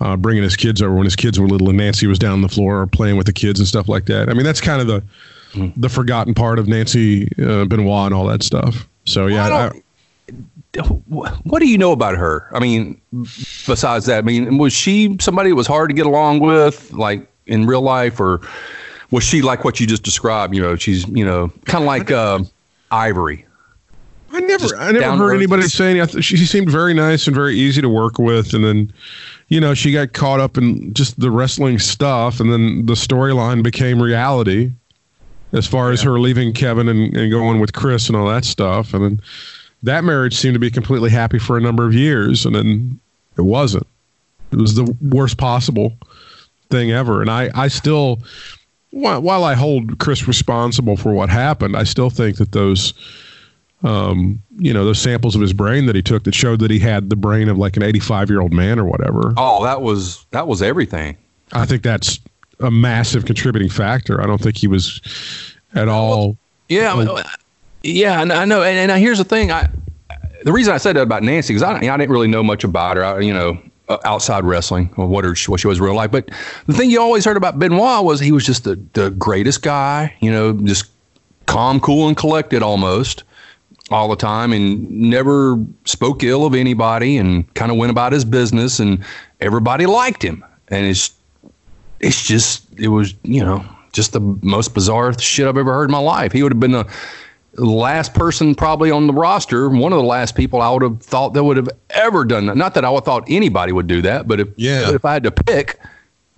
uh, 0.00 0.16
bringing 0.16 0.42
his 0.42 0.56
kids 0.56 0.82
over 0.82 0.94
when 0.94 1.04
his 1.04 1.16
kids 1.16 1.38
were 1.38 1.46
little, 1.46 1.68
and 1.68 1.78
Nancy 1.78 2.06
was 2.06 2.18
down 2.18 2.32
on 2.32 2.40
the 2.42 2.48
floor 2.48 2.86
playing 2.86 3.16
with 3.16 3.26
the 3.26 3.32
kids 3.32 3.58
and 3.58 3.68
stuff 3.68 3.88
like 3.88 4.06
that. 4.06 4.28
I 4.28 4.34
mean, 4.34 4.44
that's 4.44 4.60
kind 4.60 4.80
of 4.80 4.86
the 4.86 5.02
mm. 5.52 5.72
the 5.76 5.88
forgotten 5.88 6.34
part 6.34 6.58
of 6.58 6.68
Nancy 6.68 7.28
uh, 7.42 7.64
Benoit 7.64 8.06
and 8.06 8.14
all 8.14 8.26
that 8.26 8.42
stuff. 8.42 8.88
So 9.04 9.26
yeah, 9.26 9.48
well, 9.48 9.72
I, 9.74 9.82
what 11.08 11.60
do 11.60 11.68
you 11.68 11.78
know 11.78 11.92
about 11.92 12.16
her? 12.16 12.48
I 12.52 12.60
mean, 12.60 13.00
besides 13.66 14.06
that, 14.06 14.18
I 14.18 14.22
mean, 14.22 14.58
was 14.58 14.72
she 14.72 15.16
somebody 15.20 15.50
that 15.50 15.56
was 15.56 15.66
hard 15.66 15.90
to 15.90 15.94
get 15.94 16.06
along 16.06 16.40
with, 16.40 16.92
like 16.92 17.26
in 17.46 17.66
real 17.66 17.82
life, 17.82 18.20
or 18.20 18.40
was 19.10 19.24
she 19.24 19.42
like 19.42 19.64
what 19.64 19.80
you 19.80 19.86
just 19.86 20.02
described? 20.02 20.54
You 20.54 20.62
know, 20.62 20.76
she's 20.76 21.06
you 21.08 21.24
know 21.24 21.52
kind 21.64 21.82
of 21.82 21.86
like 21.86 22.10
uh, 22.10 22.40
Ivory. 22.90 23.44
I 24.30 24.40
never, 24.40 24.62
just 24.62 24.74
I 24.76 24.92
never 24.92 25.16
heard 25.16 25.34
anybody 25.34 25.62
saying. 25.62 26.06
She 26.20 26.36
seemed 26.44 26.70
very 26.70 26.92
nice 26.92 27.26
and 27.26 27.34
very 27.34 27.56
easy 27.56 27.80
to 27.80 27.88
work 27.88 28.18
with, 28.18 28.52
and 28.52 28.62
then, 28.62 28.92
you 29.48 29.58
know, 29.58 29.72
she 29.72 29.90
got 29.90 30.12
caught 30.12 30.38
up 30.38 30.58
in 30.58 30.92
just 30.92 31.18
the 31.18 31.30
wrestling 31.30 31.78
stuff, 31.78 32.38
and 32.38 32.52
then 32.52 32.84
the 32.84 32.92
storyline 32.92 33.62
became 33.62 34.02
reality, 34.02 34.70
as 35.52 35.66
far 35.66 35.86
yeah. 35.86 35.94
as 35.94 36.02
her 36.02 36.20
leaving 36.20 36.52
Kevin 36.52 36.88
and, 36.88 37.16
and 37.16 37.30
going 37.30 37.58
with 37.58 37.72
Chris 37.72 38.08
and 38.08 38.16
all 38.16 38.26
that 38.26 38.44
stuff, 38.44 38.92
and 38.92 39.02
then 39.02 39.20
that 39.82 40.04
marriage 40.04 40.34
seemed 40.34 40.54
to 40.54 40.60
be 40.60 40.70
completely 40.70 41.10
happy 41.10 41.38
for 41.38 41.56
a 41.56 41.60
number 41.60 41.86
of 41.86 41.94
years, 41.94 42.44
and 42.44 42.54
then 42.54 42.98
it 43.36 43.42
wasn't. 43.42 43.86
It 44.50 44.56
was 44.56 44.74
the 44.74 44.96
worst 45.02 45.38
possible 45.38 45.96
thing 46.70 46.90
ever. 46.90 47.20
And 47.20 47.30
I, 47.30 47.50
I 47.54 47.68
still, 47.68 48.20
while, 48.90 49.20
while 49.20 49.44
I 49.44 49.54
hold 49.54 49.98
Chris 49.98 50.26
responsible 50.26 50.96
for 50.96 51.12
what 51.12 51.28
happened, 51.28 51.76
I 51.76 51.84
still 51.84 52.10
think 52.10 52.36
that 52.38 52.52
those, 52.52 52.94
um, 53.82 54.42
you 54.56 54.72
know, 54.72 54.84
those 54.84 55.00
samples 55.00 55.34
of 55.34 55.40
his 55.40 55.52
brain 55.52 55.86
that 55.86 55.94
he 55.94 56.02
took 56.02 56.24
that 56.24 56.34
showed 56.34 56.60
that 56.60 56.70
he 56.70 56.78
had 56.78 57.10
the 57.10 57.16
brain 57.16 57.48
of 57.48 57.58
like 57.58 57.76
an 57.76 57.82
85 57.82 58.30
year 58.30 58.40
old 58.40 58.52
man 58.52 58.78
or 58.78 58.84
whatever. 58.84 59.32
Oh, 59.36 59.62
that 59.64 59.82
was 59.82 60.24
that 60.30 60.48
was 60.48 60.62
everything. 60.62 61.16
I 61.52 61.64
think 61.66 61.82
that's 61.82 62.18
a 62.60 62.70
massive 62.70 63.24
contributing 63.24 63.70
factor. 63.70 64.20
I 64.20 64.26
don't 64.26 64.40
think 64.40 64.56
he 64.56 64.66
was 64.66 65.00
at 65.74 65.88
all. 65.88 66.36
Yeah, 66.68 66.92
I 66.92 67.04
mean, 67.04 67.24
yeah, 67.82 68.20
I 68.20 68.44
know. 68.44 68.62
And, 68.62 68.90
and 68.90 69.00
here's 69.00 69.18
the 69.18 69.24
thing: 69.24 69.50
I 69.50 69.68
the 70.44 70.52
reason 70.52 70.72
I 70.72 70.78
said 70.78 70.96
that 70.96 71.02
about 71.02 71.22
Nancy 71.22 71.54
because 71.54 71.62
I, 71.62 71.76
I 71.76 71.96
didn't 71.96 72.10
really 72.10 72.28
know 72.28 72.42
much 72.42 72.64
about 72.64 72.96
her. 72.96 73.04
I, 73.04 73.20
you 73.20 73.32
know, 73.32 73.58
uh, 73.88 73.98
outside 74.04 74.44
wrestling 74.44 74.92
or 74.96 75.06
what 75.06 75.24
her 75.24 75.34
what 75.46 75.60
she 75.60 75.66
was 75.66 75.80
real 75.80 75.94
life. 75.94 76.10
But 76.10 76.30
the 76.66 76.74
thing 76.74 76.90
you 76.90 77.00
always 77.00 77.24
heard 77.24 77.36
about 77.36 77.58
Benoit 77.58 78.04
was 78.04 78.20
he 78.20 78.32
was 78.32 78.44
just 78.44 78.64
the 78.64 78.80
the 78.92 79.10
greatest 79.10 79.62
guy. 79.62 80.14
You 80.20 80.30
know, 80.30 80.52
just 80.52 80.90
calm, 81.46 81.80
cool, 81.80 82.08
and 82.08 82.16
collected 82.16 82.62
almost 82.62 83.24
all 83.90 84.08
the 84.08 84.16
time, 84.16 84.52
and 84.52 84.88
never 84.90 85.56
spoke 85.84 86.22
ill 86.22 86.44
of 86.44 86.54
anybody, 86.54 87.16
and 87.16 87.52
kind 87.54 87.72
of 87.72 87.78
went 87.78 87.90
about 87.90 88.12
his 88.12 88.24
business, 88.24 88.78
and 88.78 89.04
everybody 89.40 89.86
liked 89.86 90.22
him. 90.22 90.44
And 90.68 90.86
it's 90.86 91.14
it's 92.00 92.26
just 92.26 92.66
it 92.78 92.88
was 92.88 93.14
you 93.22 93.42
know 93.42 93.64
just 93.92 94.12
the 94.12 94.20
most 94.20 94.74
bizarre 94.74 95.18
shit 95.18 95.46
I've 95.48 95.56
ever 95.56 95.72
heard 95.72 95.86
in 95.86 95.92
my 95.92 95.98
life. 95.98 96.32
He 96.32 96.42
would 96.42 96.52
have 96.52 96.60
been 96.60 96.72
the 96.72 96.86
last 97.58 98.14
person 98.14 98.54
probably 98.54 98.90
on 98.90 99.06
the 99.06 99.12
roster, 99.12 99.68
one 99.68 99.92
of 99.92 99.98
the 99.98 100.04
last 100.04 100.34
people 100.36 100.60
I 100.60 100.70
would 100.70 100.82
have 100.82 101.00
thought 101.02 101.34
that 101.34 101.44
would 101.44 101.56
have 101.56 101.68
ever 101.90 102.24
done 102.24 102.46
that. 102.46 102.56
Not 102.56 102.74
that 102.74 102.84
I 102.84 102.90
would 102.90 103.04
thought 103.04 103.24
anybody 103.28 103.72
would 103.72 103.86
do 103.86 104.02
that, 104.02 104.28
but 104.28 104.40
if 104.40 104.48
Yeah. 104.56 104.86
but 104.86 104.94
if 104.94 105.04
I 105.04 105.12
had 105.12 105.24
to 105.24 105.30
pick, 105.32 105.78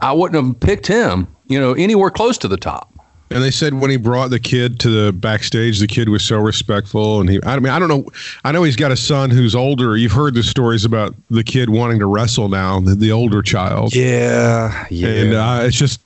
I 0.01 0.13
wouldn't 0.13 0.45
have 0.45 0.59
picked 0.61 0.87
him, 0.87 1.29
you 1.47 1.61
know, 1.61 1.73
anywhere 1.75 2.11
close 2.11 2.39
to 2.39 2.49
the 2.49 2.57
top. 2.57 2.87
And 3.33 3.45
they 3.45 3.53
said 3.53 3.75
when 3.75 3.93
he 3.93 3.97
brought 3.97 4.31
the 4.31 4.41
kid 4.41 4.81
to 4.81 4.89
the 4.89 5.13
backstage, 5.13 5.79
the 5.79 5.87
kid 5.87 6.09
was 6.09 6.25
so 6.25 6.39
respectful. 6.39 7.21
And 7.21 7.31
he, 7.31 7.39
I 7.45 7.61
mean, 7.61 7.73
I 7.73 7.79
don't 7.79 7.89
know. 7.89 8.07
I 8.45 8.51
know 8.51 8.65
he's 8.65 8.75
got 8.75 8.91
a 8.91 8.97
son 8.97 9.31
who's 9.31 9.55
older. 9.55 9.97
You've 9.97 10.11
heard 10.11 10.35
the 10.35 10.43
stories 10.43 10.85
about 10.85 11.15
the 11.31 11.45
kid 11.45 11.71
wanting 11.71 12.01
to 12.01 12.07
wrestle 12.07 12.49
now, 12.49 12.81
the, 12.81 12.97
the 12.97 13.13
older 13.13 13.41
child. 13.41 13.95
Yeah, 13.95 14.85
yeah. 14.91 15.09
And 15.09 15.35
uh, 15.35 15.61
it's 15.63 15.77
just, 15.77 16.01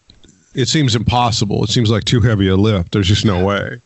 it 0.55 0.69
seems 0.69 0.95
impossible. 0.95 1.65
It 1.65 1.71
seems 1.71 1.89
like 1.91 2.05
too 2.05 2.21
heavy 2.21 2.49
a 2.49 2.57
lift. 2.57 2.93
There's 2.93 3.09
just 3.09 3.25
no 3.25 3.43
way. 3.43 3.81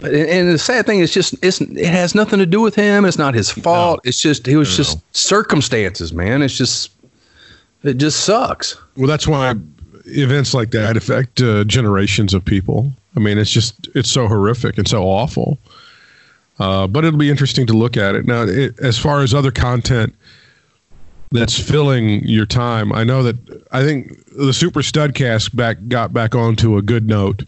But- 0.00 0.12
and, 0.12 0.48
the 0.48 0.58
sad 0.58 0.86
thing 0.86 1.00
is 1.00 1.12
just 1.12 1.34
it's 1.42 1.60
it 1.60 1.86
has 1.86 2.14
nothing 2.14 2.38
to 2.38 2.46
do 2.46 2.60
with 2.60 2.74
him. 2.74 3.04
It's 3.04 3.18
not 3.18 3.34
his 3.34 3.50
fault. 3.50 4.00
It's 4.04 4.20
just 4.20 4.46
he 4.46 4.56
was 4.56 4.76
just 4.76 4.98
circumstances, 5.16 6.12
man. 6.12 6.42
It's 6.42 6.56
just 6.56 6.90
it 7.82 7.98
just 7.98 8.20
sucks. 8.24 8.76
Well, 8.96 9.06
that's 9.06 9.28
why 9.28 9.54
events 10.06 10.54
like 10.54 10.70
that 10.72 10.96
affect 10.96 11.40
uh, 11.40 11.64
generations 11.64 12.34
of 12.34 12.44
people. 12.44 12.92
I 13.16 13.20
mean, 13.20 13.38
it's 13.38 13.50
just 13.50 13.88
it's 13.94 14.10
so 14.10 14.26
horrific 14.26 14.78
and 14.78 14.88
so 14.88 15.04
awful. 15.04 15.58
Uh, 16.58 16.86
but 16.86 17.04
it'll 17.04 17.18
be 17.18 17.30
interesting 17.30 17.66
to 17.66 17.72
look 17.72 17.96
at 17.96 18.14
it 18.14 18.26
now. 18.26 18.42
It, 18.42 18.78
as 18.80 18.98
far 18.98 19.22
as 19.22 19.34
other 19.34 19.50
content 19.50 20.14
that's 21.32 21.58
filling 21.58 22.24
your 22.24 22.46
time, 22.46 22.92
I 22.92 23.02
know 23.02 23.22
that 23.24 23.36
I 23.72 23.82
think 23.82 24.12
the 24.36 24.52
Super 24.52 24.80
Studcast 24.80 25.54
back 25.54 25.78
got 25.88 26.12
back 26.12 26.34
onto 26.34 26.76
a 26.76 26.82
good 26.82 27.08
note 27.08 27.44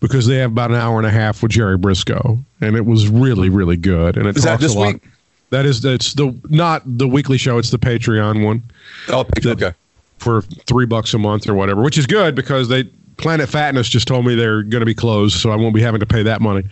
because 0.00 0.26
they 0.26 0.36
have 0.36 0.50
about 0.52 0.70
an 0.70 0.76
hour 0.76 0.98
and 0.98 1.06
a 1.06 1.10
half 1.10 1.42
with 1.42 1.52
Jerry 1.52 1.78
Brisco, 1.78 2.42
and 2.60 2.76
it 2.76 2.86
was 2.86 3.08
really 3.08 3.48
really 3.48 3.76
good. 3.76 4.16
And 4.16 4.26
it 4.26 4.36
Is 4.36 4.42
that 4.44 4.50
talks 4.52 4.62
this 4.62 4.74
a 4.74 4.78
lot. 4.78 4.94
week? 4.94 5.02
That 5.50 5.66
is 5.66 5.80
that's 5.82 6.14
the 6.14 6.36
not 6.48 6.82
the 6.86 7.08
weekly 7.08 7.36
show. 7.38 7.58
It's 7.58 7.70
the 7.70 7.78
Patreon 7.78 8.44
one 8.44 8.62
Oh, 9.08 9.26
okay. 9.46 9.72
for 10.18 10.42
three 10.42 10.86
bucks 10.86 11.12
a 11.14 11.18
month 11.18 11.48
or 11.48 11.54
whatever, 11.54 11.82
which 11.82 11.98
is 11.98 12.06
good 12.06 12.34
because 12.34 12.68
they 12.68 12.84
Planet 13.16 13.48
Fatness 13.48 13.88
just 13.88 14.08
told 14.08 14.24
me 14.24 14.34
they're 14.34 14.62
going 14.62 14.80
to 14.80 14.86
be 14.86 14.94
closed, 14.94 15.38
so 15.38 15.50
I 15.50 15.56
won't 15.56 15.74
be 15.74 15.82
having 15.82 16.00
to 16.00 16.06
pay 16.06 16.22
that 16.22 16.40
money. 16.40 16.62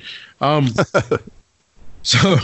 Um, 0.41 0.69
so, 2.03 2.37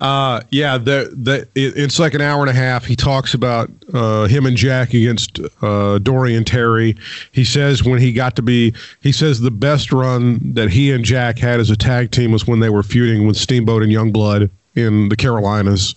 uh, 0.00 0.40
yeah, 0.50 0.78
the 0.78 1.12
the 1.16 1.48
it, 1.54 1.76
it's 1.76 1.98
like 1.98 2.14
an 2.14 2.20
hour 2.20 2.40
and 2.40 2.50
a 2.50 2.54
half. 2.54 2.84
He 2.84 2.96
talks 2.96 3.34
about 3.34 3.70
uh, 3.92 4.26
him 4.26 4.46
and 4.46 4.56
Jack 4.56 4.94
against 4.94 5.40
uh, 5.62 5.98
Dory 5.98 6.34
and 6.34 6.46
Terry. 6.46 6.96
He 7.32 7.44
says 7.44 7.82
when 7.82 7.98
he 8.00 8.12
got 8.12 8.36
to 8.36 8.42
be, 8.42 8.72
he 9.02 9.12
says 9.12 9.40
the 9.40 9.50
best 9.50 9.92
run 9.92 10.40
that 10.54 10.70
he 10.70 10.92
and 10.92 11.04
Jack 11.04 11.38
had 11.38 11.60
as 11.60 11.70
a 11.70 11.76
tag 11.76 12.12
team 12.12 12.32
was 12.32 12.46
when 12.46 12.60
they 12.60 12.70
were 12.70 12.82
feuding 12.82 13.26
with 13.26 13.36
Steamboat 13.36 13.82
and 13.82 13.92
Youngblood 13.92 14.48
in 14.74 15.08
the 15.08 15.16
Carolinas, 15.16 15.94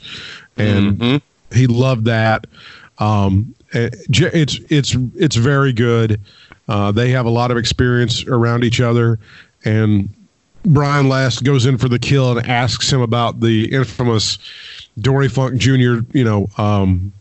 and 0.58 1.22
he 1.54 1.68
loved 1.68 2.06
that. 2.06 2.48
Um, 2.98 3.54
eh, 3.74 3.90
it's 4.10 4.60
it's 4.70 4.96
it's 5.16 5.36
very 5.36 5.72
good. 5.72 6.20
Uh, 6.68 6.92
they 6.92 7.10
have 7.12 7.26
a 7.26 7.30
lot 7.30 7.52
of 7.52 7.58
experience 7.58 8.26
around 8.26 8.64
each 8.64 8.82
other, 8.82 9.20
and 9.64 10.10
Brian 10.68 11.08
Last 11.08 11.44
goes 11.44 11.66
in 11.66 11.78
for 11.78 11.88
the 11.88 12.00
kill 12.00 12.38
and 12.38 12.48
asks 12.48 12.92
him 12.92 13.02
about 13.02 13.40
the 13.40 13.74
infamous 13.74 14.38
Dory 15.00 15.30
Funk 15.30 15.58
Jr. 15.58 16.00
You 16.14 16.24
know, 16.24 16.48
um, 16.58 17.14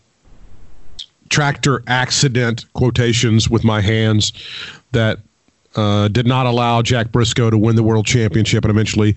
tractor 1.28 1.82
accident 1.87 2.64
quotations 2.74 3.48
with 3.48 3.64
my 3.64 3.80
hands 3.80 4.32
that 4.92 5.18
uh, 5.76 6.09
did 6.09 6.26
not 6.26 6.46
allow 6.46 6.82
Jack 6.82 7.09
Brisco 7.09 7.50
to 7.50 7.59
win 7.59 7.76
the 7.76 7.82
world 7.82 8.06
championship, 8.06 8.64
and 8.64 8.70
eventually 8.70 9.16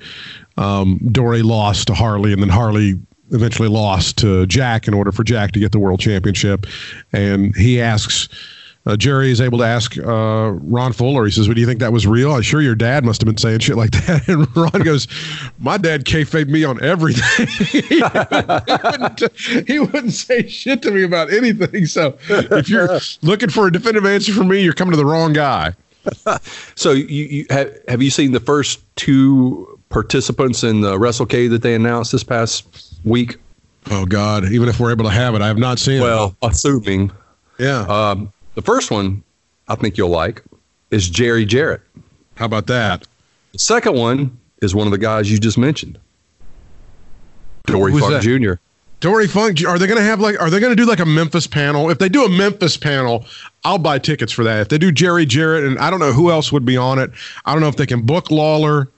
um, 0.58 1.00
Dory 1.12 1.42
lost 1.42 1.88
to 1.88 1.94
Harley, 1.94 2.34
and 2.34 2.42
then 2.42 2.50
Harley 2.50 3.00
eventually 3.32 3.70
lost 3.70 4.18
to 4.18 4.46
Jack 4.48 4.88
in 4.88 4.94
order 4.94 5.12
for 5.12 5.24
Jack 5.24 5.52
to 5.54 5.60
get 5.60 5.72
the 5.72 5.80
world 5.80 6.00
championship. 6.00 6.66
And 7.14 7.56
he 7.56 7.82
asks, 7.82 8.28
uh, 8.90 8.98
Jerry 8.98 9.32
is 9.32 9.40
able 9.40 9.60
to 9.60 9.64
ask 9.64 9.98
uh, 9.98 10.52
Ron 10.64 10.92
Fuller. 10.94 11.26
He 11.26 11.32
says, 11.32 11.48
"Well, 11.48 11.56
do 11.56 11.62
you 11.62 11.68
think 11.68 11.80
that 11.80 11.94
was 11.94 12.08
real? 12.08 12.34
I'm 12.34 12.42
sure 12.42 12.62
your 12.62 12.76
dad 12.76 13.06
must 13.06 13.22
have 13.22 13.26
been 13.28 13.38
saying 13.38 13.60
shit 13.60 13.78
like 13.78 13.92
that." 13.92 14.28
And 14.28 14.48
Ron 14.56 14.82
goes, 14.84 15.08
"My 15.60 15.78
dad 15.78 16.06
kayfabed 16.06 16.50
me 16.50 16.64
on 16.64 16.82
everything. 16.84 17.48
he, 17.88 18.02
wouldn't, 18.02 19.68
he 19.68 19.80
wouldn't 19.80 20.14
say 20.14 20.48
shit 20.48 20.82
to 20.82 20.92
me 20.92 21.04
about 21.04 21.32
anything. 21.32 21.86
So 21.86 22.18
if 22.30 22.70
you're 22.70 23.00
looking 23.22 23.50
for 23.50 23.68
a 23.68 23.72
definitive 23.72 24.06
answer 24.06 24.34
from 24.34 24.48
me, 24.48 24.62
you're 24.64 24.74
coming 24.74 24.92
to 24.92 24.98
the 24.98 25.06
wrong 25.06 25.34
guy." 25.34 25.74
So 26.76 26.92
you, 26.92 27.26
you 27.26 27.46
have 27.50 27.78
have 27.88 28.02
you 28.02 28.10
seen 28.10 28.32
the 28.32 28.40
first 28.40 28.80
two 28.96 29.80
participants 29.90 30.64
in 30.64 30.80
the 30.82 30.98
WrestleCade 30.98 31.50
that 31.50 31.62
they 31.62 31.76
announced 31.76 32.12
this 32.14 32.24
past 32.24 32.96
week? 33.04 33.36
Oh 33.92 34.06
God! 34.06 34.46
Even 34.46 34.70
if 34.70 34.80
we're 34.80 34.92
able 34.92 35.04
to 35.06 35.12
have 35.12 35.36
it, 35.36 35.42
I 35.42 35.48
have 35.48 35.58
not 35.58 35.78
seen 35.78 36.02
Well, 36.02 36.36
assuming. 36.42 37.12
Yeah. 37.60 37.82
um, 37.82 38.32
the 38.60 38.66
first 38.66 38.92
one, 38.92 39.24
I 39.70 39.76
think 39.76 39.98
you'll 39.98 40.10
like, 40.10 40.44
is 40.92 41.10
Jerry 41.10 41.46
Jarrett. 41.46 41.80
How 42.36 42.44
about 42.44 42.68
that? 42.68 43.08
The 43.54 43.60
second 43.60 43.96
one 43.96 44.38
is 44.62 44.76
one 44.76 44.86
of 44.86 44.92
the 44.92 44.98
guys 44.98 45.32
you 45.32 45.38
just 45.38 45.58
mentioned, 45.58 45.98
Dory 47.66 47.94
Who's 47.94 48.02
Funk 48.02 48.16
that? 48.16 48.22
Jr. 48.22 48.54
Dory 49.00 49.28
Funk. 49.28 49.66
Are 49.66 49.80
they 49.80 49.88
going 49.88 49.98
to 49.98 50.04
have 50.04 50.20
like? 50.20 50.38
Are 50.42 50.50
they 50.50 50.60
going 50.60 50.76
to 50.76 50.76
do 50.76 50.86
like 50.86 51.00
a 51.00 51.06
Memphis 51.06 51.48
panel? 51.48 51.90
If 51.90 52.00
they 52.00 52.10
do 52.10 52.26
a 52.26 52.30
Memphis 52.30 52.76
panel, 52.76 53.26
I'll 53.64 53.78
buy 53.78 53.98
tickets 53.98 54.34
for 54.34 54.44
that. 54.44 54.60
If 54.60 54.68
they 54.68 54.78
do 54.78 54.92
Jerry 54.92 55.26
Jarrett, 55.26 55.64
and 55.64 55.80
I 55.80 55.90
don't 55.90 56.00
know 56.00 56.12
who 56.12 56.30
else 56.30 56.52
would 56.52 56.66
be 56.66 56.76
on 56.76 57.00
it. 57.00 57.12
I 57.46 57.54
don't 57.54 57.62
know 57.62 57.70
if 57.70 57.78
they 57.78 57.86
can 57.86 58.02
book 58.02 58.30
Lawler. 58.30 58.90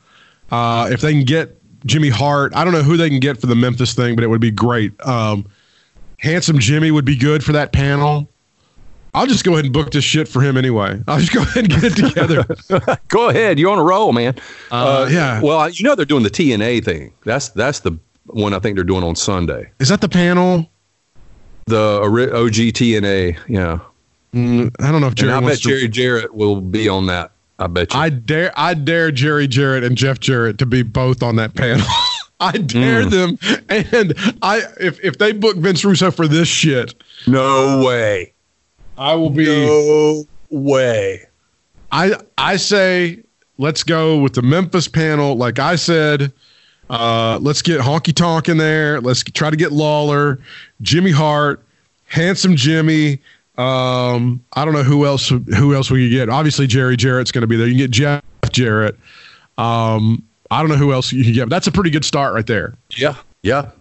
Uh, 0.49 0.89
if 0.91 1.01
they 1.01 1.13
can 1.13 1.23
get 1.23 1.55
Jimmy 1.85 2.09
Hart, 2.09 2.55
I 2.55 2.63
don't 2.63 2.73
know 2.73 2.81
who 2.81 2.97
they 2.97 3.09
can 3.09 3.19
get 3.19 3.39
for 3.39 3.45
the 3.45 3.55
Memphis 3.55 3.93
thing, 3.93 4.15
but 4.15 4.23
it 4.23 4.27
would 4.27 4.41
be 4.41 4.49
great. 4.49 4.99
Um, 5.05 5.45
Handsome 6.17 6.57
Jimmy 6.57 6.89
would 6.89 7.05
be 7.05 7.15
good 7.15 7.43
for 7.43 7.51
that 7.51 7.71
panel. 7.71 8.27
I'll 9.13 9.27
just 9.27 9.43
go 9.43 9.53
ahead 9.53 9.65
and 9.65 9.73
book 9.73 9.91
this 9.91 10.03
shit 10.03 10.27
for 10.27 10.41
him 10.41 10.55
anyway. 10.57 11.01
I'll 11.07 11.19
just 11.19 11.33
go 11.33 11.41
ahead 11.41 11.71
and 11.71 11.81
get 11.81 11.83
it 11.83 11.95
together. 11.95 12.97
Go 13.09 13.27
ahead, 13.29 13.59
you're 13.59 13.71
on 13.71 13.77
a 13.77 13.83
roll, 13.83 14.13
man. 14.13 14.35
Uh, 14.71 15.09
yeah. 15.11 15.41
Well, 15.41 15.69
you 15.69 15.83
know 15.83 15.95
they're 15.95 16.05
doing 16.05 16.23
the 16.23 16.29
TNA 16.29 16.85
thing. 16.85 17.13
That's 17.25 17.49
that's 17.49 17.81
the 17.81 17.97
one 18.27 18.53
I 18.53 18.59
think 18.59 18.75
they're 18.77 18.85
doing 18.85 19.03
on 19.03 19.15
Sunday. 19.17 19.69
Is 19.79 19.89
that 19.89 19.99
the 19.99 20.07
panel? 20.07 20.69
The 21.65 22.01
OG 22.03 22.73
TNA. 22.73 23.37
Yeah. 23.49 23.79
Mm, 24.33 24.73
I 24.79 24.91
don't 24.91 25.01
know 25.01 25.07
if 25.07 25.15
Jerry 25.15 25.33
and 25.33 25.45
I 25.45 25.49
bet 25.49 25.57
to- 25.61 25.67
Jerry 25.69 25.87
Jarrett 25.89 26.33
will 26.33 26.61
be 26.61 26.87
on 26.87 27.07
that. 27.07 27.31
I 27.59 27.67
bet 27.67 27.93
you. 27.93 27.99
I 27.99 28.09
dare 28.09 28.51
I 28.55 28.73
dare 28.73 29.11
Jerry 29.11 29.47
Jarrett 29.47 29.83
and 29.83 29.95
Jeff 29.97 30.19
Jarrett 30.19 30.57
to 30.59 30.65
be 30.65 30.83
both 30.83 31.21
on 31.21 31.35
that 31.35 31.53
panel. 31.53 31.85
I 32.39 32.53
dare 32.53 33.05
them. 33.05 33.37
And 33.69 34.13
I 34.41 34.61
if 34.79 34.99
if 35.03 35.17
they 35.19 35.31
book 35.31 35.57
Vince 35.57 35.85
Russo 35.85 36.09
for 36.11 36.27
this 36.27 36.47
shit, 36.47 36.95
no 37.27 37.83
way. 37.85 38.33
I 39.01 39.15
will 39.15 39.31
be 39.31 39.45
No 39.45 40.25
way. 40.51 41.25
I 41.91 42.15
I 42.37 42.57
say 42.57 43.23
let's 43.57 43.83
go 43.83 44.19
with 44.19 44.33
the 44.33 44.43
Memphis 44.43 44.87
panel. 44.87 45.35
Like 45.35 45.57
I 45.57 45.75
said, 45.75 46.31
uh, 46.87 47.39
let's 47.41 47.63
get 47.63 47.81
Honky 47.81 48.13
Tonk 48.13 48.47
in 48.47 48.57
there. 48.57 49.01
Let's 49.01 49.23
try 49.23 49.49
to 49.49 49.55
get 49.55 49.71
Lawler, 49.71 50.39
Jimmy 50.83 51.09
Hart, 51.09 51.63
Handsome 52.05 52.55
Jimmy. 52.55 53.19
Um, 53.57 54.43
I 54.53 54.65
don't 54.65 54.75
know 54.75 54.83
who 54.83 55.07
else 55.07 55.29
who 55.29 55.73
else 55.73 55.89
we 55.89 56.07
could 56.07 56.15
get. 56.15 56.29
Obviously, 56.29 56.67
Jerry 56.67 56.95
Jarrett's 56.95 57.31
going 57.31 57.41
to 57.41 57.47
be 57.47 57.55
there. 57.55 57.65
You 57.65 57.73
can 57.73 57.79
get 57.79 57.91
Jeff 57.91 58.23
Jarrett. 58.51 58.99
Um, 59.57 60.21
I 60.51 60.59
don't 60.59 60.69
know 60.69 60.75
who 60.75 60.93
else 60.93 61.11
you 61.11 61.23
can 61.23 61.33
get. 61.33 61.45
But 61.45 61.55
that's 61.55 61.67
a 61.67 61.71
pretty 61.71 61.89
good 61.89 62.05
start 62.05 62.35
right 62.35 62.45
there. 62.45 62.75
Yeah. 62.95 63.15
Yeah. 63.41 63.71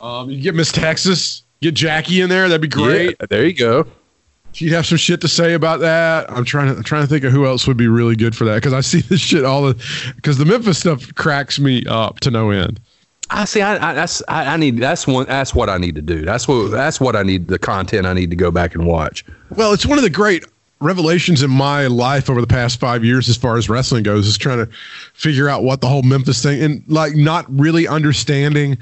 Um, 0.00 0.28
you 0.28 0.38
can 0.38 0.42
get 0.42 0.54
Miss 0.56 0.72
Texas, 0.72 1.44
get 1.60 1.74
Jackie 1.74 2.20
in 2.20 2.28
there. 2.28 2.48
That'd 2.48 2.60
be 2.60 2.66
great. 2.68 3.16
Yeah, 3.20 3.26
there 3.28 3.46
you 3.46 3.54
go. 3.54 3.86
She'd 4.52 4.72
have 4.72 4.86
some 4.86 4.98
shit 4.98 5.20
to 5.20 5.28
say 5.28 5.54
about 5.54 5.80
that. 5.80 6.30
I'm 6.30 6.44
trying 6.44 6.68
to 6.68 6.76
I'm 6.76 6.82
trying 6.82 7.02
to 7.02 7.08
think 7.08 7.24
of 7.24 7.32
who 7.32 7.46
else 7.46 7.66
would 7.66 7.76
be 7.76 7.88
really 7.88 8.16
good 8.16 8.36
for 8.36 8.44
that 8.44 8.56
because 8.56 8.72
I 8.72 8.80
see 8.80 9.00
this 9.00 9.20
shit 9.20 9.44
all 9.44 9.62
the 9.62 10.12
because 10.16 10.38
the 10.38 10.44
Memphis 10.44 10.78
stuff 10.78 11.14
cracks 11.14 11.58
me 11.58 11.84
up 11.86 12.20
to 12.20 12.30
no 12.30 12.50
end. 12.50 12.80
I 13.30 13.44
see. 13.44 13.62
I, 13.62 13.90
I 13.90 13.94
that's 13.94 14.22
I, 14.28 14.54
I 14.54 14.56
need. 14.56 14.78
That's 14.78 15.06
one. 15.06 15.26
That's 15.26 15.54
what 15.54 15.68
I 15.68 15.78
need 15.78 15.94
to 15.94 16.02
do. 16.02 16.24
That's 16.24 16.48
what. 16.48 16.70
That's 16.70 17.00
what 17.00 17.14
I 17.14 17.22
need. 17.22 17.48
The 17.48 17.58
content 17.58 18.06
I 18.06 18.12
need 18.12 18.30
to 18.30 18.36
go 18.36 18.50
back 18.50 18.74
and 18.74 18.86
watch. 18.86 19.24
Well, 19.50 19.72
it's 19.72 19.86
one 19.86 19.98
of 19.98 20.04
the 20.04 20.10
great 20.10 20.44
revelations 20.80 21.42
in 21.42 21.50
my 21.50 21.86
life 21.86 22.28
over 22.28 22.40
the 22.40 22.46
past 22.46 22.80
five 22.80 23.04
years, 23.04 23.28
as 23.28 23.36
far 23.36 23.56
as 23.56 23.68
wrestling 23.68 24.02
goes, 24.02 24.26
is 24.26 24.38
trying 24.38 24.58
to 24.58 24.72
figure 25.12 25.48
out 25.48 25.62
what 25.62 25.80
the 25.80 25.86
whole 25.86 26.02
Memphis 26.02 26.42
thing 26.42 26.62
and 26.62 26.82
like 26.88 27.14
not 27.14 27.44
really 27.48 27.86
understanding 27.86 28.78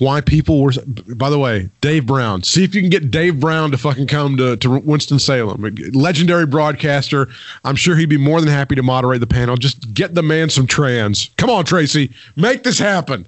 why 0.00 0.20
people 0.20 0.60
were. 0.60 0.72
By 1.14 1.30
the 1.30 1.38
way, 1.38 1.70
Dave 1.80 2.06
Brown. 2.06 2.42
See 2.42 2.64
if 2.64 2.74
you 2.74 2.80
can 2.80 2.90
get 2.90 3.10
Dave 3.10 3.38
Brown 3.38 3.70
to 3.70 3.78
fucking 3.78 4.08
come 4.08 4.36
to 4.38 4.56
to 4.56 4.80
Winston 4.80 5.18
Salem. 5.20 5.62
Legendary 5.92 6.46
broadcaster. 6.46 7.28
I'm 7.64 7.76
sure 7.76 7.94
he'd 7.96 8.08
be 8.08 8.16
more 8.16 8.40
than 8.40 8.48
happy 8.50 8.74
to 8.74 8.82
moderate 8.82 9.20
the 9.20 9.26
panel. 9.26 9.56
Just 9.56 9.94
get 9.94 10.14
the 10.14 10.22
man 10.22 10.50
some 10.50 10.66
trans. 10.66 11.30
Come 11.36 11.50
on, 11.50 11.64
Tracy, 11.64 12.10
make 12.36 12.62
this 12.64 12.78
happen. 12.78 13.26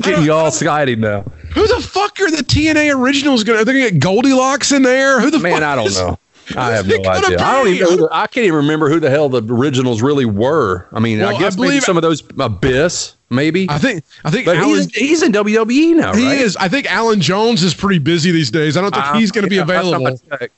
Getting 0.00 0.24
you 0.24 0.32
all 0.32 0.48
excited 0.48 0.98
now. 1.00 1.22
Who 1.54 1.66
the 1.66 1.80
fuck 1.82 2.20
are 2.20 2.30
the 2.30 2.44
TNA 2.44 2.94
originals 2.96 3.42
gonna? 3.44 3.60
Are 3.60 3.64
They're 3.64 3.74
gonna 3.74 3.90
get 3.90 4.00
Goldylocks 4.00 4.74
in 4.74 4.82
there. 4.82 5.20
Who 5.20 5.30
the 5.30 5.38
Man, 5.40 5.52
fuck 5.54 5.62
I 5.62 5.74
don't 5.74 5.86
is- 5.86 5.98
know. 5.98 6.18
I 6.56 6.72
have 6.72 6.86
no 6.86 6.96
idea. 6.96 7.38
I 7.38 7.52
don't 7.52 7.68
even. 7.68 7.96
The, 7.98 8.08
I 8.10 8.26
can't 8.26 8.44
even 8.46 8.56
remember 8.58 8.88
who 8.88 9.00
the 9.00 9.10
hell 9.10 9.28
the 9.28 9.42
originals 9.42 10.00
really 10.02 10.24
were. 10.24 10.86
I 10.92 11.00
mean, 11.00 11.18
Well, 11.18 11.28
I 11.28 11.34
I 11.34 11.38
guess 11.38 11.56
maybe 11.58 11.80
some 11.80 11.96
of 11.96 12.02
those 12.02 12.22
Abyss, 12.38 13.14
maybe. 13.30 13.66
I 13.68 13.78
think. 13.78 14.04
I 14.24 14.30
think. 14.30 14.46
but 14.46 14.56
Allen, 14.56 14.70
he's 14.70 14.94
he's 14.94 15.22
in 15.22 15.32
WWE 15.32 15.94
now, 15.96 16.14
he 16.14 16.24
right? 16.26 16.38
is. 16.38 16.56
I 16.56 16.68
think 16.68 16.90
Allen 16.90 17.20
Jones 17.20 17.62
is 17.62 17.74
pretty 17.74 17.98
busy 17.98 18.30
these 18.30 18.50
days. 18.50 18.76
I 18.76 18.80
don't 18.80 18.94
think 18.94 19.04
Uh, 19.06 19.18
he's 19.18 19.30
going 19.30 19.48
to 19.48 19.54
yeah, 19.54 19.64
be 19.64 19.72
I 19.72 19.80
available. 19.80 20.20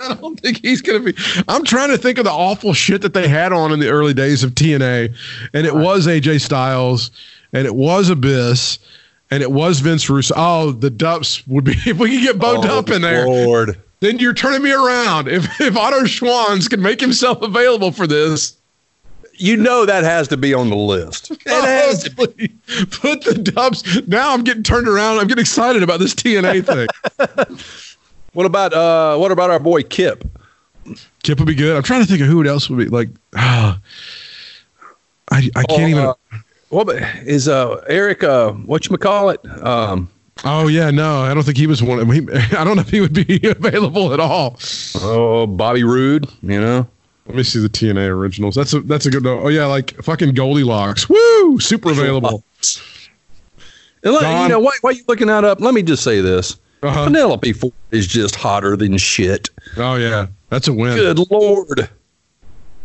I 0.00 0.14
don't 0.14 0.38
think 0.40 0.60
he's 0.62 0.82
going 0.82 1.04
to 1.04 1.12
be. 1.12 1.44
I'm 1.46 1.64
trying 1.64 1.90
to 1.90 1.98
think 1.98 2.18
of 2.18 2.24
the 2.24 2.32
awful 2.32 2.72
shit 2.74 3.02
that 3.02 3.14
they 3.14 3.28
had 3.28 3.52
on 3.52 3.70
in 3.72 3.78
the 3.78 3.88
early 3.88 4.12
days 4.12 4.42
of 4.42 4.50
TNA, 4.52 5.14
and 5.54 5.66
it 5.66 5.74
was 5.74 6.08
AJ 6.08 6.40
Styles, 6.40 7.12
and 7.52 7.66
it 7.66 7.74
was 7.76 8.08
Abyss, 8.10 8.80
and 9.30 9.44
it 9.44 9.52
was 9.52 9.78
Vince 9.78 10.10
Russo. 10.10 10.34
Oh, 10.36 10.72
the 10.72 10.90
Dupps 10.90 11.46
would 11.46 11.62
be 11.64 11.72
if 11.86 11.98
we 11.98 12.10
could 12.16 12.22
get 12.22 12.38
Bo 12.38 12.56
Oh, 12.56 12.60
Dupp 12.60 12.92
in 12.94 13.02
there. 13.02 13.26
Lord. 13.28 13.80
Then 14.02 14.18
you're 14.18 14.34
turning 14.34 14.64
me 14.64 14.72
around. 14.72 15.28
If 15.28 15.46
if 15.60 15.76
Otto 15.76 16.00
Schwanz 16.02 16.68
can 16.68 16.82
make 16.82 17.00
himself 17.00 17.40
available 17.40 17.92
for 17.92 18.06
this, 18.08 18.56
You 19.34 19.56
know 19.56 19.86
that 19.86 20.02
has 20.02 20.26
to 20.28 20.36
be 20.36 20.52
on 20.52 20.70
the 20.70 20.76
list. 20.76 21.30
It 21.46 21.64
has 21.64 22.02
to 22.04 22.10
oh, 22.18 22.26
please, 22.26 22.50
put 22.90 23.22
the 23.22 23.34
Dubs. 23.34 23.84
Now 24.08 24.32
I'm 24.34 24.42
getting 24.42 24.64
turned 24.64 24.88
around. 24.88 25.18
I'm 25.18 25.28
getting 25.28 25.42
excited 25.42 25.82
about 25.84 26.00
this 26.00 26.14
TNA 26.14 26.66
thing. 27.46 27.58
What 28.32 28.44
about 28.44 28.72
uh 28.74 29.16
what 29.18 29.30
about 29.30 29.50
our 29.50 29.60
boy 29.60 29.82
Kip? 29.84 30.24
Kip 31.22 31.38
would 31.38 31.46
be 31.46 31.54
good. 31.54 31.76
I'm 31.76 31.84
trying 31.84 32.02
to 32.02 32.06
think 32.08 32.20
of 32.22 32.26
who 32.26 32.44
else 32.44 32.68
would 32.68 32.78
be 32.78 32.86
like. 32.86 33.08
I 33.34 33.78
I 35.30 35.62
can't 35.68 35.90
even. 35.90 36.04
Uh, 36.06 36.14
what 36.70 36.82
about- 36.88 37.02
is 37.24 37.46
uh 37.46 37.84
Eric 37.86 38.24
uh 38.24 38.50
what 38.52 38.88
you 38.88 38.96
call 38.96 39.30
it? 39.30 39.40
Um 39.62 40.10
Oh 40.44 40.66
yeah, 40.66 40.90
no, 40.90 41.20
I 41.20 41.34
don't 41.34 41.42
think 41.44 41.56
he 41.58 41.66
was 41.66 41.82
one. 41.82 41.98
Of, 42.00 42.08
he, 42.10 42.20
I 42.56 42.64
don't 42.64 42.76
know 42.76 42.82
if 42.82 42.90
he 42.90 43.00
would 43.00 43.12
be 43.12 43.40
available 43.48 44.12
at 44.12 44.20
all. 44.20 44.58
oh 44.96 45.46
Bobby 45.46 45.84
Roode, 45.84 46.26
you 46.42 46.60
know. 46.60 46.86
Let 47.26 47.36
me 47.36 47.42
see 47.44 47.60
the 47.60 47.68
TNA 47.68 48.08
originals. 48.08 48.56
That's 48.56 48.72
a 48.72 48.80
that's 48.80 49.06
a 49.06 49.10
good. 49.10 49.24
Oh 49.26 49.48
yeah, 49.48 49.66
like 49.66 49.94
fucking 50.02 50.34
Goldylocks. 50.34 51.08
Woo, 51.08 51.60
super 51.60 51.90
available. 51.92 52.42
And 54.02 54.14
let- 54.14 54.22
Don- 54.22 54.42
you 54.42 54.48
know, 54.48 54.58
why, 54.58 54.72
why 54.80 54.90
are 54.90 54.94
you 54.94 55.04
looking 55.06 55.28
that 55.28 55.44
up? 55.44 55.60
Let 55.60 55.74
me 55.74 55.82
just 55.82 56.02
say 56.02 56.20
this. 56.20 56.56
Uh-huh. 56.82 57.04
Penelope 57.04 57.52
Ford 57.52 57.72
is 57.92 58.08
just 58.08 58.34
hotter 58.34 58.76
than 58.76 58.96
shit. 58.98 59.50
Oh 59.76 59.94
yeah, 59.94 60.26
that's 60.48 60.66
a 60.66 60.72
win. 60.72 60.96
Good 60.96 61.30
lord. 61.30 61.88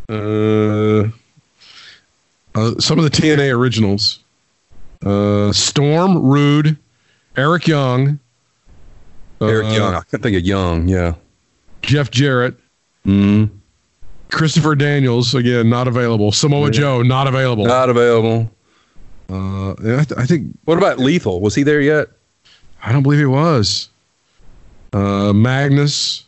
Uh, 0.10 1.10
uh, 2.54 2.80
some 2.80 3.00
of 3.00 3.04
the 3.04 3.10
TNA 3.10 3.58
originals: 3.58 4.20
uh, 5.04 5.52
Storm, 5.52 6.22
Roode, 6.24 6.78
Eric 7.38 7.68
Young, 7.68 8.20
Eric 9.42 9.68
uh, 9.68 9.70
Young. 9.70 9.94
I 9.94 10.02
can 10.10 10.22
think 10.22 10.36
of 10.36 10.44
Young, 10.44 10.88
yeah. 10.88 11.14
Jeff 11.84 12.10
Jarrett, 12.12 12.56
Mm, 13.06 13.50
Christopher 14.32 14.76
Daniels. 14.76 15.34
Again, 15.34 15.70
not 15.70 15.88
available. 15.88 16.32
Samoa 16.34 16.70
Joe, 16.72 17.02
not 17.04 17.28
available. 17.28 17.66
not 17.66 17.90
available. 17.90 18.52
Uh, 19.30 19.72
I, 19.72 20.04
th- 20.04 20.14
I 20.18 20.26
think 20.26 20.58
What 20.66 20.78
about 20.78 21.00
Lethal? 21.00 21.40
Was 21.42 21.54
he 21.56 21.64
there 21.64 21.80
yet? 21.82 22.08
I 22.84 22.92
don't 22.92 23.04
believe 23.04 23.20
he 23.20 23.26
was. 23.26 23.90
Uh, 24.94 25.32
Magnus. 25.34 26.26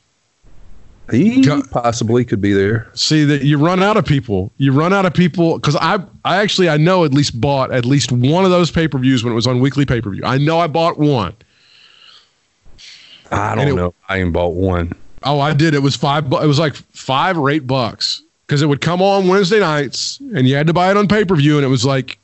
He 1.12 1.44
possibly 1.72 2.24
could 2.26 2.42
be 2.42 2.54
there. 2.54 2.88
See 2.94 3.24
that 3.26 3.42
you 3.44 3.58
run 3.58 3.82
out 3.82 3.98
of 3.98 4.06
people. 4.06 4.52
You 4.58 4.72
run 4.72 4.94
out 4.94 5.06
of 5.06 5.14
people 5.14 5.58
because 5.58 5.76
I, 5.76 6.00
I 6.26 6.38
actually 6.38 6.70
I 6.70 6.78
know 6.78 7.04
at 7.06 7.14
least 7.14 7.40
bought 7.40 7.72
at 7.72 7.86
least 7.86 8.12
one 8.12 8.46
of 8.46 8.52
those 8.52 8.70
pay 8.72 8.88
per 8.88 8.98
views 8.98 9.24
when 9.24 9.34
it 9.34 9.36
was 9.36 9.48
on 9.48 9.60
weekly 9.60 9.86
pay 9.86 10.02
per 10.02 10.10
view. 10.12 10.24
I 10.24 10.38
know 10.38 10.60
I 10.60 10.68
bought 10.68 11.00
one. 11.00 11.36
I 13.32 13.56
don't 13.56 13.68
it- 13.68 13.76
know. 13.76 13.94
I 14.08 14.18
ain't 14.20 14.34
bought 14.34 14.54
one. 14.54 14.94
Oh, 15.24 15.40
I 15.40 15.54
did. 15.54 15.74
It 15.74 15.80
was 15.84 15.96
five. 15.96 16.26
It 16.26 16.48
was 16.48 16.60
like 16.60 16.76
five 16.76 17.38
or 17.38 17.50
eight 17.50 17.68
bucks 17.68 18.22
because 18.48 18.62
it 18.62 18.68
would 18.68 18.80
come 18.82 19.02
on 19.02 19.28
Wednesday 19.28 19.60
nights, 19.60 20.20
and 20.34 20.48
you 20.48 20.56
had 20.56 20.66
to 20.68 20.74
buy 20.74 20.90
it 20.92 20.98
on 20.98 21.08
pay 21.08 21.26
per 21.26 21.36
view, 21.36 21.58
and 21.58 21.66
it 21.66 21.70
was 21.70 21.84
like 21.84 22.18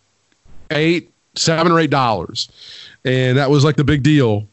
eight, 0.72 1.12
seven 1.36 1.72
or 1.74 1.80
eight 1.80 1.90
dollars, 1.90 2.50
and 3.04 3.38
that 3.38 3.50
was 3.50 3.66
like 3.66 3.76
the 3.76 3.84
big 3.84 4.02
deal. 4.02 4.48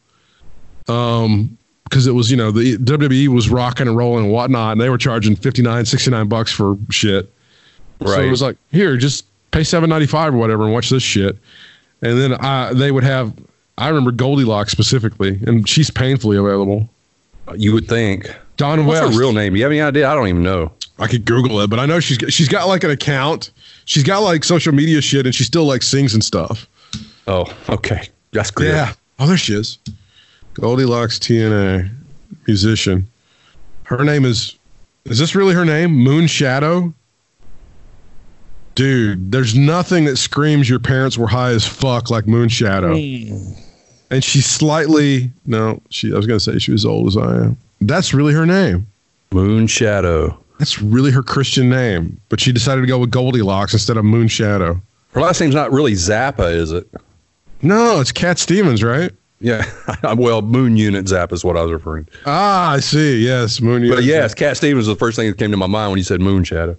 Um, 0.89 1.57
because 1.85 2.07
it 2.07 2.11
was 2.11 2.29
you 2.31 2.37
know 2.37 2.51
the 2.51 2.77
WWE 2.77 3.27
was 3.29 3.49
rocking 3.49 3.87
and 3.87 3.95
rolling 3.97 4.25
and 4.25 4.33
whatnot, 4.33 4.73
and 4.73 4.81
they 4.81 4.89
were 4.89 4.97
charging 4.97 5.35
59, 5.35 5.85
69 5.85 6.27
bucks 6.27 6.51
for 6.51 6.77
shit. 6.89 7.31
So 8.01 8.09
Right. 8.11 8.25
it 8.25 8.29
was 8.29 8.41
like, 8.41 8.57
here, 8.71 8.97
just 8.97 9.25
pay 9.51 9.63
seven 9.63 9.89
ninety 9.89 10.07
five 10.07 10.33
or 10.33 10.37
whatever, 10.37 10.63
and 10.63 10.73
watch 10.73 10.89
this 10.89 11.03
shit. 11.03 11.37
And 12.01 12.19
then 12.19 12.33
I, 12.33 12.73
they 12.73 12.91
would 12.91 13.03
have. 13.03 13.33
I 13.77 13.87
remember 13.87 14.11
Goldylocks 14.11 14.69
specifically, 14.69 15.39
and 15.47 15.67
she's 15.67 15.89
painfully 15.89 16.37
available. 16.37 16.89
You 17.55 17.73
would 17.73 17.87
think. 17.87 18.33
Don 18.57 18.85
What's 18.85 19.01
West. 19.01 19.13
her 19.13 19.19
real 19.19 19.31
name? 19.33 19.55
You 19.55 19.63
have 19.63 19.71
any 19.71 19.81
idea? 19.81 20.07
I 20.09 20.13
don't 20.15 20.27
even 20.27 20.43
know. 20.43 20.71
I 20.99 21.07
could 21.07 21.25
Google 21.25 21.59
it, 21.61 21.69
but 21.69 21.79
I 21.79 21.85
know 21.87 21.99
she's 21.99 22.17
got- 22.19 22.31
she's 22.31 22.47
got 22.49 22.67
like 22.67 22.83
an 22.83 22.91
account. 22.91 23.51
She's 23.85 24.03
got 24.03 24.19
like 24.19 24.43
social 24.43 24.73
media 24.73 25.01
shit, 25.01 25.25
and 25.25 25.33
she 25.33 25.43
still 25.43 25.65
like 25.65 25.81
sings 25.81 26.13
and 26.13 26.23
stuff. 26.23 26.67
Oh, 27.25 27.45
okay. 27.69 28.09
That's 28.31 28.51
good. 28.51 28.87
Oh, 29.19 29.27
there 29.27 29.37
she 29.37 29.53
is. 29.55 29.77
Goldylocks 30.53 31.19
TNA 31.19 31.89
musician. 32.47 33.07
Her 33.83 34.03
name 34.03 34.25
is. 34.25 34.57
Is 35.05 35.19
this 35.19 35.35
really 35.35 35.53
her 35.53 35.65
name? 35.65 35.91
Moon 35.91 36.27
Shadow. 36.27 36.93
Dude, 38.75 39.31
there's 39.31 39.55
nothing 39.55 40.05
that 40.05 40.17
screams 40.17 40.69
your 40.69 40.79
parents 40.79 41.17
were 41.17 41.27
high 41.27 41.51
as 41.51 41.67
fuck 41.67 42.09
like 42.09 42.25
Moon 42.25 42.49
Shadow. 42.49 42.95
Hmm. 42.95 43.53
And 44.09 44.23
she's 44.23 44.45
slightly 44.45 45.31
no, 45.45 45.81
she 45.89 46.13
I 46.13 46.15
was 46.15 46.27
gonna 46.27 46.39
say 46.39 46.59
she 46.59 46.71
was 46.71 46.85
old 46.85 47.07
as 47.07 47.17
I 47.17 47.45
am. 47.45 47.57
That's 47.81 48.13
really 48.13 48.33
her 48.33 48.45
name. 48.45 48.87
Moon 49.31 49.67
Shadow. 49.67 50.37
That's 50.59 50.81
really 50.81 51.11
her 51.11 51.23
Christian 51.23 51.69
name. 51.69 52.19
But 52.29 52.39
she 52.39 52.51
decided 52.51 52.81
to 52.81 52.87
go 52.87 52.99
with 52.99 53.11
Goldylocks 53.11 53.73
instead 53.73 53.97
of 53.97 54.05
Moon 54.05 54.27
Shadow. 54.27 54.79
Her 55.13 55.21
last 55.21 55.41
name's 55.41 55.55
not 55.55 55.71
really 55.71 55.93
Zappa, 55.93 56.53
is 56.53 56.71
it? 56.71 56.87
No, 57.61 57.99
it's 57.99 58.11
Cat 58.11 58.39
Stevens, 58.39 58.83
right? 58.83 59.11
Yeah. 59.39 59.65
well, 60.15 60.41
Moon 60.41 60.77
Unit 60.77 61.05
Zappa 61.05 61.33
is 61.33 61.43
what 61.43 61.57
I 61.57 61.61
was 61.63 61.71
referring. 61.71 62.05
to. 62.05 62.11
Ah, 62.25 62.71
I 62.73 62.79
see. 62.79 63.25
Yes, 63.25 63.59
Moon. 63.61 63.83
Unit. 63.83 63.97
But 63.97 64.03
yes, 64.05 64.33
Cat 64.33 64.55
Stevens 64.57 64.87
was 64.87 64.87
the 64.87 64.95
first 64.95 65.15
thing 65.17 65.27
that 65.29 65.37
came 65.37 65.51
to 65.51 65.57
my 65.57 65.67
mind 65.67 65.91
when 65.91 65.97
you 65.97 66.03
said 66.03 66.21
Moon 66.21 66.43
Shadow. 66.43 66.77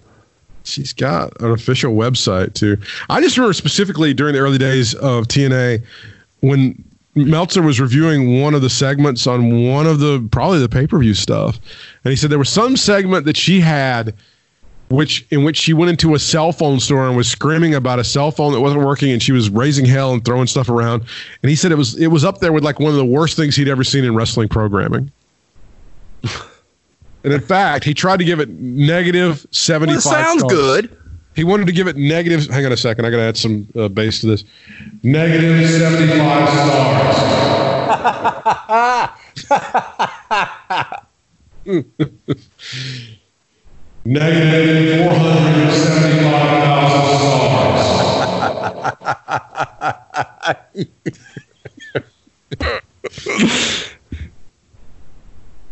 she's 0.63 0.93
got 0.93 1.39
an 1.41 1.51
official 1.51 1.93
website 1.93 2.53
too. 2.55 2.77
I 3.09 3.21
just 3.21 3.37
remember 3.37 3.53
specifically 3.53 4.13
during 4.13 4.33
the 4.33 4.39
early 4.39 4.57
days 4.57 4.95
of 4.95 5.27
TNA 5.27 5.83
when 6.41 6.83
Meltzer 7.13 7.61
was 7.61 7.79
reviewing 7.79 8.41
one 8.41 8.53
of 8.55 8.61
the 8.61 8.69
segments 8.69 9.25
on 9.27 9.67
one 9.69 9.85
of 9.87 9.99
the 9.99 10.27
probably 10.31 10.59
the 10.59 10.67
pay 10.69 10.87
per 10.87 10.97
view 10.99 11.13
stuff, 11.13 11.59
and 12.03 12.09
he 12.11 12.15
said 12.15 12.29
there 12.31 12.39
was 12.39 12.49
some 12.49 12.75
segment 12.75 13.25
that 13.25 13.37
she 13.37 13.59
had. 13.61 14.15
Which 14.89 15.25
in 15.31 15.43
which 15.43 15.57
she 15.57 15.73
went 15.73 15.89
into 15.89 16.13
a 16.13 16.19
cell 16.19 16.51
phone 16.51 16.79
store 16.79 17.07
and 17.07 17.17
was 17.17 17.27
screaming 17.27 17.73
about 17.73 17.97
a 17.97 18.03
cell 18.03 18.29
phone 18.29 18.53
that 18.53 18.61
wasn't 18.61 18.83
working, 18.85 19.11
and 19.11 19.21
she 19.21 19.31
was 19.31 19.49
raising 19.49 19.83
hell 19.83 20.13
and 20.13 20.23
throwing 20.23 20.45
stuff 20.45 20.69
around. 20.69 21.03
And 21.41 21.49
he 21.49 21.55
said 21.55 21.71
it 21.71 21.75
was 21.75 21.95
it 21.95 22.07
was 22.07 22.23
up 22.23 22.39
there 22.39 22.53
with 22.53 22.63
like 22.63 22.79
one 22.79 22.91
of 22.91 22.97
the 22.97 23.05
worst 23.05 23.35
things 23.35 23.55
he'd 23.55 23.67
ever 23.67 23.83
seen 23.83 24.03
in 24.03 24.13
wrestling 24.13 24.47
programming. 24.47 25.11
And 27.23 27.33
in 27.33 27.41
fact, 27.41 27.83
he 27.83 27.95
tried 27.95 28.17
to 28.17 28.23
give 28.23 28.39
it 28.39 28.49
negative 28.49 29.47
75. 29.49 30.01
stars. 30.01 30.43
good. 30.43 30.95
He 31.35 31.43
wanted 31.43 31.65
to 31.65 31.73
give 31.73 31.87
it 31.87 31.97
negative. 31.97 32.45
Hang 32.47 32.67
on 32.67 32.71
a 32.71 32.77
second. 32.77 33.05
I 33.05 33.09
got 33.09 33.17
to 33.17 33.23
add 33.23 33.35
some 33.35 33.67
uh, 33.75 33.87
bass 33.87 34.21
to 34.21 34.27
this. 34.27 34.43
Negative 35.01 35.67
75 35.67 36.49
stars. 36.49 37.31
Negative 44.07 45.09
475,000 45.09 47.17
stars. 47.17 47.89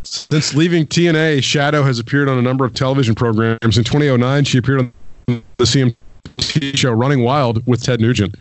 Since 0.03 0.55
leaving 0.55 0.87
TNA, 0.87 1.43
Shadow 1.43 1.83
has 1.83 1.99
appeared 1.99 2.27
on 2.27 2.39
a 2.39 2.41
number 2.41 2.65
of 2.65 2.73
television 2.73 3.13
programs. 3.13 3.77
In 3.77 3.83
2009, 3.83 4.45
she 4.45 4.57
appeared 4.57 4.79
on 4.79 4.91
the 5.27 5.43
CMT 5.59 6.75
show 6.75 6.91
Running 6.91 7.23
Wild 7.23 7.63
with 7.67 7.83
Ted 7.83 8.01
Nugent. 8.01 8.33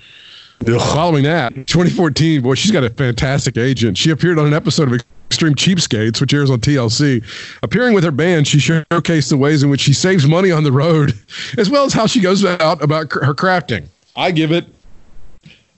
Following 0.64 1.24
that, 1.24 1.54
2014, 1.54 2.40
boy, 2.40 2.54
she's 2.54 2.70
got 2.70 2.82
a 2.82 2.88
fantastic 2.88 3.58
agent. 3.58 3.98
She 3.98 4.08
appeared 4.08 4.38
on 4.38 4.46
an 4.46 4.54
episode 4.54 4.90
of 4.90 5.04
Extreme 5.32 5.54
Cheapskates, 5.54 6.20
which 6.20 6.34
airs 6.34 6.50
on 6.50 6.60
TLC. 6.60 7.24
Appearing 7.62 7.94
with 7.94 8.04
her 8.04 8.10
band, 8.10 8.46
she 8.46 8.58
showcased 8.58 9.30
the 9.30 9.36
ways 9.38 9.62
in 9.62 9.70
which 9.70 9.80
she 9.80 9.94
saves 9.94 10.26
money 10.26 10.50
on 10.50 10.62
the 10.62 10.70
road, 10.70 11.14
as 11.56 11.70
well 11.70 11.86
as 11.86 11.94
how 11.94 12.06
she 12.06 12.20
goes 12.20 12.44
out 12.44 12.82
about 12.82 13.08
cr- 13.08 13.24
her 13.24 13.32
crafting. 13.34 13.86
I 14.14 14.30
give 14.30 14.52
it 14.52 14.66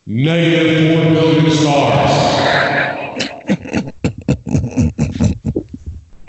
negative 0.07 1.05
four 1.05 1.11
million 1.13 1.51
stars. 1.53 2.11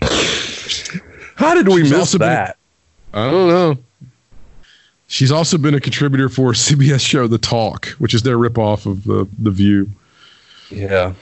How 1.36 1.54
did 1.54 1.68
we 1.68 1.82
She's 1.82 1.92
miss 1.92 2.00
also 2.00 2.18
been- 2.20 2.28
that? 2.30 2.58
I 3.14 3.30
don't 3.32 3.48
know. 3.48 3.78
She's 5.08 5.32
also 5.32 5.58
been 5.58 5.74
a 5.74 5.80
contributor 5.80 6.30
for 6.30 6.52
CBS 6.54 7.02
show 7.02 7.26
The 7.28 7.38
Talk, 7.40 7.88
which 7.98 8.14
is 8.14 8.22
their 8.24 8.38
ripoff 8.38 8.86
of 8.86 9.04
the 9.06 9.28
The 9.40 9.52
View. 9.52 9.90
Yeah. 10.70 11.14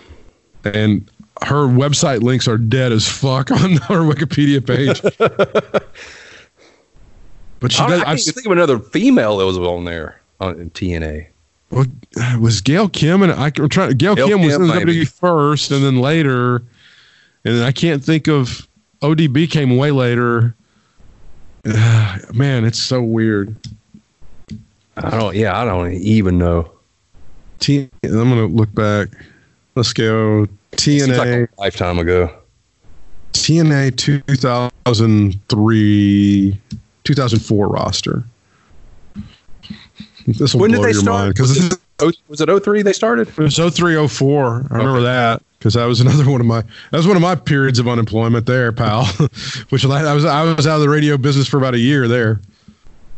and 0.65 1.09
her 1.43 1.67
website 1.67 2.21
links 2.21 2.47
are 2.47 2.57
dead 2.57 2.91
as 2.91 3.07
fuck 3.07 3.51
on 3.51 3.57
her 3.87 4.01
Wikipedia 4.01 4.65
page. 4.65 5.01
but 7.59 7.71
she 7.71 7.81
I, 7.81 7.87
does. 7.87 8.01
I 8.01 8.05
can't 8.05 8.21
think 8.21 8.45
of 8.45 8.51
another 8.51 8.79
female 8.79 9.37
that 9.37 9.45
was 9.45 9.57
on 9.57 9.85
there 9.85 10.21
on 10.39 10.59
in 10.59 10.69
TNA. 10.71 11.27
well, 11.69 11.85
was 12.39 12.61
Gail 12.61 12.89
Kim 12.89 13.21
and 13.21 13.31
I, 13.31 13.51
am 13.57 13.69
trying. 13.69 13.97
Gail, 13.97 14.15
Gail 14.15 14.27
Kim 14.27 14.41
was 14.41 14.53
Kim, 14.53 14.63
in 14.63 14.67
the. 14.67 14.73
WWE 14.73 15.09
first, 15.09 15.71
and 15.71 15.83
then 15.83 15.99
later, 15.99 16.57
and 17.45 17.55
then 17.55 17.63
I 17.63 17.71
can't 17.71 18.03
think 18.03 18.27
of 18.27 18.67
ODB 19.01 19.49
came 19.49 19.75
way 19.77 19.91
later. 19.91 20.55
man, 22.33 22.65
it's 22.65 22.81
so 22.81 23.01
weird. 23.01 23.55
I 24.97 25.09
don't. 25.11 25.35
Yeah, 25.35 25.59
I 25.59 25.65
don't 25.65 25.93
even 25.93 26.37
know. 26.37 26.71
T, 27.59 27.89
I'm 28.03 28.11
gonna 28.11 28.45
look 28.45 28.73
back. 28.73 29.09
Let's 29.76 29.93
go. 29.93 30.47
Seems 30.78 31.07
like 31.07 31.28
TNA. 31.28 31.47
a 31.57 31.61
lifetime 31.61 31.99
ago. 31.99 32.32
TNA 33.34 33.95
2003, 33.97 36.59
2004 37.03 37.67
roster. 37.67 38.24
This 40.26 40.53
will 40.53 40.61
When 40.61 40.71
did 40.71 40.78
blow 40.78 40.86
they 40.86 40.91
your 40.91 41.01
start? 41.01 41.19
mind 41.21 41.34
because 41.34 41.49
Was 41.69 41.78
Oh, 41.99 42.11
was 42.28 42.41
it 42.41 42.49
03 42.63 42.82
they 42.82 42.91
started? 42.93 43.28
it 43.30 43.38
was 43.38 43.55
0304. 43.55 44.67
I 44.71 44.78
remember 44.78 45.01
that 45.01 45.41
because 45.59 45.76
that 45.76 45.86
was 45.86 46.01
another 46.05 46.30
one 46.30 46.41
of 46.41 46.47
my 46.47 46.61
that 46.61 46.97
was 46.97 47.07
one 47.07 47.15
of 47.15 47.21
my 47.21 47.36
periods 47.36 47.80
of 47.80 47.88
unemployment 47.88 48.45
there, 48.45 48.71
pal. 48.71 49.05
Which 49.69 49.86
I 49.86 50.13
was 50.13 50.26
I 50.26 50.53
was 50.53 50.67
out 50.67 50.76
of 50.76 50.82
the 50.82 50.89
radio 50.89 51.17
business 51.17 51.47
for 51.47 51.57
about 51.57 51.74
a 51.76 51.80
year 51.80 52.07
there. 52.07 52.41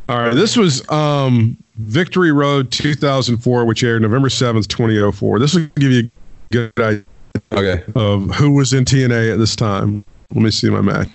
All 0.07 0.19
right, 0.19 0.35
this 0.35 0.55
was 0.55 0.87
um, 0.91 1.57
Victory 1.77 2.31
Road 2.31 2.71
2004, 2.71 3.65
which 3.65 3.83
aired 3.83 4.03
November 4.03 4.29
7th, 4.29 4.67
2004. 4.67 5.39
This 5.39 5.55
will 5.55 5.65
give 5.77 5.91
you 5.91 6.01
a 6.01 6.11
good 6.55 6.71
idea 6.79 7.03
Okay. 7.51 7.83
of 7.95 8.33
who 8.35 8.51
was 8.51 8.71
in 8.73 8.85
TNA 8.85 9.33
at 9.33 9.37
this 9.39 9.55
time. 9.55 10.03
Let 10.33 10.41
me 10.41 10.51
see 10.51 10.69
my 10.69 10.81
Mac. 10.81 11.07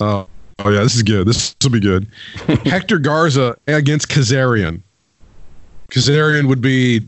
Uh, 0.00 0.24
oh 0.60 0.70
yeah, 0.70 0.82
this 0.82 0.94
is 0.96 1.02
good. 1.02 1.26
This 1.26 1.54
will 1.62 1.70
be 1.70 1.80
good. 1.80 2.06
Hector 2.64 2.98
Garza 2.98 3.56
against 3.66 4.08
Kazarian. 4.08 4.80
Kazarian 5.90 6.48
would 6.48 6.60
be 6.60 7.06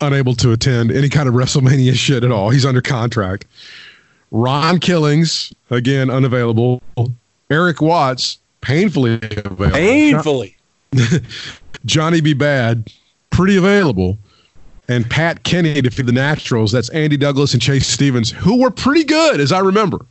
unable 0.00 0.34
to 0.34 0.52
attend 0.52 0.90
any 0.92 1.08
kind 1.08 1.28
of 1.28 1.34
WrestleMania 1.34 1.94
shit 1.96 2.24
at 2.24 2.30
all. 2.32 2.50
He's 2.50 2.64
under 2.66 2.80
contract. 2.80 3.46
Ron 4.30 4.78
Killings 4.80 5.52
again 5.70 6.10
unavailable. 6.10 6.82
Eric 7.50 7.80
Watts 7.80 8.38
painfully 8.60 9.14
available. 9.14 9.70
Painfully. 9.70 10.56
Johnny 11.84 12.20
B. 12.20 12.34
Badd, 12.34 12.92
pretty 13.30 13.56
available. 13.56 14.18
And 14.88 15.08
Pat 15.08 15.42
Kenny 15.42 15.80
defeated 15.80 16.06
the 16.06 16.12
Naturals. 16.12 16.70
That's 16.72 16.88
Andy 16.90 17.16
Douglas 17.16 17.52
and 17.54 17.62
Chase 17.62 17.86
Stevens, 17.86 18.30
who 18.30 18.60
were 18.60 18.70
pretty 18.70 19.04
good, 19.04 19.40
as 19.40 19.50
I 19.52 19.58
remember. 19.58 20.04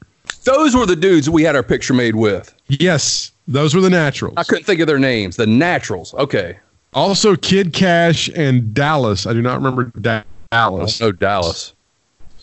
Those 0.43 0.75
were 0.75 0.85
the 0.85 0.95
dudes 0.95 1.29
we 1.29 1.43
had 1.43 1.55
our 1.55 1.63
picture 1.63 1.93
made 1.93 2.15
with. 2.15 2.53
Yes, 2.67 3.31
those 3.47 3.73
were 3.73 3.81
the 3.81 3.89
Naturals. 3.89 4.35
I 4.37 4.43
couldn't 4.43 4.65
think 4.65 4.79
of 4.81 4.87
their 4.87 4.99
names. 4.99 5.37
The 5.37 5.47
Naturals. 5.47 6.13
Okay. 6.15 6.57
Also, 6.93 7.35
Kid 7.35 7.73
Cash 7.73 8.29
and 8.35 8.73
Dallas. 8.73 9.25
I 9.25 9.33
do 9.33 9.41
not 9.41 9.55
remember 9.55 9.91
Da- 9.99 10.23
Dallas. 10.51 10.99
No 10.99 11.11
Dallas. 11.11 11.73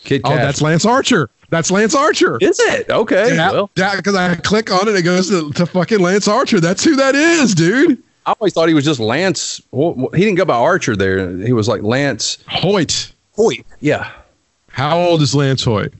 Kid 0.03 0.23
Cash. 0.23 0.31
Oh, 0.31 0.35
Cash. 0.35 0.45
that's 0.45 0.61
Lance 0.61 0.85
Archer. 0.85 1.29
That's 1.49 1.69
Lance 1.71 1.95
Archer. 1.95 2.37
Is 2.41 2.59
it? 2.59 2.89
Okay. 2.89 3.37
well, 3.37 3.69
because 3.75 4.15
I 4.15 4.35
click 4.35 4.71
on 4.71 4.87
it, 4.87 4.95
it 4.95 5.03
goes 5.03 5.29
to, 5.29 5.51
to 5.53 5.65
fucking 5.65 5.99
Lance 5.99 6.27
Archer. 6.27 6.59
That's 6.59 6.83
who 6.83 6.95
that 6.95 7.15
is, 7.15 7.53
dude. 7.53 8.01
I 8.25 8.33
always 8.39 8.53
thought 8.53 8.67
he 8.67 8.73
was 8.73 8.85
just 8.85 8.99
Lance. 8.99 9.61
Well, 9.71 10.09
he 10.13 10.21
didn't 10.21 10.35
go 10.35 10.45
by 10.45 10.55
Archer 10.55 10.95
there. 10.95 11.37
He 11.37 11.53
was 11.53 11.67
like 11.67 11.81
Lance 11.81 12.37
Hoyt. 12.47 13.11
Hoyt. 13.33 13.65
Yeah. 13.81 14.11
How 14.69 14.99
old 14.99 15.21
is 15.21 15.35
Lance 15.35 15.63
Hoyt? 15.63 15.93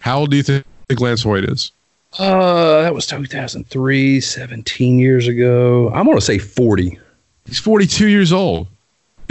How 0.00 0.20
old 0.20 0.30
do 0.30 0.36
you 0.36 0.42
think 0.42 0.64
Lance 0.98 1.22
Hoyt 1.22 1.44
is? 1.44 1.72
Uh, 2.18 2.82
that 2.82 2.94
was 2.94 3.06
2003, 3.06 4.20
17 4.20 4.98
years 4.98 5.26
ago. 5.26 5.90
I'm 5.94 6.04
going 6.04 6.16
to 6.16 6.24
say 6.24 6.38
40. 6.38 6.98
He's 7.46 7.58
42 7.58 8.08
years 8.08 8.32
old. 8.32 8.68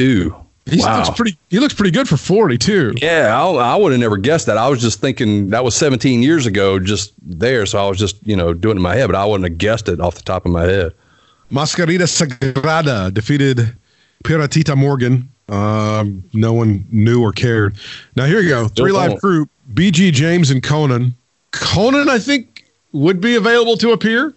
Ooh. 0.01 0.35
He 0.65 0.79
wow. 0.79 0.97
looks 0.97 1.09
pretty. 1.09 1.37
He 1.49 1.59
looks 1.59 1.73
pretty 1.73 1.91
good 1.91 2.07
for 2.07 2.15
40 2.15 2.57
too. 2.57 2.93
Yeah, 3.01 3.37
I, 3.37 3.51
I 3.51 3.75
would 3.75 3.91
have 3.91 3.99
never 3.99 4.15
guessed 4.15 4.45
that. 4.45 4.57
I 4.57 4.69
was 4.69 4.81
just 4.81 5.01
thinking 5.01 5.49
that 5.49 5.63
was 5.63 5.75
17 5.75 6.23
years 6.23 6.45
ago, 6.45 6.79
just 6.79 7.13
there. 7.21 7.65
So 7.65 7.85
I 7.85 7.89
was 7.89 7.99
just, 7.99 8.15
you 8.25 8.35
know, 8.35 8.53
doing 8.53 8.77
it 8.77 8.79
in 8.79 8.81
my 8.81 8.95
head, 8.95 9.07
but 9.07 9.15
I 9.15 9.25
wouldn't 9.25 9.49
have 9.49 9.57
guessed 9.57 9.89
it 9.89 9.99
off 9.99 10.15
the 10.15 10.21
top 10.21 10.45
of 10.45 10.51
my 10.51 10.63
head. 10.63 10.93
Mascarita 11.53 12.07
Sagrada 12.07 13.13
defeated 13.13 13.75
Piratita 14.23 14.75
Morgan. 14.75 15.29
Um, 15.49 16.23
no 16.33 16.51
one 16.51 16.85
knew 16.91 17.21
or 17.21 17.31
cared. 17.31 17.75
Now 18.15 18.25
here 18.25 18.39
you 18.41 18.49
go. 18.49 18.67
Three 18.69 18.91
Still 18.91 19.09
live 19.09 19.21
group: 19.21 19.49
BG 19.73 20.11
James 20.13 20.49
and 20.49 20.63
Konnan. 20.63 21.13
Konnan, 21.51 22.09
I 22.09 22.17
think, 22.17 22.65
would 22.91 23.21
be 23.21 23.35
available 23.35 23.77
to 23.77 23.91
appear. 23.91 24.33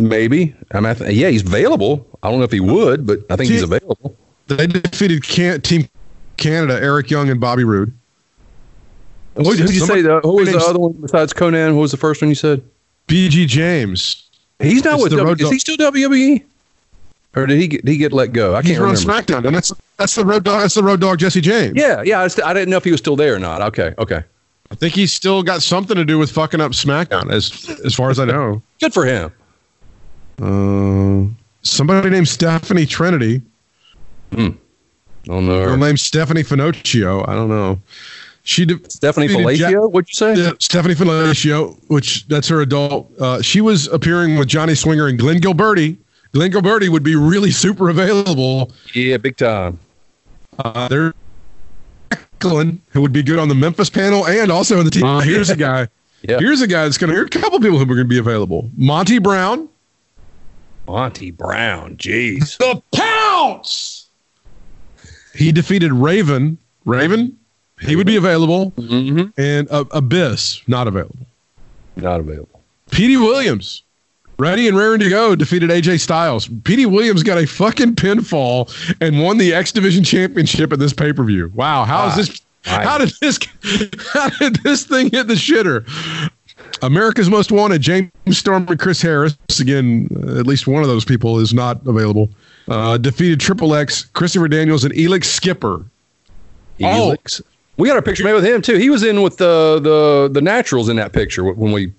Maybe. 0.00 0.54
I 0.72 0.80
mean, 0.80 0.86
I 0.86 0.94
th- 0.94 1.12
yeah, 1.14 1.28
he's 1.28 1.46
available. 1.46 2.06
I 2.22 2.30
don't 2.30 2.38
know 2.38 2.44
if 2.44 2.52
he 2.52 2.60
would, 2.60 3.06
but 3.06 3.20
I 3.30 3.36
think 3.36 3.50
he's 3.50 3.62
available. 3.62 4.16
They 4.48 4.66
defeated 4.66 5.22
can- 5.22 5.60
Team 5.60 5.88
Canada, 6.38 6.80
Eric 6.82 7.10
Young 7.10 7.28
and 7.30 7.40
Bobby 7.40 7.64
Roode. 7.64 7.92
Who 9.36 9.54
did 9.54 9.72
you 9.72 9.80
say? 9.86 10.02
The, 10.02 10.20
who 10.22 10.36
was 10.36 10.50
the 10.50 10.58
other 10.58 10.78
one 10.80 10.92
besides 10.94 11.32
Konnan? 11.32 11.70
Who 11.70 11.78
was 11.78 11.92
the 11.92 11.96
first 11.96 12.20
one 12.20 12.28
you 12.28 12.34
said? 12.34 12.62
BG 13.06 13.46
James. 13.46 14.27
He's 14.60 14.84
not 14.84 14.94
It's 14.94 15.02
with 15.04 15.12
the 15.12 15.18
W. 15.18 15.32
Is 15.34 15.40
Dog- 15.40 15.52
he 15.52 15.58
still 15.58 15.76
WWE? 15.76 16.42
Or 17.36 17.46
did 17.46 17.60
he 17.60 17.68
get, 17.68 17.84
did 17.84 17.92
he 17.92 17.98
get 17.98 18.12
let 18.12 18.32
go? 18.32 18.54
I 18.56 18.62
He's 18.62 18.72
can't 18.72 18.82
on 18.82 18.94
remember. 18.94 19.12
SmackDown, 19.12 19.46
and 19.46 19.54
that's 19.54 19.70
that's 19.96 20.14
the 20.14 20.24
road 20.24 20.44
dog. 20.44 20.62
That's 20.62 20.74
the 20.74 20.82
road 20.82 21.00
dog, 21.00 21.18
Jesse 21.18 21.40
James. 21.40 21.76
Yeah, 21.76 22.02
yeah. 22.02 22.20
I, 22.20 22.28
st- 22.28 22.46
I 22.46 22.52
didn't 22.54 22.70
know 22.70 22.78
if 22.78 22.84
he 22.84 22.90
was 22.90 22.98
still 23.00 23.16
there 23.16 23.34
or 23.34 23.38
not. 23.38 23.60
Okay, 23.62 23.94
okay. 23.98 24.22
I 24.70 24.74
think 24.74 24.94
he's 24.94 25.12
still 25.12 25.42
got 25.42 25.62
something 25.62 25.94
to 25.96 26.04
do 26.04 26.18
with 26.18 26.30
fucking 26.30 26.60
up 26.60 26.72
SmackDown, 26.72 27.30
as 27.30 27.70
as 27.84 27.94
far 27.94 28.10
as 28.10 28.18
I 28.18 28.24
know. 28.24 28.62
Good 28.80 28.92
for 28.94 29.04
him. 29.04 29.30
Uh, 30.40 31.30
somebody 31.62 32.10
named 32.10 32.28
Stephanie 32.28 32.86
Trinity. 32.86 33.42
Oh 34.36 34.54
no. 35.40 35.62
Her 35.62 35.76
name's 35.76 36.02
Stephanie 36.02 36.42
Finochio. 36.42 37.28
I 37.28 37.34
don't 37.34 37.48
know. 37.48 37.78
She 38.48 38.64
de- 38.64 38.80
Stephanie 38.88 39.26
Ja- 39.26 39.78
what'd 39.88 40.08
you 40.08 40.14
say? 40.14 40.34
Yeah, 40.34 40.52
Stephanie 40.58 40.94
Finochio, 40.94 41.76
which 41.88 42.26
that's 42.28 42.48
her 42.48 42.62
adult. 42.62 43.12
Uh, 43.20 43.42
she 43.42 43.60
was 43.60 43.88
appearing 43.88 44.38
with 44.38 44.48
Johnny 44.48 44.74
Swinger 44.74 45.06
and 45.06 45.18
Glenn 45.18 45.38
Gilberti. 45.38 45.98
Glenn 46.32 46.50
Gilberti 46.50 46.88
would 46.88 47.02
be 47.02 47.14
really 47.14 47.50
super 47.50 47.90
available. 47.90 48.72
Yeah, 48.94 49.18
big 49.18 49.36
time. 49.36 49.78
Uh, 50.58 50.88
there, 50.88 51.14
Glenn, 52.38 52.80
who 52.92 53.02
would 53.02 53.12
be 53.12 53.22
good 53.22 53.38
on 53.38 53.48
the 53.48 53.54
Memphis 53.54 53.90
panel 53.90 54.26
and 54.26 54.50
also 54.50 54.78
on 54.78 54.86
the 54.86 54.90
team. 54.90 55.04
Uh, 55.04 55.20
here's 55.20 55.50
a 55.50 55.56
guy. 55.56 55.86
Yeah. 56.22 56.38
Here's 56.40 56.60
a 56.62 56.66
guy 56.66 56.82
that's 56.82 56.98
going 56.98 57.10
to. 57.10 57.14
Here's 57.14 57.26
a 57.26 57.38
couple 57.38 57.60
people 57.60 57.76
who 57.76 57.84
are 57.84 57.86
going 57.86 57.98
to 57.98 58.04
be 58.04 58.18
available. 58.18 58.68
Monty 58.76 59.20
Brown. 59.20 59.68
Monty 60.88 61.30
Brown. 61.30 61.96
Jeez. 61.96 62.56
The 62.58 62.82
Pounce. 62.92 64.08
He 65.32 65.52
defeated 65.52 65.92
Raven. 65.92 66.58
Raven. 66.84 67.36
He 67.80 67.96
would 67.96 68.06
be 68.06 68.16
available. 68.16 68.72
mm-hmm. 68.72 69.40
And 69.40 69.70
uh, 69.70 69.84
Abyss 69.90 70.62
not 70.68 70.88
available. 70.88 71.26
Not 71.96 72.20
available. 72.20 72.60
Petey 72.90 73.16
Williams, 73.16 73.82
ready 74.38 74.68
and 74.68 74.76
raring 74.76 75.00
to 75.00 75.08
go, 75.08 75.34
defeated 75.34 75.70
AJ 75.70 76.00
Styles. 76.00 76.48
Petey 76.64 76.86
Williams 76.86 77.22
got 77.22 77.38
a 77.38 77.46
fucking 77.46 77.96
pinfall 77.96 78.72
and 79.00 79.22
won 79.22 79.38
the 79.38 79.52
X 79.52 79.72
Division 79.72 80.04
Championship 80.04 80.72
at 80.72 80.78
this 80.78 80.92
pay 80.92 81.12
per 81.12 81.24
view. 81.24 81.52
Wow, 81.54 81.84
how 81.84 82.08
is 82.08 82.16
this? 82.16 82.40
Nice. 82.66 82.84
How 82.84 82.98
did 82.98 83.12
this? 83.20 83.38
How 84.12 84.28
did 84.30 84.56
this 84.62 84.84
thing 84.84 85.10
hit 85.10 85.26
the 85.26 85.34
shitter? 85.34 85.86
America's 86.82 87.28
Most 87.28 87.50
Wanted, 87.50 87.80
James 87.82 88.10
Storm 88.30 88.66
and 88.68 88.78
Chris 88.78 89.00
Harris. 89.00 89.36
Again, 89.58 90.08
at 90.36 90.46
least 90.46 90.66
one 90.66 90.82
of 90.82 90.88
those 90.88 91.04
people 91.04 91.38
is 91.38 91.54
not 91.54 91.84
available. 91.86 92.30
Uh, 92.68 92.98
defeated 92.98 93.40
Triple 93.40 93.74
X, 93.74 94.04
Christopher 94.04 94.48
Daniels, 94.48 94.84
and 94.84 94.92
Elix 94.94 95.24
Skipper. 95.24 95.84
Oh. 96.82 97.16
Elix. 97.16 97.40
We 97.78 97.88
got 97.88 97.96
our 97.96 98.02
picture 98.02 98.24
made 98.24 98.34
with 98.34 98.44
him 98.44 98.60
too. 98.60 98.76
He 98.76 98.90
was 98.90 99.02
in 99.02 99.22
with 99.22 99.38
the 99.38 99.80
the 99.80 100.28
the 100.32 100.42
Naturals 100.42 100.88
in 100.88 100.96
that 100.96 101.12
picture 101.12 101.44
when 101.44 101.72
we. 101.72 101.92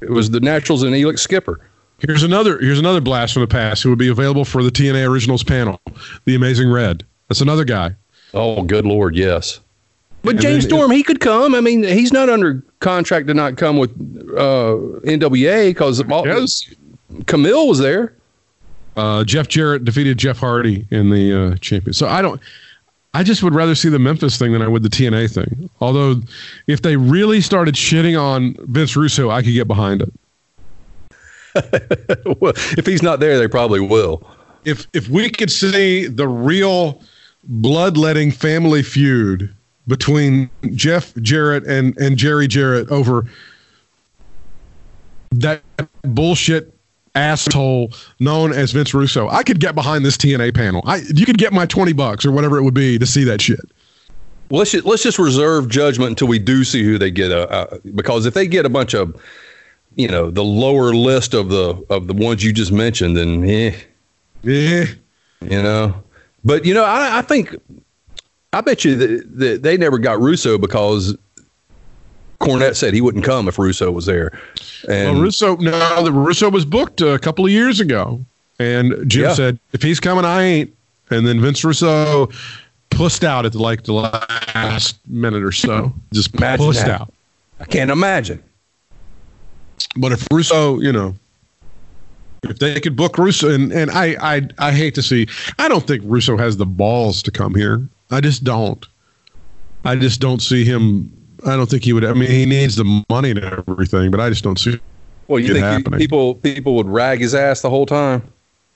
It 0.00 0.10
was 0.10 0.30
the 0.30 0.40
Naturals 0.40 0.82
and 0.82 0.92
Elix 0.94 1.20
Skipper. 1.20 1.60
Here's 1.98 2.24
another. 2.24 2.58
Here's 2.58 2.80
another 2.80 3.00
blast 3.00 3.32
from 3.32 3.42
the 3.42 3.48
past 3.48 3.82
who 3.84 3.90
would 3.90 3.98
be 4.00 4.08
available 4.08 4.44
for 4.44 4.64
the 4.64 4.70
TNA 4.70 5.08
Originals 5.08 5.44
panel. 5.44 5.80
The 6.24 6.34
Amazing 6.34 6.70
Red. 6.70 7.04
That's 7.28 7.40
another 7.40 7.64
guy. 7.64 7.94
Oh, 8.34 8.62
good 8.62 8.84
lord, 8.84 9.14
yes. 9.14 9.60
But 10.24 10.34
And 10.34 10.40
James 10.40 10.64
then 10.64 10.70
Storm, 10.70 10.90
he 10.90 11.02
could 11.02 11.20
come. 11.20 11.54
I 11.54 11.60
mean, 11.60 11.82
he's 11.84 12.12
not 12.12 12.28
under 12.28 12.62
contract 12.80 13.28
to 13.28 13.34
not 13.34 13.56
come 13.56 13.76
with 13.76 13.90
uh, 14.36 14.74
NWA 15.04 15.70
because 15.70 16.00
Yes. 16.08 16.74
Kamille 17.24 17.68
was 17.68 17.78
there. 17.78 18.14
Uh, 18.96 19.24
Jeff 19.24 19.48
Jarrett 19.48 19.84
defeated 19.84 20.18
Jeff 20.18 20.38
Hardy 20.38 20.86
in 20.90 21.10
the 21.10 21.52
uh, 21.52 21.56
champion. 21.58 21.92
So 21.92 22.08
I 22.08 22.22
don't. 22.22 22.40
I 23.14 23.22
just 23.22 23.42
would 23.42 23.54
rather 23.54 23.74
see 23.74 23.88
the 23.90 23.98
Memphis 23.98 24.38
thing 24.38 24.52
than 24.52 24.62
I 24.62 24.68
would 24.68 24.82
the 24.82 24.88
TNA 24.88 25.32
thing. 25.32 25.68
Although, 25.80 26.22
if 26.66 26.80
they 26.82 26.96
really 26.96 27.40
started 27.42 27.74
shitting 27.74 28.18
on 28.20 28.56
Vince 28.60 28.96
Russo, 28.96 29.30
I 29.30 29.42
could 29.42 29.52
get 29.52 29.68
behind 29.68 30.02
it. 30.02 30.12
well, 32.40 32.54
if 32.78 32.86
he's 32.86 33.02
not 33.02 33.20
there, 33.20 33.38
they 33.38 33.48
probably 33.48 33.80
will. 33.80 34.26
If 34.64 34.86
if 34.94 35.08
we 35.08 35.28
could 35.28 35.50
see 35.50 36.06
the 36.06 36.26
real 36.26 37.02
bloodletting 37.44 38.30
family 38.30 38.82
feud 38.82 39.54
between 39.88 40.48
Jeff 40.70 41.14
Jarrett 41.16 41.66
and 41.66 41.96
and 41.98 42.16
Jerry 42.16 42.46
Jarrett 42.46 42.88
over 42.90 43.26
that 45.32 45.62
bullshit 46.02 46.71
asshole 47.14 47.92
known 48.20 48.52
as 48.52 48.72
Vince 48.72 48.94
Russo, 48.94 49.28
I 49.28 49.42
could 49.42 49.60
get 49.60 49.74
behind 49.74 50.04
this 50.04 50.16
TNA 50.16 50.54
panel. 50.54 50.82
I 50.86 51.02
you 51.14 51.26
could 51.26 51.38
get 51.38 51.52
my 51.52 51.66
twenty 51.66 51.92
bucks 51.92 52.24
or 52.24 52.32
whatever 52.32 52.58
it 52.58 52.62
would 52.62 52.74
be 52.74 52.98
to 52.98 53.06
see 53.06 53.24
that 53.24 53.40
shit. 53.40 53.60
Well, 54.50 54.58
let's 54.58 54.72
just, 54.72 54.84
let's 54.84 55.02
just 55.02 55.18
reserve 55.18 55.68
judgment 55.70 56.10
until 56.10 56.28
we 56.28 56.38
do 56.38 56.62
see 56.64 56.82
who 56.84 56.98
they 56.98 57.10
get. 57.10 57.32
Uh, 57.32 57.46
uh, 57.50 57.78
because 57.94 58.26
if 58.26 58.34
they 58.34 58.46
get 58.46 58.66
a 58.66 58.68
bunch 58.68 58.92
of, 58.92 59.16
you 59.94 60.08
know, 60.08 60.30
the 60.30 60.44
lower 60.44 60.92
list 60.94 61.32
of 61.32 61.48
the 61.48 61.82
of 61.88 62.06
the 62.06 62.12
ones 62.12 62.44
you 62.44 62.52
just 62.52 62.72
mentioned, 62.72 63.16
then 63.16 63.44
eh, 63.44 63.74
Yeah. 64.42 64.84
you 65.40 65.62
know. 65.62 65.94
But 66.44 66.64
you 66.66 66.74
know, 66.74 66.84
I, 66.84 67.18
I 67.18 67.22
think 67.22 67.56
I 68.52 68.60
bet 68.60 68.84
you 68.84 68.94
that, 68.96 69.38
that 69.38 69.62
they 69.62 69.76
never 69.78 69.98
got 69.98 70.20
Russo 70.20 70.58
because 70.58 71.16
Cornette 72.42 72.76
said 72.76 72.92
he 72.92 73.00
wouldn't 73.00 73.24
come 73.24 73.48
if 73.48 73.58
Russo 73.58 73.90
was 73.90 74.06
there. 74.06 74.32
And 74.88 75.12
Well, 75.14 75.22
Russo, 75.22 75.56
no, 75.56 76.02
the 76.02 76.12
Russo 76.12 76.50
was 76.50 76.64
booked 76.64 77.00
a 77.00 77.18
couple 77.18 77.44
of 77.44 77.50
years 77.50 77.80
ago, 77.80 78.24
and 78.58 79.08
Jim 79.08 79.24
Yeah. 79.24 79.34
said, 79.34 79.58
"If 79.72 79.82
he's 79.82 80.00
coming, 80.00 80.24
I 80.24 80.42
ain't." 80.42 80.70
And 81.10 81.26
then 81.26 81.40
Vince 81.40 81.62
Russo 81.64 82.28
pussed 82.90 83.22
out 83.24 83.46
at 83.46 83.52
the, 83.52 83.58
like 83.58 83.84
the 83.84 83.92
last 83.92 84.96
minute 85.08 85.42
or 85.42 85.52
so, 85.52 85.92
just 86.12 86.34
Imagine 86.34 86.66
pussed 86.66 86.84
that. 86.84 87.00
out. 87.02 87.12
I 87.60 87.64
can't 87.64 87.90
imagine. 87.90 88.42
But 89.96 90.12
if 90.12 90.26
Russo, 90.32 90.80
you 90.80 90.90
know, 90.92 91.14
if 92.44 92.58
they 92.58 92.80
could 92.80 92.96
book 92.96 93.18
Russo, 93.18 93.50
and 93.50 93.72
and 93.72 93.90
I 93.90 94.16
I 94.20 94.48
I 94.58 94.72
hate 94.72 94.94
to 94.96 95.02
see, 95.02 95.28
I 95.58 95.68
don't 95.68 95.86
think 95.86 96.02
Russo 96.04 96.36
has 96.36 96.56
the 96.56 96.66
balls 96.66 97.22
to 97.24 97.30
come 97.30 97.54
here. 97.54 97.86
I 98.10 98.20
just 98.20 98.42
don't. 98.42 98.84
I 99.84 99.96
just 99.96 100.20
don't 100.20 100.40
see 100.42 100.64
him. 100.64 101.12
I 101.46 101.56
don't 101.56 101.68
think 101.68 101.84
he 101.84 101.92
would. 101.92 102.04
I 102.04 102.12
mean, 102.12 102.30
he 102.30 102.46
needs 102.46 102.76
the 102.76 103.04
money 103.10 103.30
and 103.30 103.40
everything, 103.40 104.10
but 104.10 104.20
I 104.20 104.28
just 104.30 104.44
don't 104.44 104.58
see 104.58 104.78
Well, 105.28 105.40
you 105.40 105.52
think 105.52 105.64
happening. 105.64 105.98
people 105.98 106.36
people 106.36 106.74
would 106.76 106.88
rag 106.88 107.20
his 107.20 107.34
ass 107.34 107.62
the 107.62 107.70
whole 107.70 107.86
time? 107.86 108.22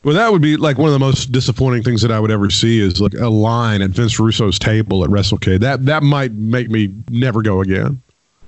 Well, 0.05 0.14
that 0.14 0.31
would 0.31 0.43
be 0.43 0.57
like 0.57 0.79
one 0.79 0.87
of 0.89 0.93
the 0.93 0.99
most 1.01 1.33
disappointing 1.33 1.83
things 1.83 2.01
that 2.03 2.12
I 2.12 2.21
would 2.21 2.31
ever 2.31 2.49
see 2.51 2.79
is 2.81 3.01
like 3.01 3.14
a 3.14 3.29
line 3.29 3.83
at 3.83 3.91
Vince 3.91 4.21
Russo's 4.21 4.59
table 4.59 5.03
at 5.05 5.11
WrestleCade. 5.11 5.61
That 5.61 5.85
that 5.87 6.03
might 6.03 6.33
make 6.33 6.71
me 6.71 6.95
never 7.11 7.43
go 7.43 7.61
again. 7.61 8.01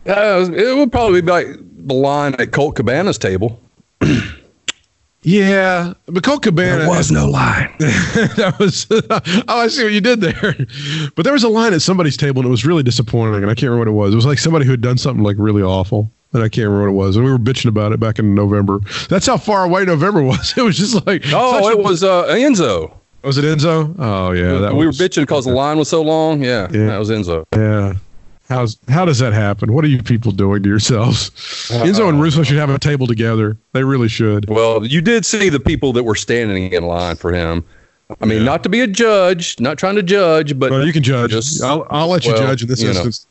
Uh, 0.07 0.49
it 0.55 0.77
would 0.77 0.91
probably 0.93 1.21
be 1.21 1.31
like 1.31 1.47
the 1.87 1.95
line 1.95 2.35
at 2.39 2.53
Colt 2.53 2.77
Cabana's 2.77 3.19
table. 3.19 3.61
Yeah, 5.23 5.95
but 6.07 6.23
Colt 6.23 6.43
Cabana. 6.43 6.79
There 6.79 6.89
was 6.89 7.11
no 7.11 7.29
line. 7.29 7.75
that 7.79 8.55
was. 8.61 8.87
oh, 9.49 9.59
I 9.61 9.67
see 9.69 9.83
what 9.83 9.93
you 9.93 10.01
did 10.01 10.21
there. 10.21 10.55
But 11.17 11.25
there 11.25 11.33
was 11.33 11.43
a 11.43 11.49
line 11.49 11.75
at 11.75 11.83
somebody's 11.83 12.17
table 12.17 12.41
and 12.41 12.47
it 12.47 12.51
was 12.51 12.65
really 12.65 12.83
disappointing, 12.85 13.43
and 13.43 13.51
I 13.51 13.55
can't 13.55 13.71
remember 13.71 13.93
what 13.93 14.05
it 14.05 14.07
was. 14.07 14.13
It 14.13 14.17
was 14.17 14.27
like 14.27 14.39
somebody 14.39 14.65
who 14.65 14.71
had 14.71 14.81
done 14.81 14.97
something 14.97 15.25
like 15.25 15.37
really 15.39 15.63
awful, 15.63 16.11
and 16.33 16.43
I 16.43 16.49
can't 16.49 16.69
remember 16.69 16.93
what 16.93 17.05
it 17.05 17.07
was. 17.07 17.17
And 17.17 17.25
we 17.25 17.33
were 17.33 17.39
bitching 17.39 17.67
about 17.69 17.93
it 17.93 17.99
back 17.99 18.19
in 18.21 18.35
November. 18.35 18.79
That's 19.09 19.27
how 19.27 19.37
far 19.39 19.65
away 19.65 19.85
November 19.85 20.23
was. 20.23 20.55
It 20.57 20.63
was 20.63 20.77
just 20.77 21.05
like. 21.07 21.25
Oh, 21.33 21.69
it 21.69 21.75
a- 21.75 21.83
was 21.83 22.05
uh, 22.05 22.27
Enzo. 22.27 22.95
Was 23.23 23.37
it 23.37 23.45
Enzo? 23.45 23.97
Oh 23.99 24.31
yeah, 24.31 24.59
that 24.59 24.75
we 24.75 24.87
was, 24.87 24.99
were 24.99 25.05
bitching 25.05 25.23
because 25.23 25.45
the 25.45 25.53
line 25.53 25.77
was 25.79 25.89
so 25.89 26.01
long. 26.03 26.43
Yeah, 26.45 26.69
Yeah. 26.71 26.87
that 26.87 26.99
was 26.99 27.11
Enzo. 27.11 27.45
Yeah. 27.55 27.95
How's 28.49 28.79
how 28.89 29.05
does 29.05 29.19
that 29.19 29.33
happen? 29.35 29.73
What 29.75 29.85
are 29.85 29.89
you 29.89 30.03
people 30.03 30.33
doing 30.33 30.63
to 30.63 30.69
yourselves? 30.69 31.31
Enzo 31.69 32.09
and 32.09 32.21
Russo 32.21 32.43
should 32.43 32.57
have 32.57 32.71
a 32.71 32.79
table 32.79 33.07
together. 33.07 33.57
They 33.73 33.85
really 33.85 34.09
should. 34.09 34.49
Well, 34.49 34.87
you 34.87 35.01
did 35.03 35.27
see 35.27 35.51
the 35.51 35.61
people 35.61 35.93
that 35.93 36.05
were 36.05 36.15
standing 36.15 36.73
in 36.73 36.85
line 36.85 37.17
for 37.17 37.33
him. 37.33 37.63
I 38.23 38.25
mean, 38.25 38.47
not 38.47 38.63
to 38.63 38.71
be 38.71 38.81
a 38.81 38.87
judge, 38.87 39.61
not 39.61 39.77
trying 39.77 39.97
to 39.97 40.03
judge, 40.03 40.59
but 40.59 40.71
Well, 40.71 40.87
you 40.87 40.95
can 40.95 41.03
judge. 41.03 41.31
Just- 41.33 41.63
I'll, 41.63 41.87
I'll 41.91 42.09
let 42.09 42.25
you 42.25 42.33
well, 42.33 42.41
judge 42.41 42.63
in 42.63 42.69
this 42.69 42.81
you 42.81 42.87
know. 42.95 43.03
instance. 43.03 43.27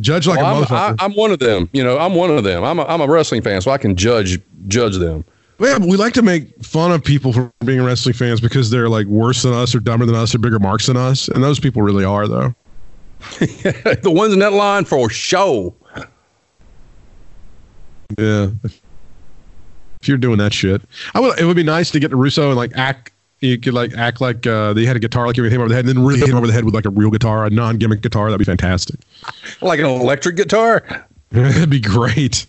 Judge 0.00 0.26
like 0.26 0.38
Well, 0.38 0.46
a 0.46 0.58
I'm, 0.58 0.64
motherfucker. 0.64 0.96
I, 1.00 1.04
I'm 1.04 1.12
one 1.14 1.30
of 1.30 1.38
them. 1.38 1.68
You 1.72 1.84
know, 1.84 1.96
I'm 1.96 2.14
one 2.14 2.30
of 2.30 2.42
them. 2.42 2.64
I'm 2.64 2.80
a, 2.80 2.84
I'm 2.86 3.00
a 3.00 3.06
wrestling 3.06 3.42
fan, 3.42 3.60
so 3.60 3.70
I 3.70 3.78
can 3.78 3.94
judge 3.94 4.40
judge 4.66 4.96
them. 4.96 5.24
yeah, 5.60 5.78
we 5.78 5.96
like 5.96 6.12
to 6.14 6.22
make 6.22 6.48
fun 6.64 6.90
of 6.90 7.04
people 7.04 7.32
for 7.32 7.52
being 7.64 7.82
wrestling 7.84 8.14
fans 8.14 8.40
because 8.40 8.68
they're 8.70 8.88
like 8.88 9.06
worse 9.06 9.42
than 9.42 9.52
us 9.52 9.74
or 9.76 9.80
dumber 9.80 10.06
than 10.06 10.16
us 10.16 10.34
or 10.34 10.38
bigger 10.38 10.58
marks 10.58 10.86
than 10.86 10.96
us, 10.96 11.28
and 11.28 11.44
those 11.44 11.60
people 11.60 11.82
really 11.82 12.04
are 12.04 12.26
though. 12.26 12.52
the 13.38 14.10
ones 14.12 14.32
in 14.32 14.38
that 14.40 14.52
line 14.52 14.84
for 14.84 15.10
show. 15.10 15.74
Yeah. 18.18 18.48
If 20.00 20.08
you're 20.08 20.18
doing 20.18 20.38
that 20.38 20.54
shit, 20.54 20.82
I 21.14 21.20
would. 21.20 21.38
It 21.38 21.44
would 21.44 21.56
be 21.56 21.62
nice 21.62 21.90
to 21.90 22.00
get 22.00 22.08
to 22.08 22.16
Russo 22.16 22.48
and 22.48 22.56
like 22.56 22.72
act. 22.74 23.12
You 23.40 23.58
could 23.58 23.74
like 23.74 23.94
act 23.94 24.20
like 24.20 24.46
uh, 24.46 24.72
they 24.72 24.84
had 24.84 24.96
a 24.96 24.98
guitar, 24.98 25.26
like 25.26 25.36
you 25.36 25.42
hit 25.44 25.52
him 25.52 25.60
over 25.60 25.68
the 25.68 25.74
head, 25.74 25.86
and 25.86 25.96
then 25.96 26.04
really 26.04 26.20
hit 26.20 26.28
him 26.28 26.36
over 26.36 26.46
the 26.46 26.52
head 26.52 26.64
with 26.64 26.74
like 26.74 26.86
a 26.86 26.90
real 26.90 27.10
guitar, 27.10 27.44
a 27.44 27.50
non-gimmick 27.50 28.00
guitar. 28.02 28.30
That'd 28.30 28.38
be 28.38 28.44
fantastic. 28.44 29.00
Like 29.60 29.78
an 29.80 29.86
electric 29.86 30.36
guitar. 30.36 31.06
That'd 31.30 31.70
be 31.70 31.80
great. 31.80 32.46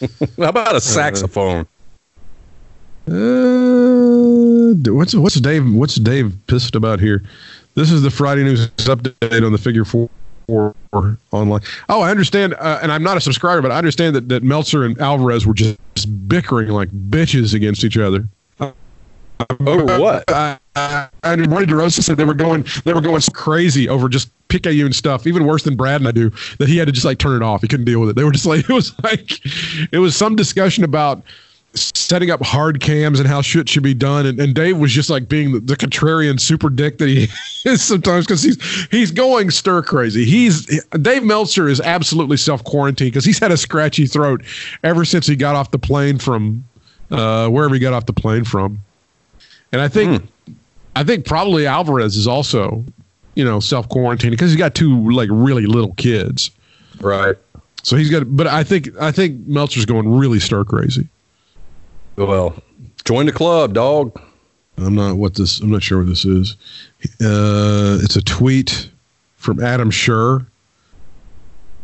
How 0.38 0.48
about 0.48 0.74
a 0.74 0.80
saxophone? 0.80 1.66
Uh, 3.08 4.74
what's 4.92 5.14
what's 5.14 5.36
Dave? 5.36 5.72
What's 5.72 5.96
Dave 5.96 6.36
pissed 6.46 6.74
about 6.74 7.00
here? 7.00 7.22
This 7.78 7.92
is 7.92 8.02
the 8.02 8.10
Friday 8.10 8.42
news 8.42 8.66
update 8.70 9.46
on 9.46 9.52
the 9.52 9.58
Figure 9.58 9.84
Four 9.84 10.10
online. 10.48 11.60
Oh, 11.88 12.00
I 12.00 12.10
understand, 12.10 12.54
uh, 12.54 12.80
and 12.82 12.90
I'm 12.90 13.04
not 13.04 13.16
a 13.16 13.20
subscriber, 13.20 13.62
but 13.62 13.70
I 13.70 13.78
understand 13.78 14.16
that 14.16 14.28
that 14.30 14.42
Meltzer 14.42 14.84
and 14.84 15.00
Alvarez 15.00 15.46
were 15.46 15.54
just 15.54 15.78
bickering 16.26 16.70
like 16.70 16.88
bitches 16.88 17.54
against 17.54 17.84
each 17.84 17.96
other. 17.96 18.26
Over 19.60 20.00
what? 20.00 20.24
I, 20.26 20.58
I, 20.74 21.08
and 21.22 21.48
Marty 21.48 21.66
DeRosa 21.66 22.02
said 22.02 22.16
they 22.16 22.24
were 22.24 22.34
going 22.34 22.66
they 22.84 22.92
were 22.92 23.00
going 23.00 23.22
crazy 23.32 23.88
over 23.88 24.08
just 24.08 24.32
Picayune 24.48 24.92
stuff, 24.92 25.24
even 25.28 25.46
worse 25.46 25.62
than 25.62 25.76
Brad 25.76 26.00
and 26.00 26.08
I 26.08 26.10
do. 26.10 26.32
That 26.58 26.68
he 26.68 26.78
had 26.78 26.86
to 26.86 26.92
just 26.92 27.04
like 27.04 27.18
turn 27.18 27.40
it 27.40 27.44
off. 27.44 27.62
He 27.62 27.68
couldn't 27.68 27.86
deal 27.86 28.00
with 28.00 28.10
it. 28.10 28.16
They 28.16 28.24
were 28.24 28.32
just 28.32 28.46
like 28.46 28.64
it 28.68 28.72
was 28.72 28.92
like 29.04 29.38
it 29.92 29.98
was 29.98 30.16
some 30.16 30.34
discussion 30.34 30.82
about 30.82 31.22
setting 31.74 32.30
up 32.30 32.42
hard 32.42 32.80
cams 32.80 33.20
and 33.20 33.28
how 33.28 33.42
shit 33.42 33.68
should 33.68 33.82
be 33.82 33.94
done. 33.94 34.26
And, 34.26 34.40
and 34.40 34.54
Dave 34.54 34.78
was 34.78 34.92
just 34.92 35.10
like 35.10 35.28
being 35.28 35.52
the, 35.52 35.60
the 35.60 35.76
contrarian 35.76 36.40
super 36.40 36.70
dick 36.70 36.98
that 36.98 37.08
he 37.08 37.28
is 37.64 37.82
sometimes 37.82 38.26
because 38.26 38.42
he's 38.42 38.86
he's 38.90 39.10
going 39.10 39.50
stir 39.50 39.82
crazy. 39.82 40.24
He's 40.24 40.66
Dave 41.00 41.22
Meltzer 41.22 41.68
is 41.68 41.80
absolutely 41.80 42.36
self 42.36 42.64
quarantined 42.64 43.12
because 43.12 43.24
he's 43.24 43.38
had 43.38 43.52
a 43.52 43.56
scratchy 43.56 44.06
throat 44.06 44.42
ever 44.82 45.04
since 45.04 45.26
he 45.26 45.36
got 45.36 45.56
off 45.56 45.70
the 45.70 45.78
plane 45.78 46.18
from 46.18 46.64
uh, 47.10 47.48
wherever 47.48 47.74
he 47.74 47.80
got 47.80 47.92
off 47.92 48.06
the 48.06 48.12
plane 48.12 48.44
from. 48.44 48.80
And 49.72 49.80
I 49.80 49.88
think 49.88 50.26
I 50.96 51.04
think 51.04 51.26
probably 51.26 51.66
Alvarez 51.66 52.16
is 52.16 52.26
also, 52.26 52.84
you 53.34 53.44
know, 53.44 53.60
self 53.60 53.88
quarantined 53.88 54.32
because 54.32 54.50
he's 54.50 54.58
got 54.58 54.74
two 54.74 55.10
like 55.10 55.28
really 55.30 55.66
little 55.66 55.94
kids. 55.94 56.50
Right. 57.00 57.36
So 57.84 57.96
he's 57.96 58.10
got, 58.10 58.24
but 58.36 58.46
I 58.46 58.64
think 58.64 58.90
I 59.00 59.12
think 59.12 59.46
Meltzer's 59.46 59.86
going 59.86 60.10
really 60.10 60.40
stir 60.40 60.64
crazy. 60.64 61.08
Well, 62.26 62.60
join 63.04 63.26
the 63.26 63.32
club, 63.32 63.74
dog. 63.74 64.20
I'm 64.76 64.94
not 64.94 65.16
what 65.16 65.34
this. 65.34 65.60
I'm 65.60 65.70
not 65.70 65.82
sure 65.82 65.98
what 65.98 66.08
this 66.08 66.24
is. 66.24 66.56
Uh, 67.20 67.98
it's 68.02 68.16
a 68.16 68.22
tweet 68.22 68.90
from 69.36 69.62
Adam 69.62 69.90
Scherr. 69.90 70.44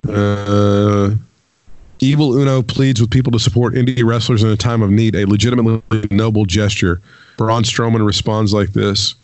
Uh, 0.09 1.15
Evil 2.01 2.35
Uno 2.39 2.63
pleads 2.63 3.01
with 3.01 3.11
people 3.11 3.31
to 3.33 3.39
support 3.39 3.75
indie 3.75 4.05
wrestlers 4.05 4.43
in 4.43 4.51
a 4.51 4.57
time 4.57 4.83
of 4.83 4.91
need, 4.91 5.15
a 5.15 5.25
legitimately 5.25 5.83
noble 6.11 6.45
gesture. 6.45 7.01
Braun 7.37 7.63
Strowman 7.63 8.05
responds 8.05 8.53
like 8.53 8.73
this. 8.73 9.15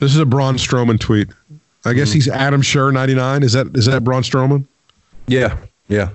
This 0.00 0.12
is 0.12 0.18
a 0.18 0.26
Braun 0.26 0.56
Strowman 0.56 0.98
tweet. 0.98 1.28
I 1.84 1.92
guess 1.92 2.12
he's 2.12 2.28
Adam 2.28 2.60
Scherr 2.60 2.92
99. 2.92 3.42
Is 3.42 3.52
that 3.52 3.68
is 3.76 3.86
that 3.86 4.02
Braun 4.02 4.22
Strowman? 4.22 4.66
Yeah. 5.28 5.56
Yeah. 5.88 6.10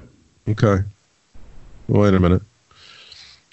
Okay. 0.48 0.84
Wait 1.88 2.14
a 2.14 2.20
minute. 2.20 2.42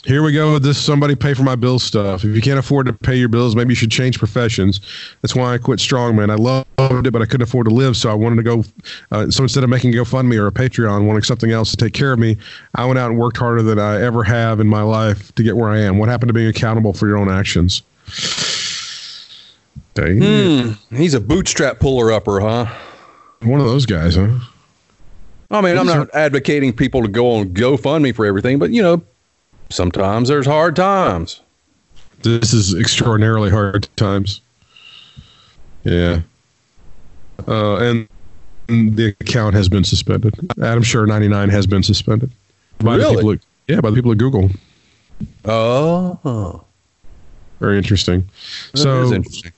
Here 0.04 0.24
we 0.24 0.32
go 0.32 0.54
with 0.54 0.64
this 0.64 0.82
somebody 0.84 1.14
pay 1.14 1.32
for 1.32 1.44
my 1.44 1.54
bills 1.54 1.84
stuff. 1.84 2.24
If 2.24 2.34
you 2.34 2.42
can't 2.42 2.58
afford 2.58 2.86
to 2.86 2.92
pay 2.92 3.14
your 3.14 3.28
bills, 3.28 3.54
maybe 3.54 3.70
you 3.70 3.76
should 3.76 3.92
change 3.92 4.18
professions. 4.18 4.80
That's 5.20 5.36
why 5.36 5.54
I 5.54 5.58
quit 5.58 5.78
Strongman. 5.78 6.28
I 6.28 6.34
loved 6.34 7.06
it, 7.06 7.12
but 7.12 7.22
I 7.22 7.24
couldn't 7.24 7.42
afford 7.42 7.68
to 7.68 7.74
live, 7.74 7.96
so 7.96 8.10
I 8.10 8.14
wanted 8.14 8.36
to 8.36 8.42
go. 8.42 8.64
Uh, 9.12 9.30
so 9.30 9.44
instead 9.44 9.62
of 9.62 9.70
making 9.70 9.92
GoFundMe 9.92 10.36
or 10.36 10.48
a 10.48 10.50
Patreon, 10.50 11.06
wanting 11.06 11.22
something 11.22 11.52
else 11.52 11.70
to 11.70 11.76
take 11.76 11.92
care 11.92 12.12
of 12.12 12.18
me, 12.18 12.36
I 12.74 12.84
went 12.84 12.98
out 12.98 13.10
and 13.10 13.18
worked 13.18 13.36
harder 13.36 13.62
than 13.62 13.78
I 13.78 14.02
ever 14.02 14.24
have 14.24 14.58
in 14.58 14.66
my 14.66 14.82
life 14.82 15.32
to 15.36 15.42
get 15.44 15.56
where 15.56 15.70
I 15.70 15.78
am. 15.78 15.98
What 15.98 16.08
happened 16.08 16.30
to 16.30 16.34
being 16.34 16.48
accountable 16.48 16.92
for 16.92 17.06
your 17.06 17.16
own 17.16 17.30
actions? 17.30 17.82
Dang. 19.94 20.76
He's 20.90 21.14
a 21.14 21.20
bootstrap 21.20 21.78
puller 21.78 22.10
upper, 22.10 22.40
huh? 22.40 22.66
One 23.42 23.60
of 23.60 23.66
those 23.66 23.86
guys, 23.86 24.16
huh? 24.16 24.36
I 25.52 25.60
mean, 25.60 25.76
I'm 25.78 25.86
not 25.86 26.08
advocating 26.14 26.72
people 26.72 27.02
to 27.02 27.08
go 27.08 27.36
on 27.36 27.50
GoFundMe 27.50 28.14
for 28.14 28.24
everything, 28.26 28.58
but 28.58 28.70
you 28.70 28.82
know, 28.82 29.04
sometimes 29.72 30.28
there's 30.28 30.46
hard 30.46 30.76
times. 30.76 31.40
This 32.22 32.52
is 32.52 32.74
extraordinarily 32.78 33.50
hard 33.50 33.88
times. 33.96 34.40
Yeah. 35.82 36.20
Uh, 37.48 37.76
and 37.76 38.08
the 38.68 39.14
account 39.20 39.54
has 39.54 39.68
been 39.68 39.82
suspended. 39.84 40.34
Adam 40.62 40.82
Scherr 40.84 41.06
99 41.08 41.48
has 41.48 41.66
been 41.66 41.82
suspended. 41.82 42.30
By 42.78 42.96
the 42.96 43.04
Really? 43.04 43.16
people 43.16 43.32
at, 43.32 43.38
yeah, 43.68 43.80
by 43.80 43.90
the 43.90 43.96
people 43.96 44.12
at 44.12 44.18
Google. 44.18 44.50
Oh, 45.44 46.62
Very 47.60 47.76
interesting. 47.78 48.28
that 48.72 48.78
is 48.78 48.82
so 48.82 49.12
interesting. 49.12 49.52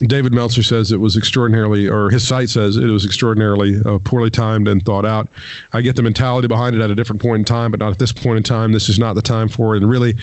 David 0.00 0.32
Meltzer 0.32 0.62
says 0.62 0.92
it 0.92 1.00
was 1.00 1.16
extraordinarily, 1.16 1.88
or 1.88 2.08
his 2.08 2.26
site 2.26 2.48
says 2.50 2.76
it 2.76 2.86
was 2.86 3.04
extraordinarily 3.04 3.80
uh, 3.84 3.98
poorly 3.98 4.30
timed 4.30 4.68
and 4.68 4.84
thought 4.84 5.04
out. 5.04 5.28
I 5.72 5.80
get 5.80 5.96
the 5.96 6.02
mentality 6.02 6.46
behind 6.46 6.76
it 6.76 6.80
at 6.80 6.88
a 6.90 6.94
different 6.94 7.20
point 7.20 7.40
in 7.40 7.44
time, 7.44 7.72
but 7.72 7.80
not 7.80 7.90
at 7.90 7.98
this 7.98 8.12
point 8.12 8.36
in 8.36 8.42
time. 8.44 8.70
This 8.70 8.88
is 8.88 8.98
not 8.98 9.14
the 9.14 9.22
time 9.22 9.48
for 9.48 9.74
it. 9.74 9.82
And 9.82 9.90
really, 9.90 10.14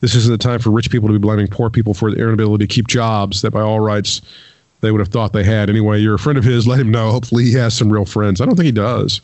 this 0.00 0.14
isn't 0.14 0.30
the 0.30 0.38
time 0.38 0.60
for 0.60 0.70
rich 0.70 0.88
people 0.88 1.08
to 1.08 1.12
be 1.12 1.18
blaming 1.18 1.48
poor 1.48 1.68
people 1.68 1.94
for 1.94 2.12
their 2.14 2.28
inability 2.28 2.66
to 2.66 2.72
keep 2.72 2.86
jobs 2.86 3.42
that 3.42 3.50
by 3.50 3.60
all 3.60 3.80
rights 3.80 4.22
they 4.82 4.92
would 4.92 5.00
have 5.00 5.08
thought 5.08 5.32
they 5.32 5.42
had. 5.42 5.68
Anyway, 5.68 5.98
you're 5.98 6.14
a 6.14 6.18
friend 6.18 6.38
of 6.38 6.44
his. 6.44 6.68
Let 6.68 6.78
him 6.78 6.92
know. 6.92 7.10
Hopefully, 7.10 7.44
he 7.44 7.54
has 7.54 7.76
some 7.76 7.92
real 7.92 8.04
friends. 8.04 8.40
I 8.40 8.46
don't 8.46 8.54
think 8.54 8.66
he 8.66 8.72
does. 8.72 9.20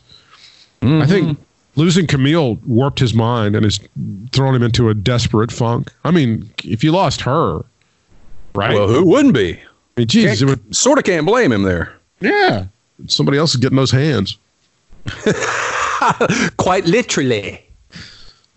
I 0.83 1.05
think 1.05 1.37
losing 1.75 2.07
Kamille 2.07 2.61
warped 2.65 2.99
his 2.99 3.13
mind 3.13 3.55
and 3.55 3.63
has 3.63 3.79
thrown 4.33 4.55
him 4.55 4.63
into 4.63 4.89
a 4.89 4.93
desperate 4.93 5.51
funk. 5.51 5.93
I 6.03 6.11
mean, 6.11 6.51
if 6.65 6.83
you 6.83 6.91
lost 6.91 7.21
her, 7.21 7.63
right? 8.55 8.73
Well, 8.73 8.89
who 8.89 9.05
wouldn't 9.05 9.35
be? 9.35 9.59
I 9.97 10.01
mean, 10.01 10.07
geez, 10.07 10.41
it 10.41 10.45
would, 10.45 10.75
Sort 10.75 10.97
of 10.97 11.03
can't 11.03 11.25
blame 11.25 11.51
him 11.51 11.63
there. 11.63 11.93
yeah. 12.19 12.65
Somebody 13.07 13.37
else 13.39 13.55
is 13.55 13.59
getting 13.59 13.77
those 13.77 13.89
hands. 13.91 14.37
Quite 16.57 16.85
literally. 16.85 17.65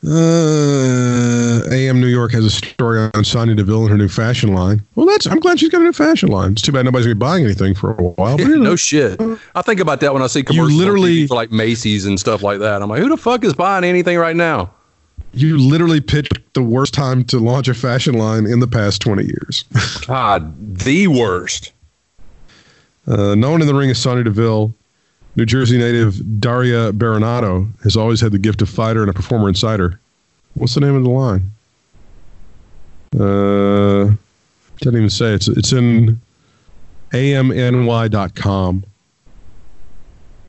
Uh, 0.07 1.63
AM 1.73 1.99
New 1.99 2.09
York 2.09 2.33
has 2.33 2.45
a 2.45 2.51
story 2.51 3.11
on 3.15 3.25
Sonya 3.25 3.55
Deville 3.55 3.83
and 3.83 3.91
her 3.91 3.97
new 3.97 4.09
fashion 4.09 4.53
line. 4.53 4.83
Well, 4.97 5.07
that's 5.07 5.27
I'm 5.27 5.41
glad 5.41 5.59
she's 5.61 5.71
got 5.71 5.81
a 5.81 5.85
new 5.85 5.95
fashion 5.95 6.29
line. 6.29 6.53
It's 6.53 6.63
too 6.63 6.73
bad 6.73 6.85
nobody's 6.85 7.07
gonna 7.07 7.15
be 7.15 7.19
buying 7.21 7.45
anything 7.45 7.75
for 7.75 7.93
a 7.93 8.03
while. 8.03 8.37
But 8.37 8.47
no 8.49 8.77
shit. 8.77 9.19
I 9.55 9.63
think 9.63 9.81
about 9.81 10.01
that 10.01 10.13
when 10.13 10.23
I 10.23 10.27
see 10.27 10.43
commercials 10.43 10.73
on 10.73 10.79
literally- 10.79 11.27
for 11.27 11.35
like 11.37 11.51
Macy's 11.51 12.05
and 12.05 12.21
stuff 12.21 12.43
like 12.43 12.59
that. 12.61 12.83
I'm 12.83 12.91
like, 12.91 13.01
who 13.01 13.09
the 13.09 13.17
fuck 13.17 13.45
is 13.45 13.55
buying 13.55 13.85
anything 13.85 14.19
right 14.19 14.37
now? 14.37 14.71
You 15.35 15.59
literally 15.59 16.01
picked 16.01 16.55
the 16.55 16.63
worst 16.63 16.95
time 16.95 17.25
to 17.25 17.39
launch 17.39 17.67
a 17.67 17.75
fashion 17.75 18.15
line 18.15 18.47
in 18.47 18.61
the 18.61 18.69
past 18.69 19.03
20 19.03 19.25
years. 19.25 19.65
God, 20.07 20.79
the 20.79 21.09
worst. 21.09 21.73
Uh, 23.07 23.35
known 23.35 23.61
in 23.61 23.67
the 23.67 23.75
ring 23.75 23.91
as 23.91 23.99
Sonya 23.99 24.25
Deville, 24.25 24.73
New 25.37 25.45
Jersey 25.45 25.77
native 25.77 26.41
Daria 26.41 26.93
Berenato 26.93 27.69
has 27.83 27.97
always 27.97 28.21
had 28.21 28.33
the 28.33 28.39
gift 28.39 28.63
of 28.63 28.69
fighter 28.69 29.01
and 29.03 29.11
a 29.11 29.13
performer 29.13 29.49
insider. 29.49 29.99
What's 30.55 30.75
the 30.75 30.81
name 30.81 30.95
of 30.95 31.03
the 31.03 31.11
line? 31.11 31.51
Uh, 33.19 34.15
can't 34.81 34.95
even 34.95 35.11
say. 35.11 35.33
It's 35.35 35.49
it's 35.49 35.73
in 35.73 36.21
amny.com. 37.13 38.85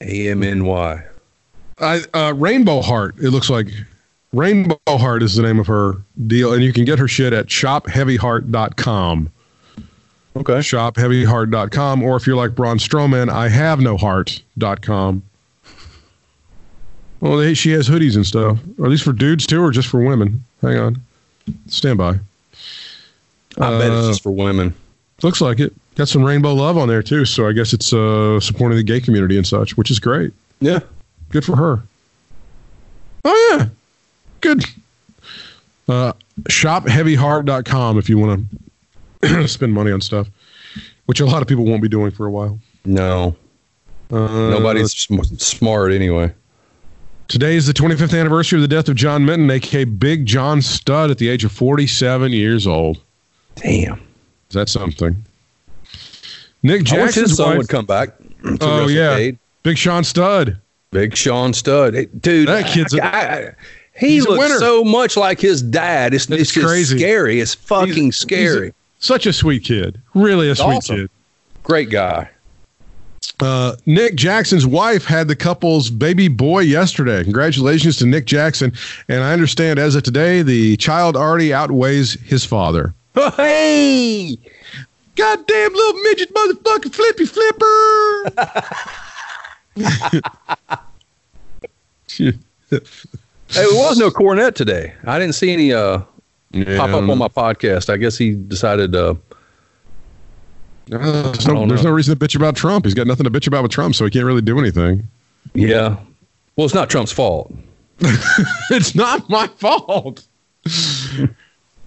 AMNY. 0.02 1.04
I 1.80 2.02
uh, 2.14 2.34
Rainbow 2.36 2.82
Heart. 2.82 3.16
It 3.20 3.32
looks 3.32 3.50
like 3.50 3.68
Rainbow 4.36 4.78
Heart 4.88 5.24
is 5.24 5.36
the 5.36 5.44
name 5.44 5.60
of 5.60 5.68
her 5.68 5.94
deal, 6.28 6.54
and 6.54 6.62
you 6.62 6.74
can 6.74 6.84
get 6.84 7.00
her 7.00 7.08
shit 7.08 7.32
at 7.32 7.46
shopheavyheart.com. 7.48 9.30
Okay. 10.36 10.54
Shopheavyheart.com, 10.54 12.04
or 12.04 12.18
if 12.18 12.28
you're 12.28 12.36
like 12.36 12.54
Braun 12.54 12.78
Strowman, 12.78 13.30
I 13.30 13.48
have 13.48 13.80
no 13.80 13.96
heart.com. 13.96 15.24
Well, 17.22 17.38
they, 17.38 17.54
she 17.54 17.72
has 17.72 17.88
hoodies 17.88 18.18
and 18.18 18.26
stuff. 18.28 18.60
Are 18.82 18.90
these 18.90 19.02
for 19.02 19.14
dudes 19.14 19.48
too, 19.48 19.64
or 19.64 19.72
just 19.72 19.88
for 19.88 20.02
women? 20.04 20.44
Hang 20.62 20.78
on, 20.78 21.02
stand 21.68 21.98
by. 21.98 22.20
I 23.58 23.70
bet 23.80 23.90
it's 23.92 24.06
Uh, 24.06 24.08
just 24.10 24.24
for 24.24 24.32
women. 24.32 24.74
Looks 25.24 25.40
like 25.40 25.62
it. 25.62 25.74
Got 25.96 26.10
some 26.10 26.24
rainbow 26.24 26.54
love 26.54 26.78
on 26.78 26.90
there 26.90 27.02
too, 27.02 27.24
so 27.24 27.48
I 27.48 27.54
guess 27.54 27.72
it's 27.72 27.94
uh, 27.94 28.42
supporting 28.42 28.76
the 28.76 28.84
gay 28.84 29.00
community 29.00 29.38
and 29.38 29.48
such, 29.48 29.78
which 29.78 29.90
is 29.90 29.98
great. 29.98 30.34
Yeah. 30.60 30.80
Good 31.30 31.46
for 31.46 31.56
her. 31.56 31.82
Oh 33.24 33.56
yeah, 33.58 33.68
good. 34.46 34.66
Uh, 35.88 36.14
shopheavyheart.com 36.50 37.98
if 37.98 38.10
you 38.10 38.18
want 38.18 38.46
to 39.22 39.48
spend 39.48 39.74
money 39.74 39.92
on 39.92 40.02
stuff, 40.02 40.28
which 41.06 41.20
a 41.20 41.26
lot 41.26 41.42
of 41.42 41.48
people 41.48 41.66
won't 41.66 41.82
be 41.82 41.88
doing 41.90 42.12
for 42.12 42.26
a 42.26 42.32
while. 42.32 42.60
No. 42.86 43.36
Uh, 44.12 44.50
Nobody's 44.50 44.94
sm- 44.96 45.22
smart 45.38 45.92
anyway. 45.92 46.32
Today 47.28 47.56
is 47.56 47.66
the 47.66 47.74
25th 47.74 48.18
anniversary 48.20 48.58
of 48.60 48.62
the 48.62 48.68
death 48.68 48.88
of 48.88 48.96
John 48.96 49.26
Minton, 49.26 49.50
aka 49.50 49.84
Big 49.84 50.26
John 50.28 50.62
Studd, 50.62 51.10
at 51.10 51.18
the 51.18 51.28
age 51.28 51.44
of 51.44 51.52
47 51.52 52.32
years 52.32 52.68
old. 52.68 53.02
Damn. 53.56 53.96
Is 54.50 54.54
that 54.54 54.70
something? 54.70 55.26
Nick 56.62 56.82
I 56.82 56.84
Jackson's 56.84 57.30
his 57.30 57.38
son 57.38 57.50
wife- 57.50 57.58
would 57.60 57.70
come 57.70 57.86
back. 57.86 58.10
Oh 58.62 58.88
yeah. 58.88 59.32
Big 59.64 59.78
Sean 59.78 60.04
Stud. 60.04 60.60
Big 60.92 61.16
Sean 61.16 61.52
Stud. 61.54 61.96
Hey, 61.96 62.06
dude, 62.06 62.48
That 62.48 62.68
kid's 62.68 62.94
a- 62.94 63.04
I- 63.04 63.34
I- 63.50 63.52
he 63.98 64.10
he's 64.16 64.26
looks 64.28 64.60
so 64.60 64.84
much 64.84 65.16
like 65.18 65.40
his 65.40 65.62
dad. 65.62 66.14
It's, 66.14 66.26
it's, 66.30 66.42
It's 66.42 66.52
just 66.52 66.66
crazy. 66.68 66.98
scary. 66.98 67.40
It's 67.40 67.54
fucking 67.56 67.94
He's- 67.94 68.18
scary. 68.18 68.66
he's 68.68 68.72
a- 68.72 68.74
such 69.00 69.26
a 69.26 69.34
sweet 69.34 69.64
kid. 69.64 70.02
Really 70.14 70.50
a 70.50 70.56
sweet 70.56 70.66
awesome. 70.66 70.96
kid. 70.98 71.10
Great 71.64 71.90
guy. 71.90 72.30
Uh, 73.40 73.76
Nick 73.86 74.16
Jackson's 74.16 74.66
wife 74.66 75.04
had 75.06 75.28
the 75.28 75.36
couple's 75.36 75.90
baby 75.90 76.28
boy 76.28 76.62
yesterday. 76.62 77.24
Congratulations 77.24 77.98
to 77.98 78.06
Nick 78.06 78.26
Jackson. 78.26 78.72
And 79.10 79.24
I 79.24 79.34
understand 79.34 79.78
as 79.80 79.96
of 79.96 80.04
today, 80.04 80.42
the 80.42 80.78
child 80.78 81.16
already 81.18 81.54
outweighs 81.54 82.14
his 82.22 82.46
father. 82.46 82.94
Hey, 83.38 84.38
Goddamn 85.16 85.74
little 85.74 86.02
midget 86.02 86.34
motherfucking 86.34 86.94
flippy 86.94 87.26
flipper. 87.26 88.32
Hey, 93.50 93.62
there 93.66 93.76
was 93.76 93.98
no 93.98 94.10
Cornette 94.10 94.56
today. 94.56 94.94
I 95.06 95.20
didn't 95.20 95.36
see 95.36 95.52
any 95.54 95.72
uh, 95.74 96.00
pop 96.00 96.90
up 96.90 97.10
on 97.10 97.18
my 97.18 97.28
podcast. 97.28 97.90
I 97.92 97.98
guess 97.98 98.18
he 98.18 98.32
decided. 98.36 98.96
Uh, 98.96 99.16
Uh, 100.92 101.32
there's 101.32 101.48
no, 101.48 101.66
there's 101.68 101.84
no 101.84 101.90
reason 101.92 102.16
to 102.18 102.26
bitch 102.28 102.36
about 102.36 102.56
Trump. 102.56 102.86
He's 102.86 102.94
got 102.94 103.08
nothing 103.08 103.24
to 103.24 103.32
bitch 103.32 103.48
about 103.48 103.64
with 103.64 103.72
Trump, 103.72 103.96
so 103.96 104.06
he 104.06 104.12
can't 104.12 104.26
really 104.26 104.42
do 104.42 104.60
anything. 104.60 105.08
yeah. 105.54 105.98
Well, 106.56 106.66
it's 106.66 106.76
not 106.76 106.90
Trump's 106.90 107.12
fault. 107.12 107.52
it's 108.70 108.94
not 108.96 109.28
my 109.30 109.48
fault. 109.48 110.26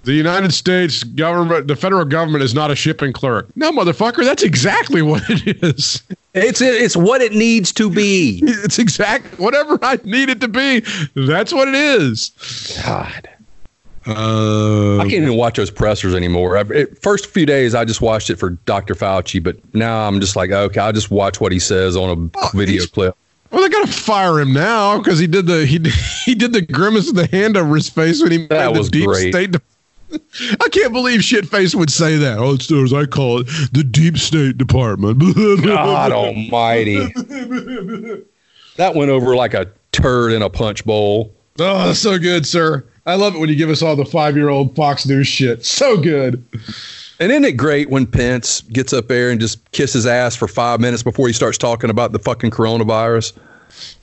the 0.04 0.12
United 0.12 0.52
States 0.52 1.02
government, 1.04 1.68
the 1.68 1.76
federal 1.76 2.04
government 2.04 2.42
is 2.42 2.54
not 2.54 2.70
a 2.70 2.76
shipping 2.76 3.12
clerk. 3.12 3.46
No, 3.56 3.70
motherfucker, 3.72 4.24
that's 4.24 4.42
exactly 4.42 5.02
what 5.02 5.22
it 5.28 5.62
is. 5.62 6.02
It's 6.34 6.60
it's 6.60 6.96
what 6.96 7.20
it 7.20 7.32
needs 7.32 7.72
to 7.74 7.90
be. 7.90 8.40
It's 8.44 8.78
exact 8.78 9.38
whatever 9.38 9.78
I 9.82 9.98
need 10.04 10.28
it 10.30 10.40
to 10.42 10.48
be. 10.48 10.80
That's 11.14 11.52
what 11.52 11.68
it 11.68 11.74
is. 11.74 12.30
God. 12.84 13.28
Uh, 14.06 14.96
I 14.98 15.02
can't 15.02 15.24
even 15.24 15.36
watch 15.36 15.56
those 15.58 15.70
pressers 15.70 16.14
anymore. 16.14 16.56
I, 16.56 16.62
it, 16.72 17.02
first 17.02 17.26
few 17.26 17.44
days, 17.44 17.74
I 17.74 17.84
just 17.84 18.00
watched 18.00 18.30
it 18.30 18.36
for 18.36 18.50
Dr. 18.50 18.94
Fauci, 18.94 19.42
but 19.42 19.56
now 19.74 20.06
I'm 20.08 20.18
just 20.20 20.34
like, 20.34 20.50
okay, 20.50 20.80
I'll 20.80 20.92
just 20.92 21.10
watch 21.10 21.40
what 21.42 21.52
he 21.52 21.58
says 21.58 21.94
on 21.94 22.08
a 22.32 22.38
Oh, 22.42 22.50
video 22.54 22.86
clip. 22.86 23.14
well, 23.50 23.60
they 23.60 23.68
gotta 23.68 23.92
fire 23.92 24.40
him 24.40 24.54
now 24.54 24.96
because 24.98 25.18
he 25.18 25.26
did 25.26 25.46
the 25.46 25.66
he 25.66 25.78
he 26.24 26.34
did 26.34 26.52
the 26.54 26.62
grimace 26.62 27.10
of 27.10 27.16
the 27.16 27.26
hand 27.26 27.56
over 27.58 27.74
his 27.74 27.90
face 27.90 28.22
when 28.22 28.30
he 28.32 28.46
That 28.46 28.70
made 28.72 28.78
was 28.78 28.86
the 28.90 28.98
deep 29.00 29.06
great. 29.08 29.32
state. 29.34 29.56
I 30.60 30.68
can't 30.70 30.92
believe 30.92 31.20
shitface 31.20 31.74
would 31.74 31.90
say 31.90 32.16
that. 32.16 32.38
Oh, 32.38 32.54
it's 32.54 32.70
as 32.70 32.92
I 32.92 33.06
call 33.06 33.40
it, 33.40 33.46
the 33.72 33.84
deep 33.84 34.18
state 34.18 34.58
department. 34.58 35.18
God 35.64 36.12
almighty. 36.12 36.98
That 38.76 38.94
went 38.94 39.10
over 39.10 39.34
like 39.36 39.54
a 39.54 39.70
turd 39.92 40.32
in 40.32 40.42
a 40.42 40.50
punch 40.50 40.84
bowl. 40.84 41.32
Oh, 41.58 41.86
that's 41.86 41.98
so 41.98 42.18
good, 42.18 42.46
sir. 42.46 42.84
I 43.06 43.14
love 43.16 43.34
it 43.34 43.38
when 43.38 43.48
you 43.48 43.56
give 43.56 43.70
us 43.70 43.82
all 43.82 43.96
the 43.96 44.04
five 44.04 44.36
year 44.36 44.48
old 44.48 44.76
Fox 44.76 45.06
News 45.06 45.26
shit. 45.26 45.64
So 45.64 45.96
good. 45.96 46.44
And 47.20 47.32
isn't 47.32 47.44
it 47.44 47.56
great 47.56 47.90
when 47.90 48.06
Pence 48.06 48.60
gets 48.60 48.92
up 48.92 49.08
there 49.08 49.30
and 49.30 49.40
just 49.40 49.68
kisses 49.72 50.06
ass 50.06 50.36
for 50.36 50.46
five 50.46 50.80
minutes 50.80 51.02
before 51.02 51.26
he 51.26 51.32
starts 51.32 51.58
talking 51.58 51.90
about 51.90 52.12
the 52.12 52.18
fucking 52.20 52.50
coronavirus? 52.50 53.36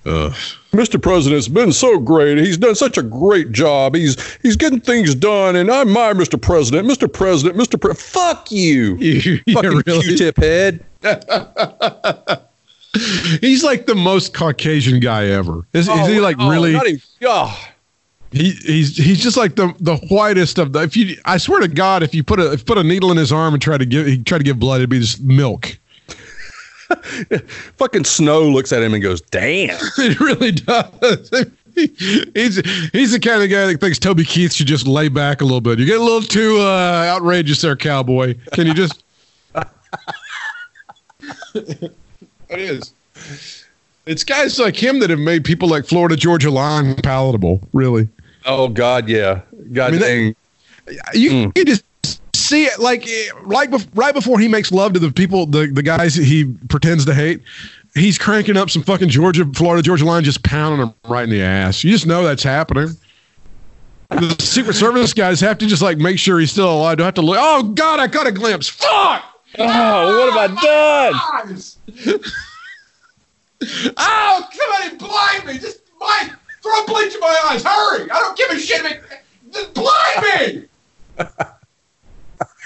Uh, 0.05 0.29
Mr. 0.71 1.01
President's 1.01 1.47
been 1.47 1.71
so 1.71 1.99
great. 1.99 2.37
He's 2.37 2.57
done 2.57 2.75
such 2.75 2.97
a 2.97 3.03
great 3.03 3.51
job. 3.51 3.95
He's 3.95 4.37
he's 4.43 4.55
getting 4.55 4.79
things 4.79 5.15
done, 5.15 5.55
and 5.55 5.71
I'm 5.71 5.89
my 5.89 6.13
Mr. 6.13 6.39
President, 6.39 6.87
Mr. 6.87 7.11
President, 7.11 7.57
Mr. 7.57 7.79
Pre. 7.79 7.93
Fuck 7.93 8.51
you, 8.51 8.95
You- 8.97 9.39
fucking 9.53 9.81
really. 9.85 10.03
Q-tip 10.03 10.37
head. 10.37 10.85
He's 13.41 13.63
like 13.63 13.85
the 13.87 13.95
most 13.95 14.33
Caucasian 14.33 15.01
guy 15.01 15.25
ever. 15.27 15.67
Is, 15.73 15.89
is 15.89 16.07
he 16.07 16.19
oh, 16.19 16.21
like 16.21 16.37
Oh, 16.39 16.49
really? 16.49 16.71
Not 16.71 16.87
even, 16.87 17.01
oh, 17.23 17.67
He 18.31 18.51
he's 18.51 18.95
he's 18.95 19.19
just 19.19 19.35
like 19.35 19.55
the 19.55 19.73
the 19.79 19.97
whitest 20.09 20.57
of 20.59 20.71
the. 20.73 20.83
If 20.83 20.95
you, 20.95 21.17
I 21.25 21.37
swear 21.37 21.59
to 21.59 21.67
God, 21.67 22.03
if 22.03 22.15
you 22.15 22.23
put 22.23 22.39
a 22.39 22.53
if 22.53 22.65
put 22.65 22.77
a 22.77 22.83
needle 22.83 23.11
in 23.11 23.17
his 23.17 23.33
arm 23.33 23.53
and 23.53 23.61
try 23.61 23.77
to 23.77 23.85
give 23.85 24.07
he 24.07 24.23
try 24.23 24.37
to 24.37 24.43
give 24.43 24.59
blood, 24.59 24.77
it'd 24.77 24.89
be 24.89 24.99
just 24.99 25.21
milk. 25.21 25.77
Fucking 27.77 28.03
Snow 28.05 28.43
looks 28.49 28.71
at 28.71 28.81
him 28.83 28.93
and 28.93 29.01
goes, 29.01 29.21
"Damn." 29.21 29.77
It 29.97 30.19
really 30.19 30.51
does. 30.51 31.45
he's 31.75 32.57
he's 32.91 33.11
the 33.11 33.19
kind 33.19 33.43
of 33.43 33.49
guy 33.49 33.65
that 33.67 33.79
thinks 33.81 33.99
Toby 33.99 34.23
Keith 34.23 34.53
should 34.53 34.67
just 34.67 34.87
lay 34.87 35.09
back 35.09 35.41
a 35.41 35.43
little 35.43 35.61
bit. 35.61 35.79
You 35.79 35.85
get 35.85 35.99
a 35.99 36.03
little 36.03 36.21
too 36.21 36.57
uh, 36.59 37.05
outrageous 37.13 37.61
there, 37.61 37.75
cowboy. 37.75 38.35
Can 38.53 38.67
you 38.67 38.73
just? 38.73 39.03
it 41.53 41.91
is. 42.49 42.93
It's 44.05 44.23
guys 44.23 44.59
like 44.59 44.75
him 44.75 44.99
that 44.99 45.09
have 45.09 45.19
made 45.19 45.43
people 45.43 45.67
like 45.67 45.85
Florida 45.85 46.15
Georgia 46.15 46.51
Line 46.51 46.95
palatable. 46.95 47.67
Really, 47.73 48.07
Oh 48.45 48.67
God, 48.67 49.09
yeah. 49.09 49.41
God 49.73 49.87
I 49.87 49.91
mean, 49.91 49.99
that- 50.01 50.07
dang. 50.07 50.35
you 51.19 51.51
can 51.51 51.65
just 51.65 51.83
see 52.45 52.65
it 52.65 52.79
like 52.79 53.07
like 53.45 53.71
right 53.93 54.13
before 54.13 54.39
he 54.39 54.47
makes 54.47 54.71
love 54.71 54.93
to 54.93 54.99
the 54.99 55.11
people, 55.11 55.45
the 55.45 55.67
the 55.67 55.83
guys 55.83 56.15
that 56.15 56.25
he 56.25 56.45
pretends 56.69 57.05
to 57.05 57.13
hate. 57.13 57.41
He's 57.93 58.17
cranking 58.17 58.57
up 58.57 58.69
some 58.69 58.83
fucking 58.83 59.09
Georgia, 59.09 59.45
Florida 59.53 59.81
Georgia 59.81 60.05
Line, 60.05 60.23
just 60.23 60.43
pounding 60.43 60.81
them 60.81 60.93
right 61.07 61.23
in 61.23 61.29
the 61.29 61.41
ass. 61.41 61.83
You 61.83 61.91
just 61.91 62.05
know 62.05 62.23
that's 62.23 62.43
happening. 62.43 62.89
The 64.09 64.35
Secret 64.39 64.75
Service 64.75 65.13
guys 65.13 65.39
have 65.41 65.57
to 65.59 65.65
just 65.65 65.81
like 65.81 65.97
make 65.97 66.19
sure 66.19 66.39
he's 66.39 66.51
still 66.51 66.71
alive. 66.71 66.97
Don't 66.97 67.05
have 67.05 67.13
to 67.15 67.21
look. 67.21 67.37
Oh 67.39 67.63
God, 67.63 67.99
I 67.99 68.07
got 68.07 68.27
a 68.27 68.31
glimpse. 68.31 68.67
Fuck! 68.67 69.23
Oh, 69.57 70.27
what 70.27 70.49
have 70.49 70.59
I 70.59 71.11
done? 71.51 72.21
Oh, 73.97 74.47
somebody 74.51 74.97
blind 74.97 75.45
me! 75.45 75.57
Just 75.57 75.79
blind. 75.97 76.35
Throw 76.61 76.85
bleach 76.85 77.15
in 77.15 77.21
my 77.21 77.41
eyes. 77.49 77.63
Hurry! 77.63 78.11
I 78.11 78.19
don't 78.19 78.37
give 78.37 78.49
a 78.51 78.59
shit. 78.59 79.01
Just 79.51 79.73
blind 79.73 80.67
me. 81.17 81.25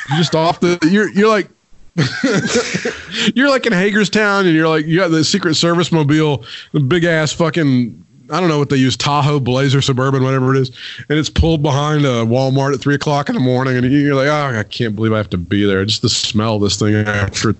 You're 0.09 0.17
just 0.17 0.35
off 0.35 0.59
the. 0.59 0.79
You're 0.89 1.09
you're 1.09 1.29
like. 1.29 1.49
you're 3.35 3.49
like 3.49 3.65
in 3.65 3.73
Hagerstown, 3.73 4.45
and 4.45 4.55
you're 4.55 4.69
like 4.69 4.85
you 4.85 4.97
got 4.97 5.09
the 5.09 5.23
Secret 5.23 5.55
Service 5.55 5.91
mobile, 5.91 6.45
the 6.71 6.79
big 6.79 7.03
ass 7.03 7.33
fucking. 7.33 8.05
I 8.31 8.39
don't 8.39 8.47
know 8.47 8.59
what 8.59 8.69
they 8.69 8.77
use, 8.77 8.95
Tahoe, 8.95 9.39
Blazer, 9.39 9.81
Suburban, 9.81 10.23
whatever 10.23 10.55
it 10.55 10.61
is, 10.61 10.69
and 11.09 11.17
it's 11.17 11.31
pulled 11.31 11.63
behind 11.63 12.05
a 12.05 12.23
Walmart 12.23 12.75
at 12.75 12.79
three 12.79 12.93
o'clock 12.93 13.27
in 13.27 13.35
the 13.35 13.41
morning, 13.41 13.75
and 13.75 13.91
you're 13.91 14.13
like, 14.13 14.27
oh, 14.27 14.57
I 14.57 14.63
can't 14.63 14.95
believe 14.95 15.13
I 15.13 15.17
have 15.17 15.31
to 15.31 15.37
be 15.37 15.65
there. 15.65 15.83
Just 15.83 16.03
the 16.03 16.09
smell 16.09 16.57
of 16.57 16.61
this 16.61 16.77
thing 16.77 16.93
after 16.93 17.55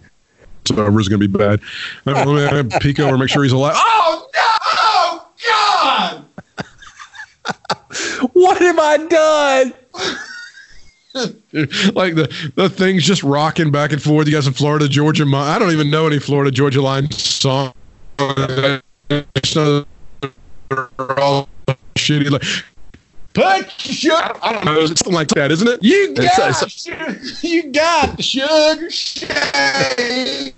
it's 0.61 0.71
over 0.71 0.99
is 0.99 1.09
going 1.09 1.19
to 1.19 1.27
be 1.27 1.37
bad. 1.37 1.59
Let 2.05 2.65
me 2.65 2.77
peek 2.79 2.99
over, 2.99 3.17
make 3.17 3.29
sure 3.29 3.43
he's 3.43 3.51
alive. 3.51 3.73
Oh 3.75 4.29
no! 4.35 5.23
God! 5.49 6.25
What 8.33 8.57
have 8.59 8.79
I 8.79 8.97
done? 9.07 9.73
like 11.93 12.15
the 12.15 12.51
the 12.55 12.69
thing's 12.69 13.03
just 13.03 13.23
rocking 13.23 13.71
back 13.71 13.91
and 13.91 14.01
forth. 14.01 14.27
You 14.27 14.33
got 14.33 14.43
some 14.43 14.53
Florida 14.53 14.87
Georgia. 14.87 15.25
I 15.35 15.57
don't 15.57 15.71
even 15.71 15.89
know 15.89 16.07
any 16.07 16.19
Florida 16.19 16.51
Georgia 16.51 16.81
line 16.81 17.09
song. 17.11 17.73
I 18.19 18.81
just 19.41 19.55
know 19.55 19.85
they're 20.69 21.19
all 21.19 21.49
shitty. 21.95 22.29
Like, 22.29 22.43
put 23.33 23.71
sugar. 23.71 24.15
I 24.43 24.53
don't 24.53 24.65
know. 24.65 24.79
It's 24.81 24.99
something 24.99 25.13
like 25.13 25.29
that, 25.29 25.51
isn't 25.51 25.67
it? 25.67 25.79
You 25.81 26.13
got 26.13 26.61
it's- 26.61 26.83
sugar. 26.83 27.19
You 27.41 27.71
got 27.71 28.17
the 28.17 28.23
sugar 28.23 28.89
shaker. 28.91 30.51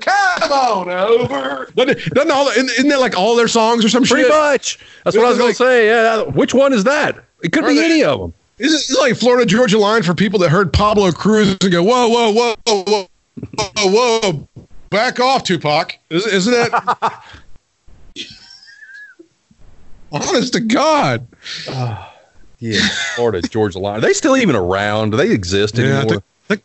Come 0.00 0.52
on 0.52 0.88
over. 0.88 1.70
Doesn't, 1.76 2.14
doesn't 2.14 2.30
all 2.30 2.48
isn't, 2.48 2.70
isn't 2.70 2.88
that 2.88 3.00
like 3.00 3.16
all 3.16 3.36
their 3.36 3.48
songs 3.48 3.84
or 3.84 3.88
some 3.90 4.04
Pretty 4.04 4.22
shit? 4.24 4.32
much. 4.32 4.78
That's 5.04 5.16
what 5.16 5.26
I 5.26 5.28
was 5.28 5.38
going 5.38 5.50
to 5.50 5.56
say. 5.56 5.86
Yeah. 5.88 6.22
Which 6.22 6.54
one 6.54 6.72
is 6.72 6.84
that? 6.84 7.18
It 7.42 7.52
could 7.52 7.66
be 7.66 7.74
they- 7.74 7.84
any 7.84 8.04
of 8.04 8.20
them. 8.20 8.32
Is 8.58 8.72
it 8.72 8.76
it's 8.76 8.98
like 8.98 9.16
Florida 9.16 9.44
Georgia 9.46 9.78
line 9.78 10.02
for 10.02 10.14
people 10.14 10.38
that 10.40 10.48
heard 10.50 10.72
Pablo 10.72 11.10
Cruise 11.12 11.56
and 11.60 11.72
go, 11.72 11.82
whoa, 11.82 12.08
whoa, 12.08 12.32
whoa, 12.32 12.54
whoa, 12.66 13.08
whoa, 13.56 13.90
whoa, 14.22 14.48
back 14.90 15.18
off, 15.18 15.42
Tupac? 15.44 15.98
Is, 16.10 16.24
isn't 16.26 16.52
that? 16.52 17.24
Honest 20.12 20.52
to 20.54 20.60
God. 20.60 21.26
Yeah. 22.60 22.80
Florida 23.14 23.42
Georgia 23.46 23.78
Line. 23.78 23.98
Are 23.98 24.00
they 24.00 24.14
still 24.14 24.38
even 24.38 24.56
around? 24.56 25.10
Do 25.10 25.18
they 25.18 25.30
exist 25.30 25.76
Yeah, 25.76 25.84
I 25.84 25.86
anymore? 25.88 26.08
think, 26.08 26.22
think- 26.48 26.62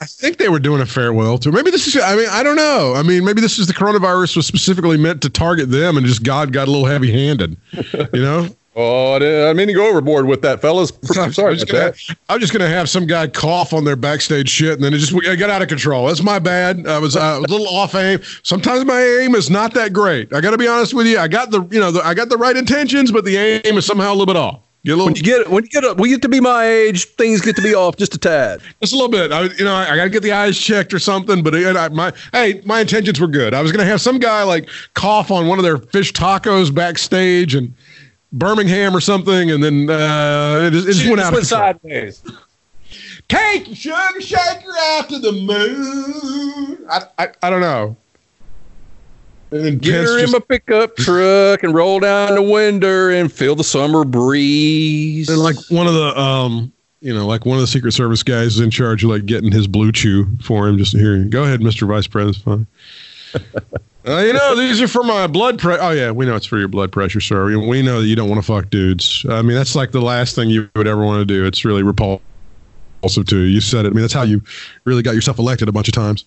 I 0.00 0.04
think 0.06 0.38
they 0.38 0.48
were 0.48 0.58
doing 0.58 0.80
a 0.80 0.86
farewell 0.86 1.38
tour. 1.38 1.52
Maybe 1.52 1.70
this 1.70 1.86
is, 1.86 1.96
I 2.02 2.16
mean, 2.16 2.28
I 2.28 2.42
don't 2.42 2.56
know. 2.56 2.94
I 2.96 3.04
mean, 3.04 3.24
maybe 3.24 3.40
this 3.40 3.56
is 3.56 3.68
the 3.68 3.72
coronavirus 3.72 4.34
was 4.34 4.46
specifically 4.46 4.96
meant 4.96 5.22
to 5.22 5.30
target 5.30 5.70
them 5.70 5.96
and 5.96 6.04
just 6.04 6.24
God 6.24 6.52
got 6.52 6.66
a 6.66 6.70
little 6.72 6.86
heavy 6.86 7.12
handed, 7.12 7.56
you 8.12 8.20
know? 8.20 8.48
Oh, 8.78 9.14
I 9.14 9.18
didn't, 9.18 9.56
mean 9.56 9.66
to 9.68 9.74
go 9.74 9.88
overboard 9.88 10.26
with 10.26 10.42
that, 10.42 10.60
fellas. 10.60 10.92
I'm 11.18 11.32
sorry 11.32 11.52
I'm 11.52 11.58
just, 11.58 11.70
gonna, 11.70 11.92
that. 11.92 12.16
I'm 12.28 12.40
just 12.40 12.52
gonna 12.52 12.68
have 12.68 12.88
some 12.88 13.06
guy 13.06 13.26
cough 13.26 13.72
on 13.72 13.84
their 13.84 13.96
backstage 13.96 14.48
shit, 14.48 14.74
and 14.74 14.82
then 14.82 14.94
it 14.94 14.98
just 14.98 15.12
it 15.12 15.36
got 15.36 15.50
out 15.50 15.62
of 15.62 15.68
control. 15.68 16.06
That's 16.06 16.22
my 16.22 16.38
bad. 16.38 16.86
I 16.86 16.98
was 16.98 17.16
uh, 17.16 17.36
a 17.38 17.40
little 17.40 17.68
off 17.68 17.94
aim. 17.94 18.20
Sometimes 18.42 18.84
my 18.84 19.02
aim 19.02 19.34
is 19.34 19.50
not 19.50 19.74
that 19.74 19.92
great. 19.92 20.32
I 20.32 20.40
got 20.40 20.52
to 20.52 20.58
be 20.58 20.68
honest 20.68 20.94
with 20.94 21.06
you. 21.06 21.18
I 21.18 21.28
got 21.28 21.50
the 21.50 21.62
you 21.70 21.80
know 21.80 21.90
the, 21.90 22.04
I 22.04 22.14
got 22.14 22.28
the 22.28 22.36
right 22.36 22.56
intentions, 22.56 23.12
but 23.12 23.24
the 23.24 23.36
aim 23.36 23.76
is 23.76 23.84
somehow 23.84 24.10
a 24.10 24.14
little 24.14 24.26
bit 24.26 24.36
off. 24.36 24.60
Get 24.84 24.92
a 24.92 24.96
little, 24.96 25.06
When 25.06 25.16
you 25.16 25.22
get 25.22 25.50
when 25.50 25.64
you 25.64 25.70
get 25.70 25.84
up, 25.84 25.98
we 25.98 26.08
get 26.08 26.22
to 26.22 26.28
be 26.28 26.38
my 26.38 26.64
age, 26.64 27.06
things 27.16 27.40
get 27.40 27.56
to 27.56 27.62
be 27.62 27.74
off 27.74 27.96
just 27.96 28.14
a 28.14 28.18
tad. 28.18 28.60
just 28.80 28.92
a 28.92 28.96
little 28.96 29.10
bit. 29.10 29.32
I, 29.32 29.42
you 29.58 29.64
know, 29.64 29.74
I, 29.74 29.90
I 29.90 29.96
got 29.96 30.04
to 30.04 30.10
get 30.10 30.22
the 30.22 30.32
eyes 30.32 30.56
checked 30.56 30.94
or 30.94 31.00
something. 31.00 31.42
But 31.42 31.54
it, 31.56 31.76
I, 31.76 31.88
my 31.88 32.12
hey, 32.32 32.62
my 32.64 32.80
intentions 32.80 33.20
were 33.20 33.26
good. 33.26 33.54
I 33.54 33.60
was 33.60 33.72
gonna 33.72 33.84
have 33.84 34.00
some 34.00 34.18
guy 34.18 34.44
like 34.44 34.68
cough 34.94 35.32
on 35.32 35.48
one 35.48 35.58
of 35.58 35.64
their 35.64 35.78
fish 35.78 36.12
tacos 36.12 36.74
backstage 36.74 37.54
and. 37.54 37.74
Birmingham 38.32 38.94
or 38.94 39.00
something, 39.00 39.50
and 39.50 39.62
then 39.62 39.88
uh, 39.90 40.60
it, 40.64 40.70
just- 40.72 40.88
it 40.88 40.92
just 40.94 41.08
went 41.08 41.20
out 41.20 41.32
of 41.32 41.38
control. 41.40 41.60
sideways. 41.60 42.22
Take 43.28 43.66
your 43.68 43.76
sugar 43.76 44.20
shaker 44.22 44.72
out 44.92 45.08
to 45.10 45.18
the 45.18 45.32
moon. 45.32 46.86
I, 46.90 47.02
I, 47.18 47.28
I 47.42 47.50
don't 47.50 47.60
know. 47.60 47.96
And 49.50 49.64
then 49.64 49.78
Get 49.78 49.92
Pence 49.92 50.10
her 50.10 50.18
in 50.24 50.30
my 50.30 50.38
pickup 50.40 50.96
truck 50.96 51.62
and 51.62 51.74
roll 51.74 52.00
down 52.00 52.34
the 52.34 52.42
window 52.42 53.08
and 53.10 53.32
feel 53.32 53.54
the 53.54 53.64
summer 53.64 54.04
breeze. 54.04 55.28
and 55.28 55.38
like 55.38 55.56
one 55.70 55.86
of 55.86 55.94
the 55.94 56.18
um, 56.18 56.72
you 57.00 57.14
know, 57.14 57.26
like 57.26 57.46
one 57.46 57.56
of 57.56 57.60
the 57.62 57.66
Secret 57.66 57.92
Service 57.92 58.22
guys 58.22 58.54
is 58.56 58.60
in 58.60 58.70
charge 58.70 59.04
of 59.04 59.10
like 59.10 59.24
getting 59.26 59.50
his 59.52 59.66
blue 59.66 59.90
chew 59.92 60.26
for 60.42 60.66
him. 60.68 60.76
Just 60.78 60.94
here, 60.94 61.22
go 61.24 61.44
ahead, 61.44 61.62
Mister 61.62 61.86
Vice 61.86 62.06
President. 62.06 62.66
Uh, 64.08 64.20
you 64.20 64.32
know, 64.32 64.56
these 64.56 64.80
are 64.80 64.88
for 64.88 65.02
my 65.02 65.26
blood 65.26 65.58
pressure. 65.58 65.82
Oh 65.82 65.90
yeah, 65.90 66.10
we 66.10 66.24
know 66.24 66.34
it's 66.34 66.46
for 66.46 66.58
your 66.58 66.68
blood 66.68 66.90
pressure, 66.90 67.20
sir. 67.20 67.44
We, 67.44 67.56
we 67.56 67.82
know 67.82 68.00
that 68.00 68.06
you 68.06 68.16
don't 68.16 68.28
want 68.28 68.40
to 68.40 68.46
fuck 68.46 68.70
dudes. 68.70 69.26
I 69.28 69.42
mean, 69.42 69.54
that's 69.54 69.74
like 69.74 69.92
the 69.92 70.00
last 70.00 70.34
thing 70.34 70.48
you 70.48 70.70
would 70.76 70.86
ever 70.86 71.04
want 71.04 71.20
to 71.20 71.26
do. 71.26 71.44
It's 71.44 71.62
really 71.64 71.82
repulsive 71.82 72.22
to 73.26 73.36
you. 73.36 73.44
You 73.44 73.60
said 73.60 73.84
it. 73.84 73.88
I 73.88 73.92
mean, 73.92 74.00
that's 74.00 74.14
how 74.14 74.22
you 74.22 74.40
really 74.84 75.02
got 75.02 75.14
yourself 75.14 75.38
elected 75.38 75.68
a 75.68 75.72
bunch 75.72 75.88
of 75.88 75.94
times. 75.94 76.24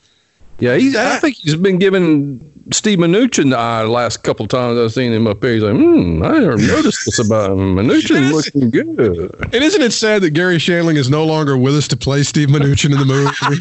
Yeah, 0.60 0.76
he's, 0.76 0.96
I 0.96 1.18
think 1.18 1.38
he's 1.38 1.56
been 1.56 1.80
giving 1.80 2.40
Steve 2.72 3.00
Mnuchin 3.00 3.50
the 3.50 3.58
eye 3.58 3.82
the 3.82 3.90
last 3.90 4.18
couple 4.18 4.44
of 4.44 4.52
times 4.52 4.78
I've 4.78 4.94
seen 4.94 5.12
him 5.12 5.26
up 5.26 5.42
here. 5.42 5.56
He's 5.56 5.64
like, 5.64 5.74
hmm, 5.74 6.22
I 6.22 6.38
never 6.38 6.58
noticed 6.58 7.04
this 7.06 7.18
about 7.18 7.54
him. 7.54 7.78
Mnuchin 7.78 8.32
looking 8.32 8.70
good. 8.70 9.34
And 9.56 9.56
isn't 9.56 9.82
it 9.82 9.92
sad 9.92 10.22
that 10.22 10.32
Garry 10.32 10.58
Shandling 10.58 10.98
is 10.98 11.10
no 11.10 11.26
longer 11.26 11.58
with 11.58 11.76
us 11.76 11.88
to 11.88 11.98
play 11.98 12.22
Steve 12.22 12.50
Mnuchin 12.50 12.92
in 12.92 13.00
the 13.00 13.06
movie? 13.06 13.58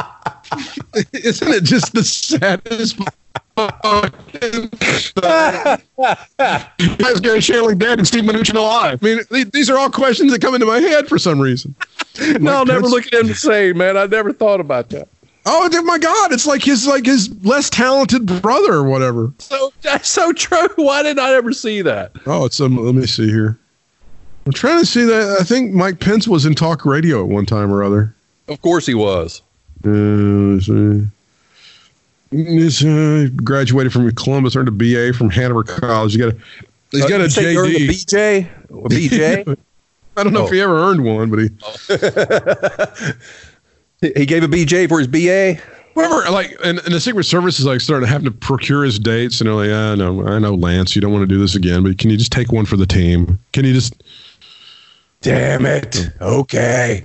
isn't 1.12 1.48
it 1.48 1.64
just 1.64 1.92
the 1.94 2.04
saddest? 2.04 2.98
fucking 3.56 4.68
thing? 4.68 4.70
Why 5.96 7.14
Garry 7.20 7.40
Shandling 7.40 7.78
dead 7.78 7.98
and 7.98 8.06
Steve 8.06 8.24
Mnuchin 8.24 8.54
alive? 8.56 8.98
I 9.02 9.24
mean, 9.30 9.50
these 9.52 9.70
are 9.70 9.78
all 9.78 9.90
questions 9.90 10.32
that 10.32 10.40
come 10.40 10.54
into 10.54 10.66
my 10.66 10.80
head 10.80 11.08
for 11.08 11.18
some 11.18 11.40
reason. 11.40 11.74
No, 12.40 12.52
I'll 12.52 12.64
never 12.64 12.80
Prince- 12.80 12.92
look 12.94 13.06
at 13.08 13.12
him 13.12 13.26
the 13.26 13.34
same, 13.34 13.76
man. 13.76 13.98
I 13.98 14.06
never 14.06 14.32
thought 14.32 14.58
about 14.58 14.88
that. 14.88 15.06
Oh 15.44 15.68
dude, 15.68 15.84
my 15.84 15.98
God! 15.98 16.32
It's 16.32 16.46
like 16.46 16.62
his 16.62 16.86
like 16.86 17.04
his 17.04 17.28
less 17.44 17.68
talented 17.68 18.24
brother 18.40 18.72
or 18.72 18.84
whatever. 18.84 19.34
So 19.38 19.70
that's 19.82 20.08
so 20.08 20.32
true. 20.32 20.66
Why 20.76 21.02
did 21.02 21.18
I 21.18 21.34
ever 21.34 21.52
see 21.52 21.82
that? 21.82 22.12
Oh, 22.24 22.46
it's 22.46 22.58
um. 22.58 22.78
Let 22.78 22.94
me 22.94 23.06
see 23.06 23.28
here. 23.28 23.58
I'm 24.46 24.52
trying 24.52 24.80
to 24.80 24.86
see 24.86 25.04
that. 25.04 25.36
I 25.38 25.44
think 25.44 25.74
Mike 25.74 26.00
Pence 26.00 26.26
was 26.26 26.46
in 26.46 26.54
talk 26.54 26.86
radio 26.86 27.20
at 27.22 27.28
one 27.28 27.44
time 27.44 27.70
or 27.70 27.84
other. 27.84 28.14
Of 28.48 28.62
course 28.62 28.86
he 28.86 28.94
was. 28.94 29.42
Uh. 29.86 31.06
He's 32.32 32.84
uh, 32.84 33.28
graduated 33.36 33.92
from 33.92 34.10
Columbus, 34.12 34.56
earned 34.56 34.68
a 34.68 34.72
BA 34.72 35.12
from 35.16 35.30
Hanover 35.30 35.62
College. 35.62 36.12
He 36.12 36.18
got 36.18 36.32
a, 36.32 36.36
he's 36.90 37.06
got 37.06 37.20
a 37.20 37.24
You 37.24 37.30
say 37.30 37.52
you're 37.52 37.66
JD. 37.66 37.88
BJ? 37.88 38.48
Or 38.70 38.88
BJ? 38.88 39.56
I 40.16 40.24
don't 40.24 40.32
know 40.32 40.42
Oh. 40.42 40.46
if 40.46 40.52
he 40.52 40.60
ever 40.60 40.76
earned 40.76 41.04
one, 41.04 41.30
but 41.30 41.38
he 41.38 41.48
he 44.14 44.26
gave 44.26 44.42
a 44.42 44.48
BJ 44.48 44.88
for 44.88 44.98
his 44.98 45.06
BA. 45.06 45.60
whoever 45.94 46.28
like 46.30 46.56
and, 46.64 46.78
and 46.80 46.92
the 46.94 47.00
Secret 47.00 47.24
Service 47.24 47.58
is 47.60 47.66
like 47.66 47.80
starting 47.80 48.06
to 48.06 48.12
have 48.12 48.24
to 48.24 48.30
procure 48.30 48.84
his 48.84 48.98
dates, 48.98 49.40
and 49.40 49.48
they're 49.48 49.54
like, 49.54 49.70
I 49.70 49.94
know, 49.94 50.26
I 50.26 50.38
know, 50.38 50.54
Lance, 50.54 50.94
you 50.96 51.02
don't 51.02 51.12
want 51.12 51.22
to 51.22 51.26
do 51.32 51.38
this 51.38 51.54
again, 51.54 51.82
but 51.84 51.96
can 51.98 52.10
you 52.10 52.16
just 52.16 52.32
take 52.32 52.50
one 52.52 52.66
for 52.66 52.76
the 52.76 52.86
team? 52.86 53.38
Can 53.52 53.64
you 53.64 53.72
just 53.72 54.02
Damn 55.22 55.64
it. 55.66 56.08
Okay. 56.20 57.04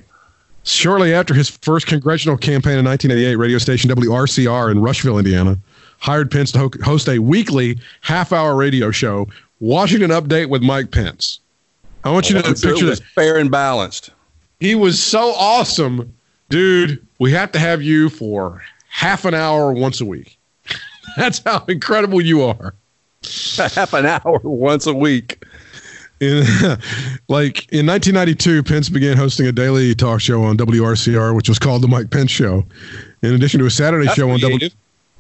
Shortly 0.64 1.14
after 1.14 1.34
his 1.34 1.50
first 1.50 1.88
congressional 1.88 2.38
campaign 2.38 2.78
in 2.78 2.86
1988, 2.86 3.36
radio 3.36 3.58
station 3.58 3.90
WRCR 3.90 4.72
in 4.72 4.80
Rushville, 4.80 5.18
Indiana, 5.18 5.58
hired 5.98 6.30
Pence 6.30 6.52
to 6.52 6.60
ho- 6.60 6.72
host 6.84 7.10
a 7.10 7.20
weekly 7.20 7.80
half-hour 8.02 8.56
radio 8.56 8.92
show, 8.92 9.28
Washington 9.60 10.12
Update 10.12 10.50
with 10.50 10.62
Mike 10.62 10.92
Pence. 10.92 11.40
I 12.04 12.12
want 12.12 12.30
you 12.30 12.40
to 12.42 12.48
I'm 12.48 12.56
sure 12.56 12.72
picture 12.72 12.86
this. 12.86 13.00
fair 13.00 13.38
and 13.38 13.50
balanced. 13.50 14.12
He 14.60 14.76
was 14.76 15.02
so 15.02 15.34
awesome, 15.34 16.16
dude. 16.50 17.06
We 17.20 17.32
have 17.32 17.52
to 17.54 17.60
have 17.60 17.82
you 17.82 18.10
for 18.10 18.64
half 18.90 19.26
an 19.26 19.34
hour 19.34 19.74
once 19.74 20.00
a 20.02 20.06
week. 20.06 20.38
That's 21.18 21.40
how 21.44 21.66
incredible 21.68 22.22
you 22.22 22.44
are. 22.44 22.76
Half 23.58 23.94
an 23.94 24.08
hour 24.08 24.40
once 24.44 24.88
a 24.88 24.94
week. 24.94 25.44
In, 26.22 26.44
like 27.28 27.68
in 27.74 27.88
1992, 27.88 28.64
Pence 28.64 28.90
began 28.90 29.18
hosting 29.18 29.48
a 29.48 29.52
daily 29.52 29.94
talk 29.96 30.22
show 30.22 30.44
on 30.44 30.56
WRCR, 30.56 31.36
which 31.36 31.50
was 31.50 31.60
called 31.60 31.82
the 31.82 31.88
Mike 31.88 32.12
Pence 32.12 32.32
Show. 32.32 32.64
In 33.24 33.34
addition 33.34 33.60
to 33.60 33.66
a 33.66 33.72
Saturday 33.72 34.06
That's 34.06 34.16
show 34.16 34.30
on 34.30 34.40
W, 34.40 34.70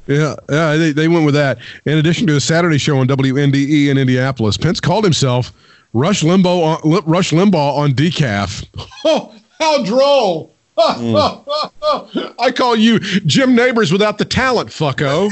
yeah, 0.07 0.35
yeah, 0.49 0.75
they, 0.75 0.91
they 0.91 1.07
went 1.07 1.25
with 1.25 1.35
that. 1.35 1.59
In 1.85 1.97
addition 1.97 2.27
to 2.27 2.35
a 2.35 2.39
Saturday 2.39 2.77
show 2.77 2.97
on 2.97 3.07
WNDE 3.07 3.87
in 3.87 3.97
Indianapolis, 3.97 4.57
Pence 4.57 4.79
called 4.79 5.03
himself 5.03 5.51
Rush 5.93 6.21
Limbaugh 6.23 6.83
on, 6.85 7.03
Rush 7.05 7.31
Limbaugh 7.31 7.77
on 7.77 7.91
decaf. 7.93 8.65
Oh, 9.03 9.33
how 9.59 9.83
droll! 9.83 10.53
Mm. 10.77 12.35
I 12.39 12.51
call 12.51 12.75
you 12.75 12.99
Jim 12.99 13.55
Nabors 13.55 13.91
without 13.91 14.19
the 14.19 14.25
talent, 14.25 14.69
fucko. 14.69 15.31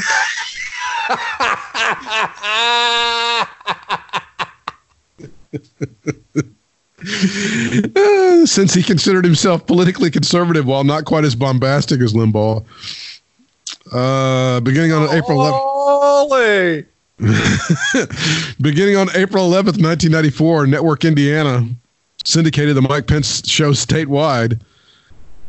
Uh, 5.53 5.61
since 8.45 8.73
he 8.73 8.83
considered 8.83 9.23
himself 9.23 9.65
politically 9.65 10.11
conservative 10.11 10.65
while 10.65 10.83
not 10.83 11.05
quite 11.05 11.23
as 11.23 11.35
bombastic 11.35 12.01
as 12.01 12.13
Limbaugh. 12.13 12.63
Uh, 13.91 14.59
beginning 14.61 14.91
on 14.91 15.09
April 15.15 15.39
11th, 15.39 15.59
Holy. 15.61 16.85
beginning 18.61 18.95
on 18.95 19.09
April 19.15 19.49
11th, 19.49 19.81
1994, 19.81 20.67
Network 20.67 21.03
Indiana 21.05 21.67
syndicated 22.25 22.75
the 22.75 22.81
Mike 22.81 23.07
Pence 23.07 23.47
show 23.49 23.71
statewide 23.71 24.61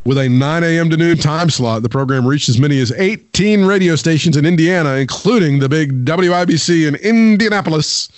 with 0.03 0.17
a 0.17 0.27
9 0.27 0.63
a.m. 0.63 0.89
to 0.89 0.97
noon 0.97 1.17
time 1.17 1.49
slot. 1.49 1.83
The 1.83 1.89
program 1.89 2.25
reached 2.25 2.49
as 2.49 2.59
many 2.59 2.79
as 2.79 2.91
18 2.91 3.65
radio 3.65 3.95
stations 3.95 4.35
in 4.35 4.45
Indiana, 4.45 4.95
including 4.95 5.59
the 5.59 5.69
big 5.69 6.05
WIBC 6.05 6.87
in 6.87 6.95
Indianapolis. 6.95 8.09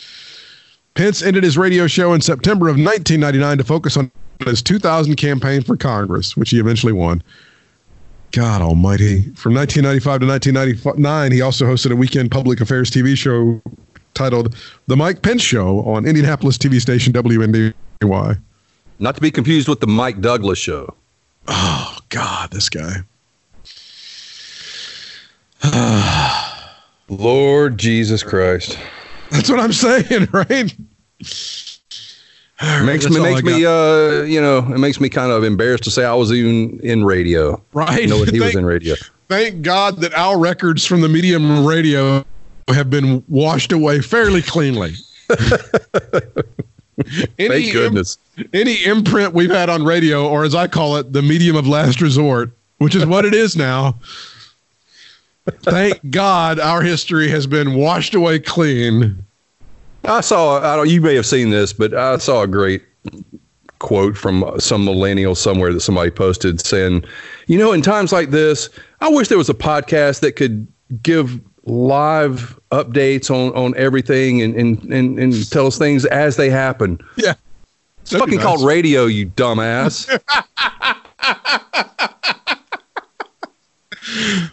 Pence 0.95 1.23
ended 1.23 1.43
his 1.43 1.57
radio 1.57 1.87
show 1.87 2.13
in 2.13 2.21
September 2.21 2.67
of 2.67 2.75
1999 2.75 3.57
to 3.57 3.63
focus 3.63 3.97
on 3.97 4.11
his 4.45 4.61
2000 4.61 5.15
campaign 5.15 5.63
for 5.63 5.75
Congress, 5.75 6.37
which 6.37 6.51
he 6.51 6.59
eventually 6.59 6.93
won. 6.93 7.23
God 8.31 8.61
almighty. 8.61 9.23
From 9.35 9.53
1995 9.53 10.21
to 10.21 10.27
1999, 10.27 11.31
he 11.31 11.41
also 11.41 11.65
hosted 11.65 11.91
a 11.91 11.95
weekend 11.95 12.31
public 12.31 12.61
affairs 12.61 12.91
TV 12.91 13.15
show 13.15 13.61
titled 14.13 14.55
The 14.87 14.95
Mike 14.95 15.21
Pence 15.21 15.41
Show 15.41 15.81
on 15.81 16.05
Indianapolis 16.05 16.57
TV 16.57 16.79
station 16.79 17.13
WNDY. 17.13 18.39
Not 18.99 19.15
to 19.15 19.21
be 19.21 19.31
confused 19.31 19.67
with 19.67 19.79
the 19.79 19.87
Mike 19.87 20.21
Douglas 20.21 20.59
show. 20.59 20.95
Oh, 21.47 21.97
God, 22.09 22.51
this 22.51 22.69
guy. 22.69 22.97
Lord 27.09 27.77
Jesus 27.77 28.23
Christ. 28.23 28.77
That's 29.33 29.49
what 29.49 29.59
I'm 29.59 29.73
saying, 29.73 30.27
right? 30.31 30.73
Makes 32.85 33.09
me 33.09 33.19
makes 33.19 33.43
me 33.43 33.65
uh 33.65 34.21
you 34.21 34.39
know, 34.39 34.59
it 34.59 34.77
makes 34.77 35.01
me 35.01 35.09
kind 35.09 35.31
of 35.31 35.43
embarrassed 35.43 35.83
to 35.85 35.91
say 35.91 36.05
I 36.05 36.13
was 36.13 36.31
even 36.31 36.79
in 36.81 37.03
radio. 37.03 37.61
Right. 37.73 38.03
You 38.03 38.07
know 38.07 38.19
when 38.19 38.33
he 38.33 38.39
was 38.39 38.55
in 38.55 38.65
radio. 38.65 38.95
Thank 39.27 39.63
God 39.63 39.97
that 39.97 40.13
our 40.13 40.39
records 40.39 40.85
from 40.85 41.01
the 41.01 41.09
medium 41.09 41.65
radio 41.65 42.23
have 42.69 42.89
been 42.89 43.23
washed 43.27 43.71
away 43.71 44.01
fairly 44.01 44.41
cleanly. 44.41 44.93
any, 47.39 47.47
Thank 47.49 47.73
goodness. 47.73 48.17
Im- 48.37 48.49
any 48.53 48.85
imprint 48.85 49.33
we've 49.33 49.49
had 49.49 49.69
on 49.69 49.83
radio, 49.83 50.27
or 50.27 50.43
as 50.43 50.53
I 50.53 50.67
call 50.67 50.97
it, 50.97 51.11
the 51.11 51.21
medium 51.21 51.55
of 51.55 51.67
last 51.67 52.01
resort, 52.01 52.51
which 52.77 52.95
is 52.95 53.05
what 53.05 53.25
it 53.25 53.33
is 53.33 53.55
now. 53.55 53.95
Thank 55.63 56.09
God 56.09 56.59
our 56.59 56.81
history 56.81 57.29
has 57.29 57.47
been 57.47 57.75
washed 57.75 58.15
away 58.15 58.39
clean. 58.39 59.25
I 60.05 60.21
saw 60.21 60.61
I 60.61 60.75
don't 60.75 60.89
you 60.89 61.01
may 61.01 61.15
have 61.15 61.25
seen 61.25 61.49
this, 61.49 61.73
but 61.73 61.93
I 61.93 62.17
saw 62.17 62.43
a 62.43 62.47
great 62.47 62.83
quote 63.79 64.15
from 64.15 64.49
some 64.59 64.85
millennial 64.85 65.35
somewhere 65.35 65.73
that 65.73 65.81
somebody 65.81 66.11
posted 66.11 66.65
saying, 66.65 67.03
"You 67.47 67.57
know, 67.57 67.73
in 67.73 67.81
times 67.81 68.11
like 68.13 68.31
this, 68.31 68.69
I 69.01 69.09
wish 69.09 69.27
there 69.27 69.37
was 69.37 69.49
a 69.49 69.53
podcast 69.53 70.21
that 70.21 70.35
could 70.35 70.67
give 71.01 71.39
live 71.65 72.59
updates 72.71 73.29
on 73.31 73.53
on 73.55 73.75
everything 73.77 74.41
and 74.41 74.55
and 74.55 74.83
and, 74.93 75.19
and 75.19 75.51
tell 75.51 75.67
us 75.67 75.77
things 75.77 76.05
as 76.05 76.35
they 76.35 76.49
happen. 76.49 76.99
Yeah. 77.15 77.33
It's 78.01 78.11
fucking 78.11 78.39
called 78.39 78.65
radio, 78.65 79.05
you 79.05 79.27
dumbass. 79.27 80.09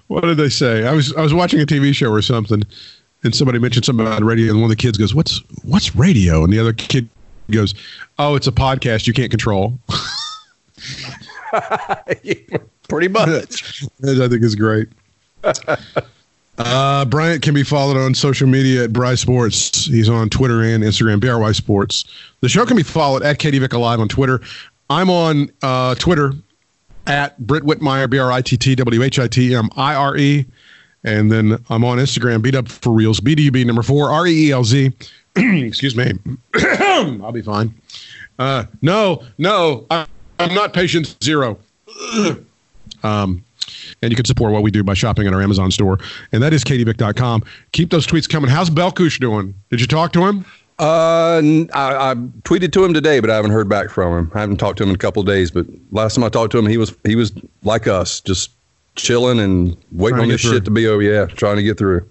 What 0.09 0.23
did 0.23 0.37
they 0.37 0.49
say? 0.49 0.87
I 0.87 0.93
was 0.93 1.15
I 1.15 1.23
was 1.23 1.35
watching 1.35 1.61
a 1.61 1.67
TV 1.67 1.95
show 1.95 2.11
or 2.11 2.23
something, 2.23 2.63
and 3.23 3.35
somebody 3.35 3.59
mentioned 3.59 3.85
something 3.85 4.07
about 4.07 4.23
radio, 4.23 4.51
and 4.51 4.61
one 4.61 4.71
of 4.71 4.77
the 4.77 4.83
kids 4.83 4.99
goes, 4.99 5.15
"What's 5.15 5.43
what's 5.63 5.95
radio?" 5.97 6.45
And 6.45 6.53
the 6.53 6.59
other 6.59 6.73
kid 6.73 7.09
goes, 7.51 7.75
"Oh, 8.19 8.35
it's 8.35 8.47
a 8.47 8.53
podcast 8.53 9.07
you 9.07 9.13
can't 9.13 9.31
control." 9.31 9.79
Pretty 12.89 13.09
much. 13.09 13.85
I 14.05 14.29
think 14.29 14.43
is 14.43 14.55
great. 14.55 14.89
Uh, 16.59 17.05
Bryant 17.07 17.43
can 17.43 17.55
be 17.55 17.63
followed 17.63 17.97
on 17.97 18.15
social 18.15 18.47
media 18.47 18.85
at 18.85 18.93
Bry 18.93 19.15
Sports. 19.15 19.87
He's 19.87 20.09
on 20.09 20.29
Twitter 20.29 20.63
and 20.63 20.85
Instagram, 20.85 21.21
BRY 21.21 21.53
Sports. 21.53 22.05
The 22.41 22.49
show 22.49 22.67
can 22.67 22.77
be 22.77 22.83
followed 22.83 23.23
at 23.23 23.39
Katie 23.39 23.59
Vick 23.59 23.73
Alive 23.73 24.01
on 24.01 24.09
Twitter. 24.09 24.41
I'm 24.91 25.09
on 25.09 25.51
uh, 25.63 25.95
Twitter 25.95 26.33
at 27.07 27.39
Britt 27.39 27.65
Whitmire, 27.65 28.09
B 28.09 28.19
R 28.19 28.31
I 28.31 28.43
T 28.43 28.57
T 28.57 28.75
W 28.75 29.03
H 29.03 29.19
I 29.19 29.29
T 29.29 29.55
M 29.55 29.69
I 29.77 29.95
R 29.95 30.17
E. 30.17 30.47
And 31.03 31.33
then 31.33 31.65
I'm 31.71 31.85
on 31.85 31.99
Instagram, 31.99 32.43
beat 32.43 32.55
up 32.55 32.69
for 32.69 32.93
reels, 32.93 33.21
BDUB 33.21 33.65
number 33.65 33.83
four, 33.83 34.11
R 34.11 34.27
E 34.27 34.49
E 34.49 34.53
L 34.53 34.65
Z. 34.65 34.93
Excuse 35.37 35.97
me. 35.97 36.13
I'll 36.57 37.33
be 37.33 37.43
fine. 37.43 37.75
Uh, 38.39 38.65
no, 38.83 39.23
no, 39.39 39.87
I'm 39.91 40.55
not 40.55 40.73
patient 40.73 41.17
zero. 41.23 41.59
um, 43.03 43.45
and 44.03 44.11
you 44.11 44.17
can 44.17 44.25
support 44.25 44.53
what 44.53 44.63
we 44.63 44.71
do 44.71 44.83
by 44.83 44.95
shopping 44.95 45.27
at 45.27 45.35
our 45.35 45.43
Amazon 45.43 45.71
store. 45.71 45.99
And 46.33 46.43
that 46.43 46.53
is 46.53 46.65
katievick.com. 46.65 47.45
Keep 47.73 47.91
those 47.91 48.07
tweets 48.07 48.29
coming. 48.29 48.51
How's 48.51 48.71
Belkush 48.71 49.21
doing? 49.21 49.55
Did 49.71 49.81
you 49.81 49.87
talk 49.87 50.13
to 50.13 50.27
him? 50.27 50.45
Uh, 50.81 51.37
n- 51.45 51.69
I, 51.75 52.11
I 52.11 52.15
tweeted 52.15 52.73
to 52.73 52.85
him 52.85 52.95
today, 52.95 53.21
but 53.21 53.29
I 53.31 53.37
haven't 53.37 53.51
heard 53.51 53.69
back 53.69 53.91
from 53.91 54.17
him. 54.19 54.33
I 54.35 54.41
haven't 54.41 54.57
talked 54.57 54.79
to 54.79 54.83
him 54.85 54.89
in 54.89 54.95
a 54.95 54.99
couple 54.99 55.21
of 55.21 55.27
days, 55.27 55.51
but 55.51 55.67
last 55.93 56.15
time 56.15 56.25
I 56.25 56.31
talked 56.31 56.53
to 56.53 56.59
him, 56.59 56.67
he 56.67 56.79
was 56.79 56.95
he 57.05 57.17
was 57.17 57.33
like 57.65 57.87
us, 57.87 58.21
just 58.23 58.51
chilling 58.97 59.39
and 59.39 59.77
waiting 59.93 60.17
Trying 60.17 60.23
on 60.23 60.29
this 60.29 60.41
through. 60.43 60.53
shit 60.55 60.65
to 60.65 60.71
be 60.71 60.87
over. 60.87 61.03
Yeah, 61.03 61.27
trying 61.27 61.57
to 61.57 61.63
get 61.63 61.77
through. 61.77 62.09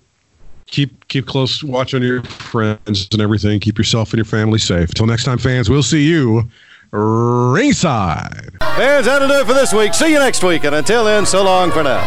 Keep 0.67 1.07
keep 1.07 1.25
close 1.25 1.63
watch 1.63 1.95
on 1.95 2.03
your 2.03 2.21
friends 2.23 3.07
and 3.11 3.21
everything. 3.21 3.59
Keep 3.59 3.79
yourself 3.79 4.11
and 4.11 4.19
your 4.19 4.25
family 4.25 4.59
safe. 4.59 4.93
Till 4.93 5.07
next 5.07 5.23
time, 5.23 5.39
fans, 5.39 5.67
we'll 5.67 5.81
see 5.81 6.07
you 6.07 6.47
ringside. 6.91 8.51
Fans, 8.61 9.05
that'll 9.07 9.27
do 9.27 9.33
it 9.35 9.47
for 9.47 9.53
this 9.53 9.73
week. 9.73 9.93
See 9.95 10.11
you 10.11 10.19
next 10.19 10.43
week. 10.43 10.63
And 10.63 10.75
until 10.75 11.03
then, 11.03 11.25
so 11.25 11.43
long 11.43 11.71
for 11.71 11.81
now. 11.83 12.05